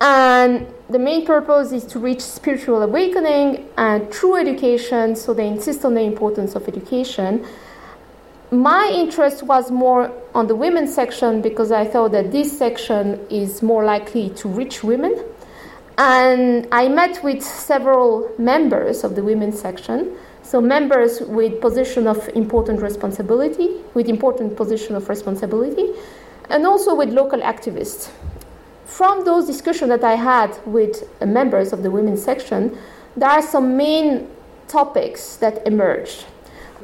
And 0.03 0.67
the 0.91 0.99
main 0.99 1.25
purpose 1.25 1.73
is 1.73 1.87
to 1.87 1.99
reach 1.99 2.21
spiritual 2.21 2.83
awakening 2.83 3.67
and 3.79 4.13
true 4.13 4.37
education, 4.37 5.17
so 5.17 5.33
they 5.33 5.49
insist 5.49 5.83
on 5.83 5.95
the 5.95 6.03
importance 6.03 6.55
of 6.55 6.69
education. 6.69 7.43
My 8.51 8.93
interest 8.95 9.45
was 9.45 9.71
more 9.71 10.13
on 10.35 10.47
the 10.47 10.57
women's 10.57 10.95
section 10.95 11.41
because 11.41 11.73
I 11.73 11.87
thought 11.87 12.13
that 12.13 12.33
this 12.33 12.59
section 12.59 13.19
is 13.31 13.63
more 13.63 13.83
likely 13.83 14.29
to 14.41 14.49
reach 14.51 14.85
women. 14.85 15.17
And 15.99 16.67
I 16.73 16.89
met 16.89 17.23
with 17.23 17.43
several 17.43 18.31
members 18.39 19.05
of 19.05 19.15
the 19.15 19.23
women's 19.23 19.61
section, 19.61 20.17
so 20.43 20.61
members 20.61 21.21
with 21.21 21.61
position 21.61 22.07
of 22.07 22.29
important 22.31 22.81
responsibility, 22.81 23.69
with 23.95 24.09
important 24.09 24.57
position 24.57 24.97
of 24.97 25.09
responsibility, 25.09 25.93
and 26.51 26.67
also 26.67 26.95
with 26.95 27.11
local 27.11 27.41
activists 27.41 28.11
from 28.93 29.25
those 29.25 29.47
discussions 29.47 29.89
that 29.89 30.05
I 30.05 30.17
had 30.17 30.61
with 30.67 31.09
members 31.25 31.73
of 31.73 31.83
the 31.83 31.91
women's 31.91 32.23
section, 32.23 32.77
there 33.17 33.31
are 33.31 33.43
some 33.43 33.77
main 33.77 34.29
topics 34.69 35.37
that 35.37 35.67
emerged. 35.67 36.27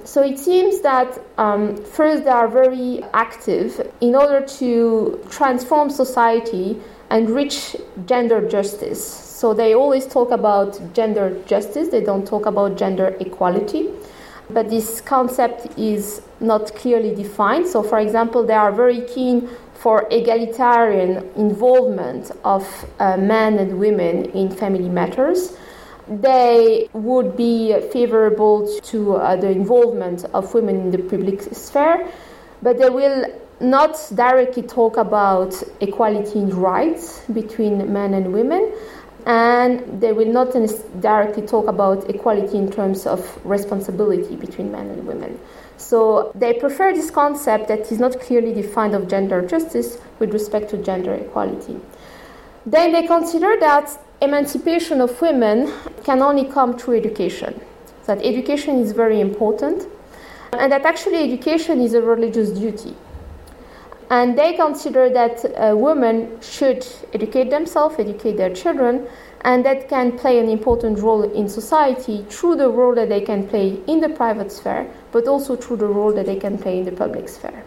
So 0.04 0.22
it 0.22 0.38
seems 0.38 0.80
that 0.80 1.20
um, 1.36 1.76
first 1.84 2.24
they 2.24 2.30
are 2.30 2.48
very 2.48 3.04
active 3.12 3.92
in 4.00 4.14
order 4.14 4.40
to 4.60 5.22
transform 5.30 5.90
society 5.90 6.80
and 7.10 7.30
reach 7.30 7.76
gender 8.06 8.46
justice. 8.48 9.02
So 9.04 9.54
they 9.54 9.74
always 9.74 10.06
talk 10.06 10.30
about 10.30 10.94
gender 10.94 11.40
justice, 11.46 11.88
they 11.88 12.02
don't 12.02 12.26
talk 12.26 12.46
about 12.46 12.76
gender 12.76 13.16
equality. 13.20 13.90
But 14.50 14.70
this 14.70 15.00
concept 15.02 15.78
is 15.78 16.22
not 16.40 16.74
clearly 16.74 17.14
defined. 17.14 17.66
So, 17.66 17.82
for 17.82 17.98
example, 17.98 18.44
they 18.46 18.54
are 18.54 18.72
very 18.72 19.02
keen 19.02 19.48
for 19.74 20.08
egalitarian 20.10 21.30
involvement 21.36 22.30
of 22.44 22.66
uh, 22.98 23.16
men 23.16 23.58
and 23.58 23.78
women 23.78 24.24
in 24.32 24.50
family 24.50 24.88
matters. 24.88 25.56
They 26.08 26.88
would 26.94 27.36
be 27.36 27.78
favorable 27.92 28.66
to 28.84 29.16
uh, 29.16 29.36
the 29.36 29.50
involvement 29.50 30.24
of 30.32 30.52
women 30.54 30.76
in 30.80 30.90
the 30.90 30.98
public 30.98 31.42
sphere, 31.42 32.10
but 32.62 32.78
they 32.78 32.88
will 32.88 33.26
not 33.60 33.98
directly 34.14 34.62
talk 34.62 34.96
about 34.96 35.54
equality 35.80 36.38
in 36.38 36.50
rights 36.50 37.22
between 37.32 37.92
men 37.92 38.14
and 38.14 38.32
women, 38.32 38.72
and 39.26 40.00
they 40.00 40.12
will 40.12 40.32
not 40.32 40.52
directly 41.00 41.46
talk 41.46 41.66
about 41.66 42.08
equality 42.08 42.56
in 42.56 42.70
terms 42.70 43.06
of 43.06 43.20
responsibility 43.44 44.36
between 44.36 44.70
men 44.72 44.88
and 44.88 45.06
women. 45.06 45.38
So 45.76 46.32
they 46.34 46.54
prefer 46.54 46.92
this 46.92 47.10
concept 47.10 47.68
that 47.68 47.92
is 47.92 47.98
not 47.98 48.20
clearly 48.20 48.54
defined 48.54 48.94
of 48.94 49.08
gender 49.08 49.46
justice 49.46 49.98
with 50.18 50.32
respect 50.32 50.70
to 50.70 50.78
gender 50.78 51.14
equality. 51.14 51.80
Then 52.64 52.92
they 52.92 53.06
consider 53.06 53.58
that 53.60 53.98
emancipation 54.20 55.00
of 55.00 55.20
women 55.20 55.72
can 56.04 56.22
only 56.22 56.44
come 56.44 56.78
through 56.78 56.98
education. 56.98 57.60
That 58.06 58.22
education 58.22 58.78
is 58.78 58.92
very 58.92 59.20
important, 59.20 59.86
and 60.52 60.72
that 60.72 60.86
actually 60.86 61.22
education 61.22 61.80
is 61.80 61.94
a 61.94 62.00
religious 62.02 62.50
duty. 62.50 62.96
And 64.10 64.38
they 64.38 64.54
consider 64.54 65.10
that 65.10 65.76
women 65.76 66.40
should 66.40 66.86
educate 67.12 67.50
themselves, 67.50 67.96
educate 67.98 68.36
their 68.36 68.54
children, 68.54 69.06
and 69.42 69.64
that 69.64 69.88
can 69.88 70.18
play 70.18 70.38
an 70.38 70.48
important 70.48 70.98
role 70.98 71.22
in 71.22 71.48
society 71.48 72.24
through 72.28 72.56
the 72.56 72.68
role 72.68 72.94
that 72.94 73.08
they 73.08 73.20
can 73.20 73.46
play 73.46 73.80
in 73.86 74.00
the 74.00 74.08
private 74.08 74.50
sphere, 74.50 74.90
but 75.12 75.28
also 75.28 75.56
through 75.56 75.76
the 75.76 75.86
role 75.86 76.12
that 76.12 76.26
they 76.26 76.36
can 76.36 76.58
play 76.58 76.78
in 76.78 76.84
the 76.84 76.92
public 76.92 77.28
sphere. 77.28 77.62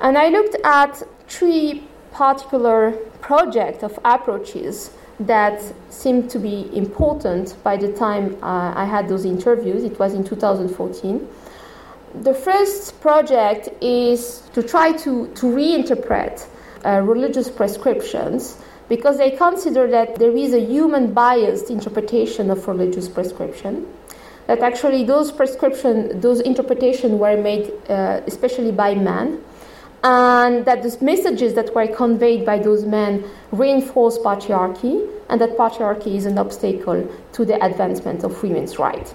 And 0.00 0.18
I 0.18 0.28
looked 0.30 0.56
at 0.64 1.02
three 1.28 1.84
particular 2.12 2.92
projects 3.20 3.82
of 3.82 3.98
approaches 4.04 4.90
that 5.20 5.62
seemed 5.88 6.30
to 6.30 6.38
be 6.38 6.68
important 6.76 7.56
by 7.62 7.76
the 7.76 7.92
time 7.92 8.36
uh, 8.42 8.72
I 8.74 8.84
had 8.84 9.08
those 9.08 9.24
interviews. 9.24 9.84
It 9.84 9.98
was 9.98 10.14
in 10.14 10.24
2014. 10.24 11.28
The 12.20 12.34
first 12.34 13.00
project 13.00 13.70
is 13.80 14.42
to 14.52 14.62
try 14.62 14.92
to, 14.98 15.28
to 15.28 15.46
reinterpret 15.46 16.46
uh, 16.84 17.00
religious 17.00 17.48
prescriptions 17.48 18.58
because 18.88 19.16
they 19.16 19.30
consider 19.30 19.86
that 19.88 20.16
there 20.16 20.36
is 20.36 20.52
a 20.52 20.60
human 20.60 21.14
biased 21.14 21.70
interpretation 21.70 22.50
of 22.50 22.68
religious 22.68 23.08
prescription. 23.08 23.86
That 24.46 24.60
actually 24.60 25.04
those 25.04 25.32
prescription, 25.32 26.20
those 26.20 26.40
interpretations 26.40 27.14
were 27.14 27.40
made 27.40 27.72
uh, 27.88 28.20
especially 28.26 28.72
by 28.72 28.94
men, 28.94 29.42
and 30.04 30.66
that 30.66 30.82
the 30.82 30.94
messages 31.02 31.54
that 31.54 31.74
were 31.74 31.86
conveyed 31.86 32.44
by 32.44 32.58
those 32.58 32.84
men 32.84 33.24
reinforce 33.52 34.18
patriarchy, 34.18 35.08
and 35.30 35.40
that 35.40 35.56
patriarchy 35.56 36.16
is 36.16 36.26
an 36.26 36.36
obstacle 36.36 37.08
to 37.32 37.44
the 37.46 37.64
advancement 37.64 38.22
of 38.22 38.42
women's 38.42 38.78
rights. 38.78 39.14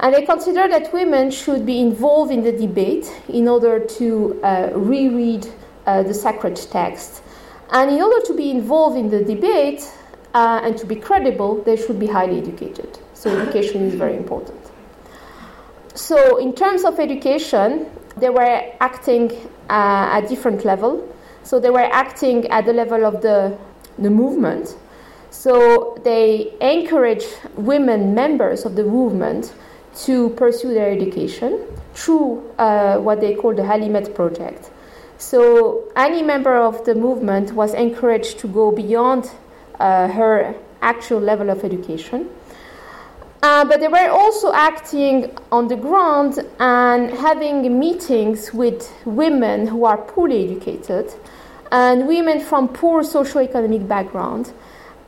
And 0.00 0.14
they 0.14 0.24
consider 0.24 0.68
that 0.68 0.92
women 0.92 1.30
should 1.30 1.66
be 1.66 1.80
involved 1.80 2.30
in 2.30 2.42
the 2.42 2.52
debate 2.52 3.10
in 3.28 3.48
order 3.48 3.80
to 3.80 4.40
uh, 4.42 4.70
reread 4.74 5.46
uh, 5.86 6.04
the 6.04 6.14
sacred 6.14 6.56
text. 6.56 7.22
And 7.70 7.90
in 7.90 8.00
order 8.00 8.24
to 8.26 8.34
be 8.34 8.50
involved 8.50 8.96
in 8.96 9.10
the 9.10 9.24
debate 9.24 9.90
uh, 10.34 10.60
and 10.62 10.78
to 10.78 10.86
be 10.86 10.94
credible, 10.94 11.62
they 11.62 11.76
should 11.76 11.98
be 11.98 12.06
highly 12.06 12.38
educated. 12.38 12.98
So, 13.14 13.36
education 13.36 13.82
is 13.82 13.94
very 13.94 14.16
important. 14.16 14.60
So, 15.94 16.36
in 16.36 16.54
terms 16.54 16.84
of 16.84 17.00
education, 17.00 17.86
they 18.16 18.30
were 18.30 18.62
acting 18.80 19.32
uh, 19.68 20.14
at 20.14 20.28
different 20.28 20.64
level. 20.64 21.12
So, 21.42 21.58
they 21.58 21.70
were 21.70 21.88
acting 21.92 22.46
at 22.48 22.66
the 22.66 22.72
level 22.72 23.04
of 23.04 23.20
the, 23.20 23.58
the 23.98 24.10
movement. 24.10 24.76
So, 25.30 26.00
they 26.04 26.52
encourage 26.60 27.24
women 27.56 28.14
members 28.14 28.64
of 28.64 28.76
the 28.76 28.84
movement 28.84 29.52
to 30.04 30.30
pursue 30.30 30.72
their 30.74 30.90
education 30.90 31.64
through 31.94 32.48
uh, 32.58 32.98
what 32.98 33.20
they 33.20 33.34
call 33.34 33.54
the 33.54 33.62
Halimet 33.62 34.14
project. 34.14 34.70
So 35.18 35.90
any 35.96 36.22
member 36.22 36.56
of 36.56 36.84
the 36.84 36.94
movement 36.94 37.52
was 37.52 37.74
encouraged 37.74 38.38
to 38.40 38.48
go 38.48 38.70
beyond 38.70 39.30
uh, 39.80 40.08
her 40.08 40.54
actual 40.80 41.20
level 41.20 41.50
of 41.50 41.64
education. 41.64 42.30
Uh, 43.42 43.64
but 43.64 43.80
they 43.80 43.88
were 43.88 44.08
also 44.10 44.52
acting 44.52 45.36
on 45.52 45.68
the 45.68 45.76
ground 45.76 46.44
and 46.58 47.10
having 47.10 47.78
meetings 47.78 48.52
with 48.52 48.92
women 49.04 49.66
who 49.66 49.84
are 49.84 49.96
poorly 49.96 50.44
educated 50.44 51.12
and 51.70 52.08
women 52.08 52.40
from 52.40 52.68
poor 52.68 53.02
socioeconomic 53.02 53.86
background. 53.86 54.52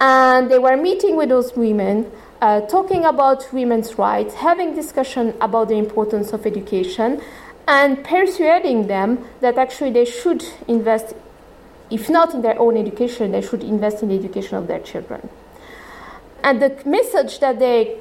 And 0.01 0.51
they 0.51 0.59
were 0.59 0.77
meeting 0.77 1.17
with 1.17 1.29
those 1.29 1.57
women 1.57 2.11
uh, 2.41 2.61
talking 2.63 3.05
about 3.05 3.53
women's 3.53 3.99
rights, 3.99 4.35
having 4.35 4.75
discussion 4.75 5.35
about 5.41 5.69
the 5.69 5.77
importance 5.77 6.33
of 6.33 6.47
education, 6.47 7.21
and 7.69 8.03
persuading 8.03 8.87
them 8.87 9.25
that 9.41 9.59
actually 9.59 9.91
they 9.91 10.05
should 10.05 10.45
invest, 10.67 11.15
if 11.91 12.09
not 12.09 12.35
in 12.35 12.43
their 12.43 12.59
own 12.59 12.77
education, 12.77 13.33
they 13.33 13.43
should 13.43 13.63
invest 13.63 14.03
in 14.03 14.09
the 14.09 14.15
education 14.15 14.57
of 14.57 14.67
their 14.67 14.81
children. 14.81 15.29
And 16.43 16.61
the 16.61 16.77
message 16.87 17.41
that 17.41 17.59
they 17.59 17.99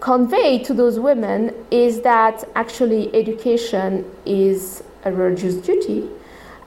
convey 0.00 0.62
to 0.64 0.74
those 0.74 0.98
women 0.98 1.54
is 1.70 2.02
that 2.02 2.44
actually 2.54 3.14
education 3.14 4.04
is 4.26 4.82
a 5.04 5.12
religious 5.12 5.54
duty. 5.54 6.08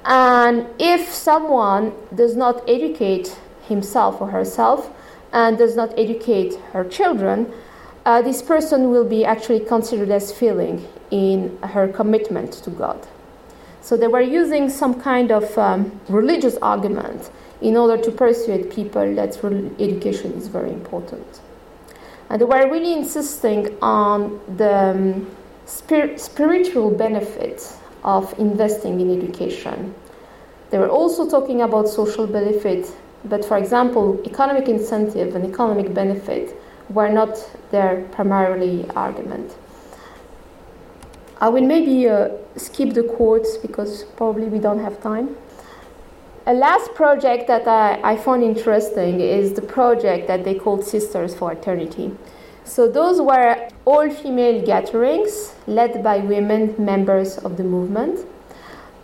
And 0.06 0.66
if 0.80 1.10
someone 1.12 1.94
does 2.16 2.36
not 2.36 2.68
educate 2.68 3.38
himself 3.68 4.20
or 4.20 4.32
herself, 4.32 4.90
and 5.34 5.58
does 5.58 5.76
not 5.76 5.98
educate 5.98 6.56
her 6.74 6.84
children, 6.84 7.52
uh, 8.06 8.22
this 8.22 8.42
person 8.42 8.90
will 8.90 9.06
be 9.06 9.24
actually 9.24 9.60
considered 9.60 10.10
as 10.10 10.32
failing 10.32 10.88
in 11.12 11.58
her 11.62 11.88
commitment 11.88 12.54
to 12.54 12.70
God. 12.70 13.08
So 13.82 13.98
they 13.98 14.08
were 14.08 14.22
using 14.22 14.70
some 14.70 15.00
kind 15.02 15.32
of 15.32 15.58
um, 15.58 16.00
religious 16.08 16.58
argument 16.62 17.32
in 17.62 17.78
order 17.78 18.02
to 18.02 18.12
persuade 18.12 18.72
people 18.72 19.16
that 19.16 19.38
education 19.80 20.34
is 20.34 20.48
very 20.48 20.72
important. 20.72 21.42
And 22.30 22.40
they 22.40 22.46
were 22.46 22.70
really 22.72 22.94
insisting 22.94 23.78
on 23.82 24.40
the 24.58 24.74
um, 24.74 25.28
spir- 25.66 26.18
spiritual 26.18 26.92
benefits 26.92 27.78
of 28.04 28.38
investing 28.40 29.00
in 29.00 29.22
education. 29.22 29.94
They 30.70 30.78
were 30.78 30.90
also 30.90 31.30
talking 31.30 31.62
about 31.62 31.90
social 31.90 32.26
benefits 32.26 32.94
but 33.26 33.46
for 33.46 33.58
example, 33.58 34.22
economic 34.26 34.68
incentive 34.68 35.36
and 35.36 35.46
economic 35.46 35.94
benefit 35.94 36.56
were 36.90 37.10
not 37.10 37.38
their 37.72 38.02
primarily 38.12 38.90
argument. 38.92 39.56
I 41.40 41.50
will 41.50 41.66
maybe 41.66 42.08
uh, 42.08 42.30
skip 42.56 42.94
the 42.94 43.04
quotes 43.04 43.58
because 43.58 44.04
probably 44.16 44.46
we 44.46 44.60
don't 44.60 44.80
have 44.80 45.02
time. 45.02 45.36
A 46.46 46.54
last 46.54 46.94
project 46.96 47.48
that 47.48 47.68
I, 47.68 48.00
I 48.04 48.18
found 48.18 48.44
interesting 48.44 49.20
is 49.20 49.54
the 49.54 49.62
project 49.62 50.28
that 50.28 50.44
they 50.44 50.56
called 50.56 50.84
Sisters 50.84 51.36
for 51.36 51.52
Eternity. 51.52 52.12
So, 52.64 52.88
those 52.88 53.20
were 53.20 53.70
all 53.86 54.10
female 54.10 54.64
gatherings 54.64 55.56
led 55.66 56.04
by 56.04 56.20
women 56.20 56.76
members 56.78 57.38
of 57.40 57.58
the 57.58 57.64
movement. 57.64 58.26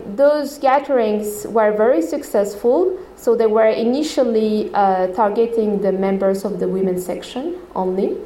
Those 0.04 0.58
gatherings 0.58 1.46
were 1.46 1.72
very 1.76 2.02
successful 2.02 2.98
so 3.18 3.34
they 3.34 3.48
were 3.48 3.66
initially 3.66 4.70
uh, 4.72 5.08
targeting 5.08 5.82
the 5.82 5.90
members 5.90 6.44
of 6.44 6.60
the 6.60 6.68
women's 6.68 7.04
section 7.04 7.58
only, 7.74 8.16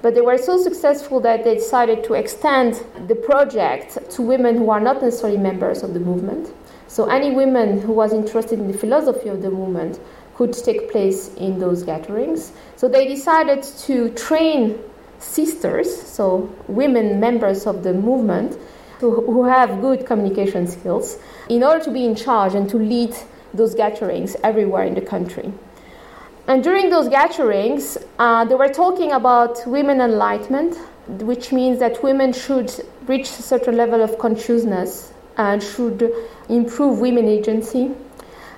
but 0.00 0.14
they 0.14 0.22
were 0.22 0.38
so 0.38 0.56
successful 0.56 1.20
that 1.20 1.44
they 1.44 1.54
decided 1.54 2.02
to 2.04 2.14
extend 2.14 2.82
the 3.08 3.14
project 3.14 4.10
to 4.12 4.22
women 4.22 4.56
who 4.56 4.70
are 4.70 4.80
not 4.80 5.02
necessarily 5.02 5.36
members 5.36 5.82
of 5.82 5.92
the 5.92 6.00
movement. 6.00 6.50
So 6.86 7.10
any 7.10 7.30
women 7.30 7.82
who 7.82 7.92
was 7.92 8.14
interested 8.14 8.58
in 8.58 8.72
the 8.72 8.78
philosophy 8.78 9.28
of 9.28 9.42
the 9.42 9.50
movement 9.50 10.00
could 10.34 10.54
take 10.54 10.90
place 10.90 11.34
in 11.34 11.58
those 11.58 11.82
gatherings. 11.82 12.52
So 12.76 12.88
they 12.88 13.06
decided 13.06 13.62
to 13.62 14.08
train 14.14 14.78
sisters, 15.18 15.94
so 15.94 16.48
women 16.68 17.20
members 17.20 17.66
of 17.66 17.82
the 17.82 17.92
movement, 17.92 18.56
who, 19.00 19.26
who 19.26 19.44
have 19.44 19.82
good 19.82 20.06
communication 20.06 20.66
skills, 20.66 21.18
in 21.50 21.62
order 21.62 21.84
to 21.84 21.90
be 21.90 22.06
in 22.06 22.14
charge 22.14 22.54
and 22.54 22.70
to 22.70 22.78
lead 22.78 23.14
those 23.54 23.74
gatherings 23.74 24.36
everywhere 24.42 24.84
in 24.84 24.94
the 24.94 25.00
country. 25.00 25.52
And 26.48 26.64
during 26.64 26.88
those 26.88 27.08
gatherings, 27.08 27.98
uh, 28.18 28.46
they 28.46 28.54
were 28.54 28.70
talking 28.70 29.12
about 29.12 29.66
women 29.66 30.00
enlightenment, 30.00 30.78
which 31.06 31.52
means 31.52 31.78
that 31.80 32.02
women 32.02 32.32
should 32.32 32.72
reach 33.06 33.28
a 33.28 33.42
certain 33.42 33.76
level 33.76 34.02
of 34.02 34.18
consciousness 34.18 35.12
and 35.36 35.62
should 35.62 36.10
improve 36.48 37.00
women 37.00 37.28
agency. 37.28 37.90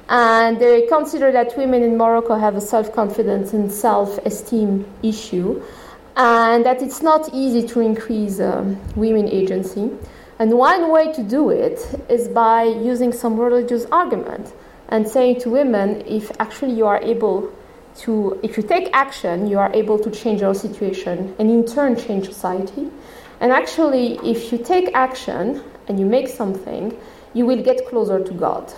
And 0.08 0.60
they 0.60 0.86
consider 0.86 1.32
that 1.32 1.56
women 1.56 1.82
in 1.82 1.96
Morocco 1.96 2.36
have 2.36 2.54
a 2.56 2.60
self 2.60 2.92
confidence 2.92 3.52
and 3.52 3.70
self 3.72 4.18
esteem 4.18 4.86
issue, 5.02 5.60
and 6.16 6.64
that 6.64 6.82
it's 6.82 7.02
not 7.02 7.32
easy 7.32 7.66
to 7.68 7.80
increase 7.80 8.38
um, 8.38 8.78
women 8.94 9.28
agency. 9.28 9.90
And 10.38 10.56
one 10.56 10.90
way 10.90 11.12
to 11.12 11.22
do 11.22 11.50
it 11.50 11.80
is 12.08 12.28
by 12.28 12.62
using 12.62 13.12
some 13.12 13.38
religious 13.38 13.84
argument 13.92 14.52
and 14.90 15.08
saying 15.08 15.40
to 15.40 15.50
women 15.50 16.02
if 16.06 16.30
actually 16.40 16.72
you 16.72 16.86
are 16.86 17.00
able 17.02 17.52
to, 17.96 18.38
if 18.42 18.56
you 18.56 18.62
take 18.62 18.90
action, 18.92 19.46
you 19.46 19.58
are 19.58 19.72
able 19.72 19.98
to 19.98 20.10
change 20.10 20.40
your 20.40 20.54
situation 20.54 21.34
and 21.38 21.50
in 21.50 21.64
turn 21.64 21.96
change 21.96 22.26
society. 22.26 22.88
And 23.40 23.52
actually, 23.52 24.18
if 24.18 24.52
you 24.52 24.58
take 24.58 24.94
action 24.94 25.62
and 25.88 25.98
you 25.98 26.06
make 26.06 26.28
something, 26.28 26.96
you 27.34 27.46
will 27.46 27.62
get 27.62 27.86
closer 27.88 28.22
to 28.22 28.32
God. 28.32 28.72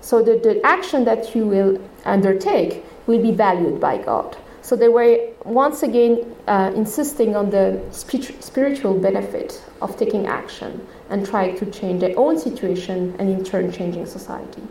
So 0.00 0.22
the, 0.22 0.38
the 0.38 0.64
action 0.64 1.04
that 1.04 1.34
you 1.34 1.46
will 1.46 1.80
undertake 2.04 2.84
will 3.06 3.20
be 3.20 3.32
valued 3.32 3.80
by 3.80 3.98
God. 3.98 4.36
So 4.62 4.76
they 4.76 4.88
were 4.88 5.18
once 5.44 5.82
again 5.82 6.36
uh, 6.46 6.72
insisting 6.74 7.34
on 7.34 7.50
the 7.50 7.80
spiritual 7.90 8.98
benefit 8.98 9.62
of 9.80 9.96
taking 9.96 10.26
action 10.26 10.86
and 11.10 11.26
trying 11.26 11.56
to 11.58 11.66
change 11.70 12.00
their 12.00 12.18
own 12.18 12.38
situation 12.38 13.16
and 13.18 13.30
in 13.30 13.44
turn 13.44 13.72
changing 13.72 14.06
society. 14.06 14.62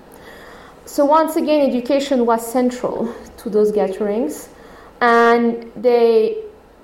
So 0.88 1.04
once 1.04 1.36
again, 1.36 1.70
education 1.70 2.26
was 2.26 2.50
central 2.50 3.14
to 3.40 3.50
those 3.50 3.74
gatherings, 3.74 4.48
and 5.02 5.70
they 5.76 6.38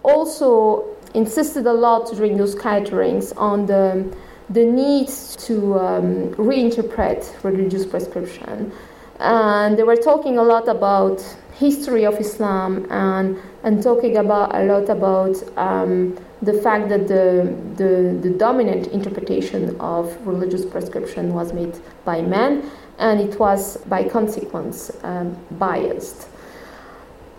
also 0.03 0.83
insisted 1.13 1.65
a 1.65 1.71
lot 1.71 2.11
during 2.11 2.35
those 2.35 2.53
gatherings 2.53 3.31
on 3.31 3.65
the 3.65 4.13
the 4.49 4.65
need 4.65 5.07
to 5.47 5.79
um, 5.79 6.33
reinterpret 6.35 7.43
religious 7.43 7.85
prescription. 7.85 8.73
And 9.19 9.77
they 9.77 9.83
were 9.83 9.95
talking 9.95 10.37
a 10.37 10.43
lot 10.43 10.67
about 10.67 11.23
history 11.53 12.05
of 12.05 12.19
Islam 12.19 12.85
and, 12.91 13.37
and 13.63 13.81
talking 13.81 14.17
about 14.17 14.53
a 14.53 14.65
lot 14.65 14.89
about 14.89 15.41
um, 15.57 16.17
the 16.41 16.53
fact 16.53 16.89
that 16.89 17.07
the, 17.07 17.55
the, 17.77 18.19
the 18.21 18.35
dominant 18.37 18.87
interpretation 18.87 19.79
of 19.79 20.05
religious 20.27 20.65
prescription 20.65 21.33
was 21.33 21.53
made 21.53 21.79
by 22.03 22.21
men 22.21 22.69
and 22.99 23.19
it 23.19 23.39
was 23.39 23.77
by 23.87 24.03
consequence 24.07 24.91
um, 25.03 25.37
biased. 25.51 26.27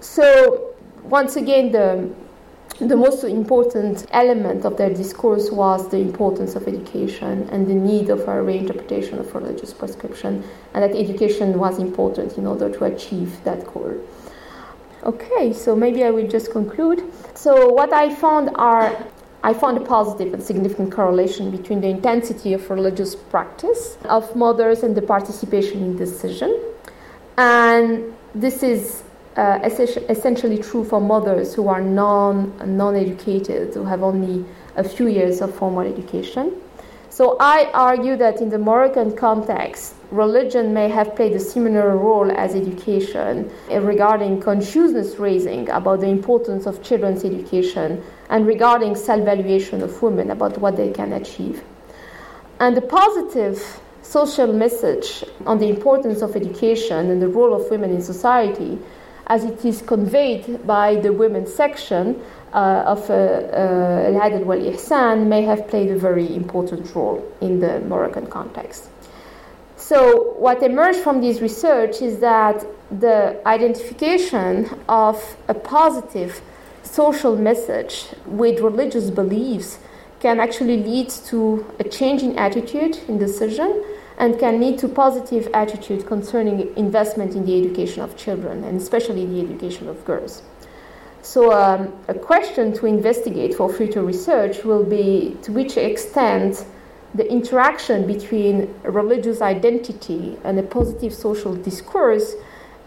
So 0.00 0.74
once 1.04 1.36
again, 1.36 1.72
the 1.72 2.10
the 2.80 2.96
most 2.96 3.22
important 3.22 4.04
element 4.10 4.64
of 4.64 4.76
their 4.76 4.92
discourse 4.92 5.48
was 5.52 5.88
the 5.90 5.98
importance 5.98 6.56
of 6.56 6.66
education 6.66 7.48
and 7.52 7.68
the 7.68 7.74
need 7.74 8.10
of 8.10 8.22
a 8.22 8.42
reinterpretation 8.42 9.20
of 9.20 9.32
religious 9.32 9.72
prescription, 9.72 10.42
and 10.72 10.82
that 10.82 10.98
education 10.98 11.56
was 11.56 11.78
important 11.78 12.36
in 12.36 12.48
order 12.48 12.68
to 12.68 12.84
achieve 12.84 13.32
that 13.44 13.64
goal. 13.72 13.94
Okay, 15.04 15.52
so 15.52 15.76
maybe 15.76 16.02
I 16.02 16.10
will 16.10 16.26
just 16.26 16.50
conclude. 16.50 17.04
So, 17.34 17.68
what 17.68 17.92
I 17.92 18.12
found 18.12 18.50
are 18.56 19.06
I 19.44 19.52
found 19.52 19.76
a 19.76 19.82
positive 19.82 20.32
and 20.32 20.42
significant 20.42 20.90
correlation 20.90 21.50
between 21.50 21.82
the 21.82 21.88
intensity 21.88 22.54
of 22.54 22.70
religious 22.70 23.14
practice 23.14 23.98
of 24.06 24.34
mothers 24.34 24.82
and 24.82 24.96
the 24.96 25.02
participation 25.02 25.82
in 25.82 25.96
decision. 25.98 26.58
And 27.36 28.14
this 28.34 28.62
is 28.62 29.02
uh, 29.36 29.58
essentially 29.62 30.56
true 30.56 30.82
for 30.82 30.98
mothers 30.98 31.54
who 31.54 31.68
are 31.68 31.82
non 31.82 32.54
non 32.78 32.96
educated, 32.96 33.74
who 33.74 33.84
have 33.84 34.02
only 34.02 34.46
a 34.76 34.84
few 34.84 35.08
years 35.08 35.42
of 35.42 35.54
formal 35.54 35.82
education. 35.82 36.50
So 37.14 37.36
I 37.38 37.70
argue 37.72 38.16
that 38.16 38.40
in 38.40 38.48
the 38.48 38.58
Moroccan 38.58 39.14
context, 39.14 39.94
religion 40.10 40.74
may 40.74 40.88
have 40.88 41.14
played 41.14 41.30
a 41.34 41.38
similar 41.38 41.96
role 41.96 42.28
as 42.32 42.56
education 42.56 43.52
eh, 43.70 43.78
regarding 43.78 44.40
consciousness 44.40 45.20
raising 45.20 45.70
about 45.70 46.00
the 46.00 46.08
importance 46.08 46.66
of 46.66 46.82
children's 46.82 47.24
education 47.24 48.02
and 48.30 48.48
regarding 48.48 48.96
self 48.96 49.24
valuation 49.24 49.80
of 49.80 50.02
women 50.02 50.32
about 50.32 50.58
what 50.58 50.76
they 50.76 50.90
can 50.90 51.12
achieve. 51.12 51.62
And 52.58 52.76
the 52.76 52.82
positive 52.82 53.62
social 54.02 54.52
message 54.52 55.22
on 55.46 55.60
the 55.60 55.68
importance 55.68 56.20
of 56.20 56.34
education 56.34 57.10
and 57.12 57.22
the 57.22 57.28
role 57.28 57.54
of 57.54 57.70
women 57.70 57.90
in 57.90 58.02
society 58.02 58.76
as 59.28 59.44
it 59.44 59.64
is 59.64 59.82
conveyed 59.82 60.66
by 60.66 60.96
the 60.96 61.12
women's 61.12 61.54
section 61.54 62.20
of 62.58 63.10
uh, 63.10 63.14
uh, 63.14 64.12
Al 64.12 64.30
Adl 64.30 64.44
wal 64.44 64.58
Ihsan, 64.58 65.26
may 65.26 65.42
have 65.42 65.68
played 65.68 65.90
a 65.90 65.98
very 65.98 66.34
important 66.34 66.94
role 66.94 67.22
in 67.40 67.60
the 67.60 67.80
Moroccan 67.80 68.26
context. 68.26 68.88
So, 69.76 70.34
what 70.38 70.62
emerged 70.62 71.00
from 71.00 71.20
this 71.20 71.40
research 71.40 72.00
is 72.00 72.20
that 72.20 72.64
the 72.90 73.40
identification 73.46 74.70
of 74.88 75.36
a 75.48 75.54
positive 75.54 76.40
social 76.82 77.36
message 77.36 78.06
with 78.24 78.60
religious 78.60 79.10
beliefs 79.10 79.78
can 80.20 80.40
actually 80.40 80.78
lead 80.82 81.10
to 81.10 81.66
a 81.78 81.84
change 81.84 82.22
in 82.22 82.38
attitude 82.38 82.98
in 83.08 83.18
decision 83.18 83.84
and 84.16 84.38
can 84.38 84.60
lead 84.60 84.78
to 84.78 84.88
positive 84.88 85.48
attitude 85.52 86.06
concerning 86.06 86.74
investment 86.76 87.34
in 87.34 87.44
the 87.44 87.58
education 87.60 88.00
of 88.00 88.16
children 88.16 88.64
and 88.64 88.80
especially 88.80 89.26
the 89.26 89.40
education 89.40 89.88
of 89.88 90.04
girls. 90.04 90.42
So, 91.24 91.52
um, 91.52 91.90
a 92.06 92.12
question 92.12 92.74
to 92.74 92.84
investigate 92.84 93.54
for 93.54 93.72
future 93.72 94.02
research 94.02 94.62
will 94.62 94.84
be 94.84 95.38
to 95.40 95.52
which 95.52 95.78
extent 95.78 96.66
the 97.14 97.26
interaction 97.32 98.06
between 98.06 98.74
religious 98.82 99.40
identity 99.40 100.36
and 100.44 100.58
a 100.58 100.62
positive 100.62 101.14
social 101.14 101.54
discourse 101.54 102.34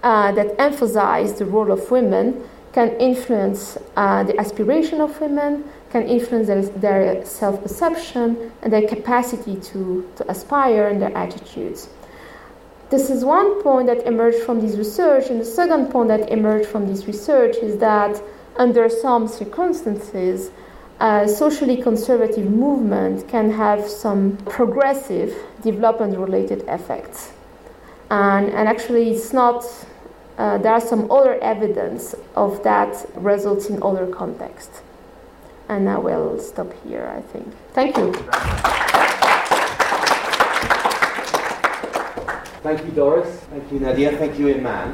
uh, 0.03 0.31
that 0.33 0.53
emphasize 0.59 1.39
the 1.39 1.45
role 1.45 1.71
of 1.71 1.89
women 1.89 2.43
can 2.73 2.89
influence 2.97 3.75
uh, 3.95 4.23
the 4.23 4.39
aspiration 4.39 5.01
of 5.01 5.19
women, 5.19 5.63
can 5.89 6.03
influence 6.07 6.45
their, 6.45 6.61
their 6.61 7.25
self 7.25 7.63
perception 7.63 8.51
and 8.61 8.71
their 8.71 8.87
capacity 8.87 9.55
to, 9.55 10.07
to 10.15 10.29
aspire 10.29 10.89
and 10.89 11.01
their 11.01 11.17
attitudes. 11.17 11.89
This 12.89 13.09
is 13.09 13.25
one 13.25 13.61
point 13.61 13.87
that 13.87 14.07
emerged 14.07 14.39
from 14.45 14.61
this 14.61 14.77
research, 14.77 15.29
and 15.29 15.41
the 15.41 15.45
second 15.45 15.91
point 15.91 16.07
that 16.07 16.29
emerged 16.29 16.69
from 16.69 16.87
this 16.87 17.05
research 17.05 17.57
is 17.57 17.77
that 17.79 18.21
under 18.55 18.87
some 18.87 19.27
circumstances, 19.27 20.51
a 20.99 21.27
socially 21.27 21.81
conservative 21.81 22.49
movement 22.49 23.27
can 23.27 23.51
have 23.51 23.87
some 23.87 24.37
progressive 24.45 25.35
development 25.61 26.17
related 26.17 26.63
effects. 26.69 27.33
And, 28.09 28.47
and 28.47 28.69
actually, 28.69 29.11
it's 29.11 29.33
not, 29.33 29.65
uh, 30.37 30.57
there 30.57 30.71
are 30.71 30.81
some 30.81 31.11
other 31.11 31.35
evidence 31.41 32.15
of 32.35 32.63
that 32.63 33.05
results 33.15 33.69
in 33.69 33.83
other 33.83 34.07
contexts. 34.07 34.81
And 35.67 35.89
I 35.89 35.97
will 35.97 36.39
stop 36.39 36.71
here, 36.85 37.05
I 37.05 37.21
think. 37.21 37.53
Thank 37.73 37.97
you. 37.97 38.76
Thank 42.67 42.83
you, 42.83 42.91
Doris. 42.91 43.39
Thank 43.45 43.71
you, 43.71 43.79
Nadia. 43.79 44.17
Thank 44.17 44.37
you, 44.37 44.53
Iman. 44.53 44.93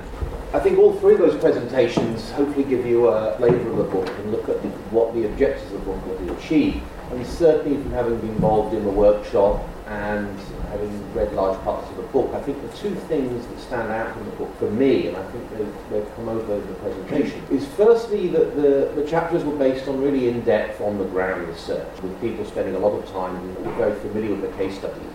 I 0.53 0.59
think 0.59 0.77
all 0.77 0.93
three 0.99 1.13
of 1.13 1.19
those 1.21 1.41
presentations 1.41 2.29
hopefully 2.29 2.65
give 2.65 2.85
you 2.85 3.07
a 3.07 3.35
flavour 3.37 3.67
of 3.71 3.77
the 3.77 3.83
book 3.85 4.07
and 4.07 4.31
look 4.31 4.47
at 4.47 4.57
what 4.93 5.11
the 5.15 5.25
objectives 5.25 5.73
of 5.73 5.79
the 5.79 5.91
book 5.91 5.97
are 6.05 6.23
to 6.23 6.37
achieve. 6.37 6.83
And 7.09 7.25
certainly 7.25 7.81
from 7.81 7.91
having 7.93 8.19
been 8.19 8.29
involved 8.29 8.75
in 8.75 8.83
the 8.83 8.91
workshop 8.91 9.67
and 9.87 10.39
having 10.69 11.13
read 11.15 11.33
large 11.33 11.59
parts 11.63 11.89
of 11.89 11.97
the 11.97 12.03
book, 12.03 12.31
I 12.35 12.41
think 12.43 12.61
the 12.61 12.77
two 12.77 12.93
things 12.93 13.43
that 13.47 13.59
stand 13.59 13.91
out 13.91 14.15
in 14.17 14.25
the 14.25 14.35
book 14.35 14.55
for 14.59 14.69
me, 14.69 15.07
and 15.07 15.17
I 15.17 15.23
think 15.31 15.49
they've, 15.57 15.75
they've 15.89 16.15
come 16.15 16.29
over 16.29 16.53
in 16.53 16.67
the 16.67 16.75
presentation, 16.75 17.41
is 17.49 17.65
firstly 17.69 18.27
that 18.27 18.55
the, 18.55 18.91
the 18.93 19.07
chapters 19.09 19.43
were 19.43 19.57
based 19.57 19.87
on 19.87 19.99
really 19.99 20.29
in-depth, 20.29 20.79
on-the-ground 20.79 21.47
research, 21.47 21.89
with 22.03 22.21
people 22.21 22.45
spending 22.45 22.75
a 22.75 22.79
lot 22.79 22.93
of 22.93 23.09
time 23.09 23.33
were 23.65 23.73
very 23.73 23.99
familiar 24.01 24.35
with 24.35 24.41
the 24.41 24.57
case 24.57 24.77
studies. 24.77 25.09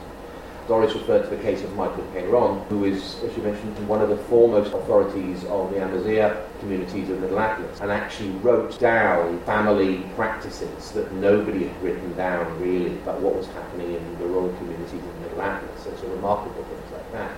Doris 0.68 0.94
referred 0.94 1.22
to 1.22 1.30
the 1.34 1.42
case 1.42 1.64
of 1.64 1.74
Michael 1.76 2.04
Peyron, 2.14 2.62
who 2.66 2.84
is, 2.84 3.22
as 3.24 3.34
you 3.34 3.42
mentioned, 3.42 3.88
one 3.88 4.02
of 4.02 4.10
the 4.10 4.18
foremost 4.18 4.74
authorities 4.74 5.42
of 5.46 5.70
the 5.70 5.82
Amazigh 5.82 6.36
communities 6.60 7.08
of 7.08 7.18
Middle 7.22 7.40
Atlas, 7.40 7.80
and 7.80 7.90
actually 7.90 8.28
wrote 8.42 8.78
down 8.78 9.40
family 9.44 10.02
practices 10.14 10.92
that 10.92 11.10
nobody 11.12 11.68
had 11.68 11.82
written 11.82 12.14
down 12.16 12.60
really 12.60 12.92
about 12.98 13.18
what 13.20 13.34
was 13.34 13.46
happening 13.46 13.94
in 13.94 14.18
the 14.18 14.26
rural 14.26 14.54
communities 14.58 15.02
of 15.02 15.20
Middle 15.22 15.40
Atlas. 15.40 15.84
So, 15.84 15.96
so 15.96 16.06
remarkable 16.08 16.62
things 16.62 16.92
like 16.92 17.12
that. 17.12 17.32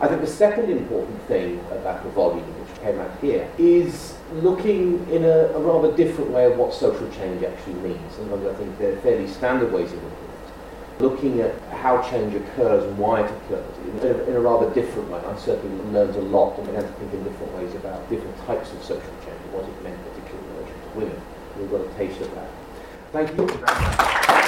I 0.00 0.08
think 0.08 0.20
the 0.20 0.26
second 0.26 0.70
important 0.70 1.22
thing 1.22 1.60
about 1.70 2.04
the 2.04 2.10
volume, 2.10 2.44
which 2.44 2.80
came 2.80 2.98
out 3.00 3.18
here, 3.20 3.50
is 3.56 4.14
looking 4.34 5.08
in 5.10 5.24
a, 5.24 5.46
a 5.54 5.60
rather 5.60 5.96
different 5.96 6.30
way 6.30 6.44
of 6.44 6.58
what 6.58 6.74
social 6.74 7.10
change 7.10 7.42
actually 7.42 7.74
means. 7.74 8.14
Sometimes 8.14 8.46
I 8.46 8.54
think 8.54 8.78
they're 8.78 8.96
fairly 8.98 9.28
standard 9.28 9.72
ways 9.72 9.92
of 9.92 10.02
looking 10.02 10.19
looking 11.00 11.40
at 11.40 11.60
how 11.70 12.02
change 12.10 12.34
occurs 12.34 12.84
and 12.84 12.98
why 12.98 13.22
it 13.22 13.30
occurs 13.30 13.78
in 13.78 13.98
a, 14.08 14.24
in 14.24 14.36
a 14.36 14.40
rather 14.40 14.72
different 14.74 15.10
way. 15.10 15.20
I 15.20 15.36
certainly 15.36 15.82
learned 15.92 16.16
a 16.16 16.20
lot 16.20 16.58
and 16.58 16.66
began 16.66 16.82
to 16.82 16.92
think 16.92 17.12
in 17.12 17.24
different 17.24 17.52
ways 17.54 17.74
about 17.74 18.08
different 18.10 18.36
types 18.46 18.72
of 18.72 18.82
social 18.82 19.12
change 19.24 19.40
and 19.44 19.52
what 19.52 19.64
it 19.64 19.82
meant, 19.82 19.98
particularly 20.12 20.48
in 20.48 20.56
relation 20.56 20.80
to 20.80 20.98
women. 20.98 21.22
We've 21.58 21.70
got 21.70 21.80
a 21.80 21.94
taste 21.94 22.20
of 22.20 22.34
that. 22.34 22.50
Thank 23.12 23.36
you. 23.36 24.39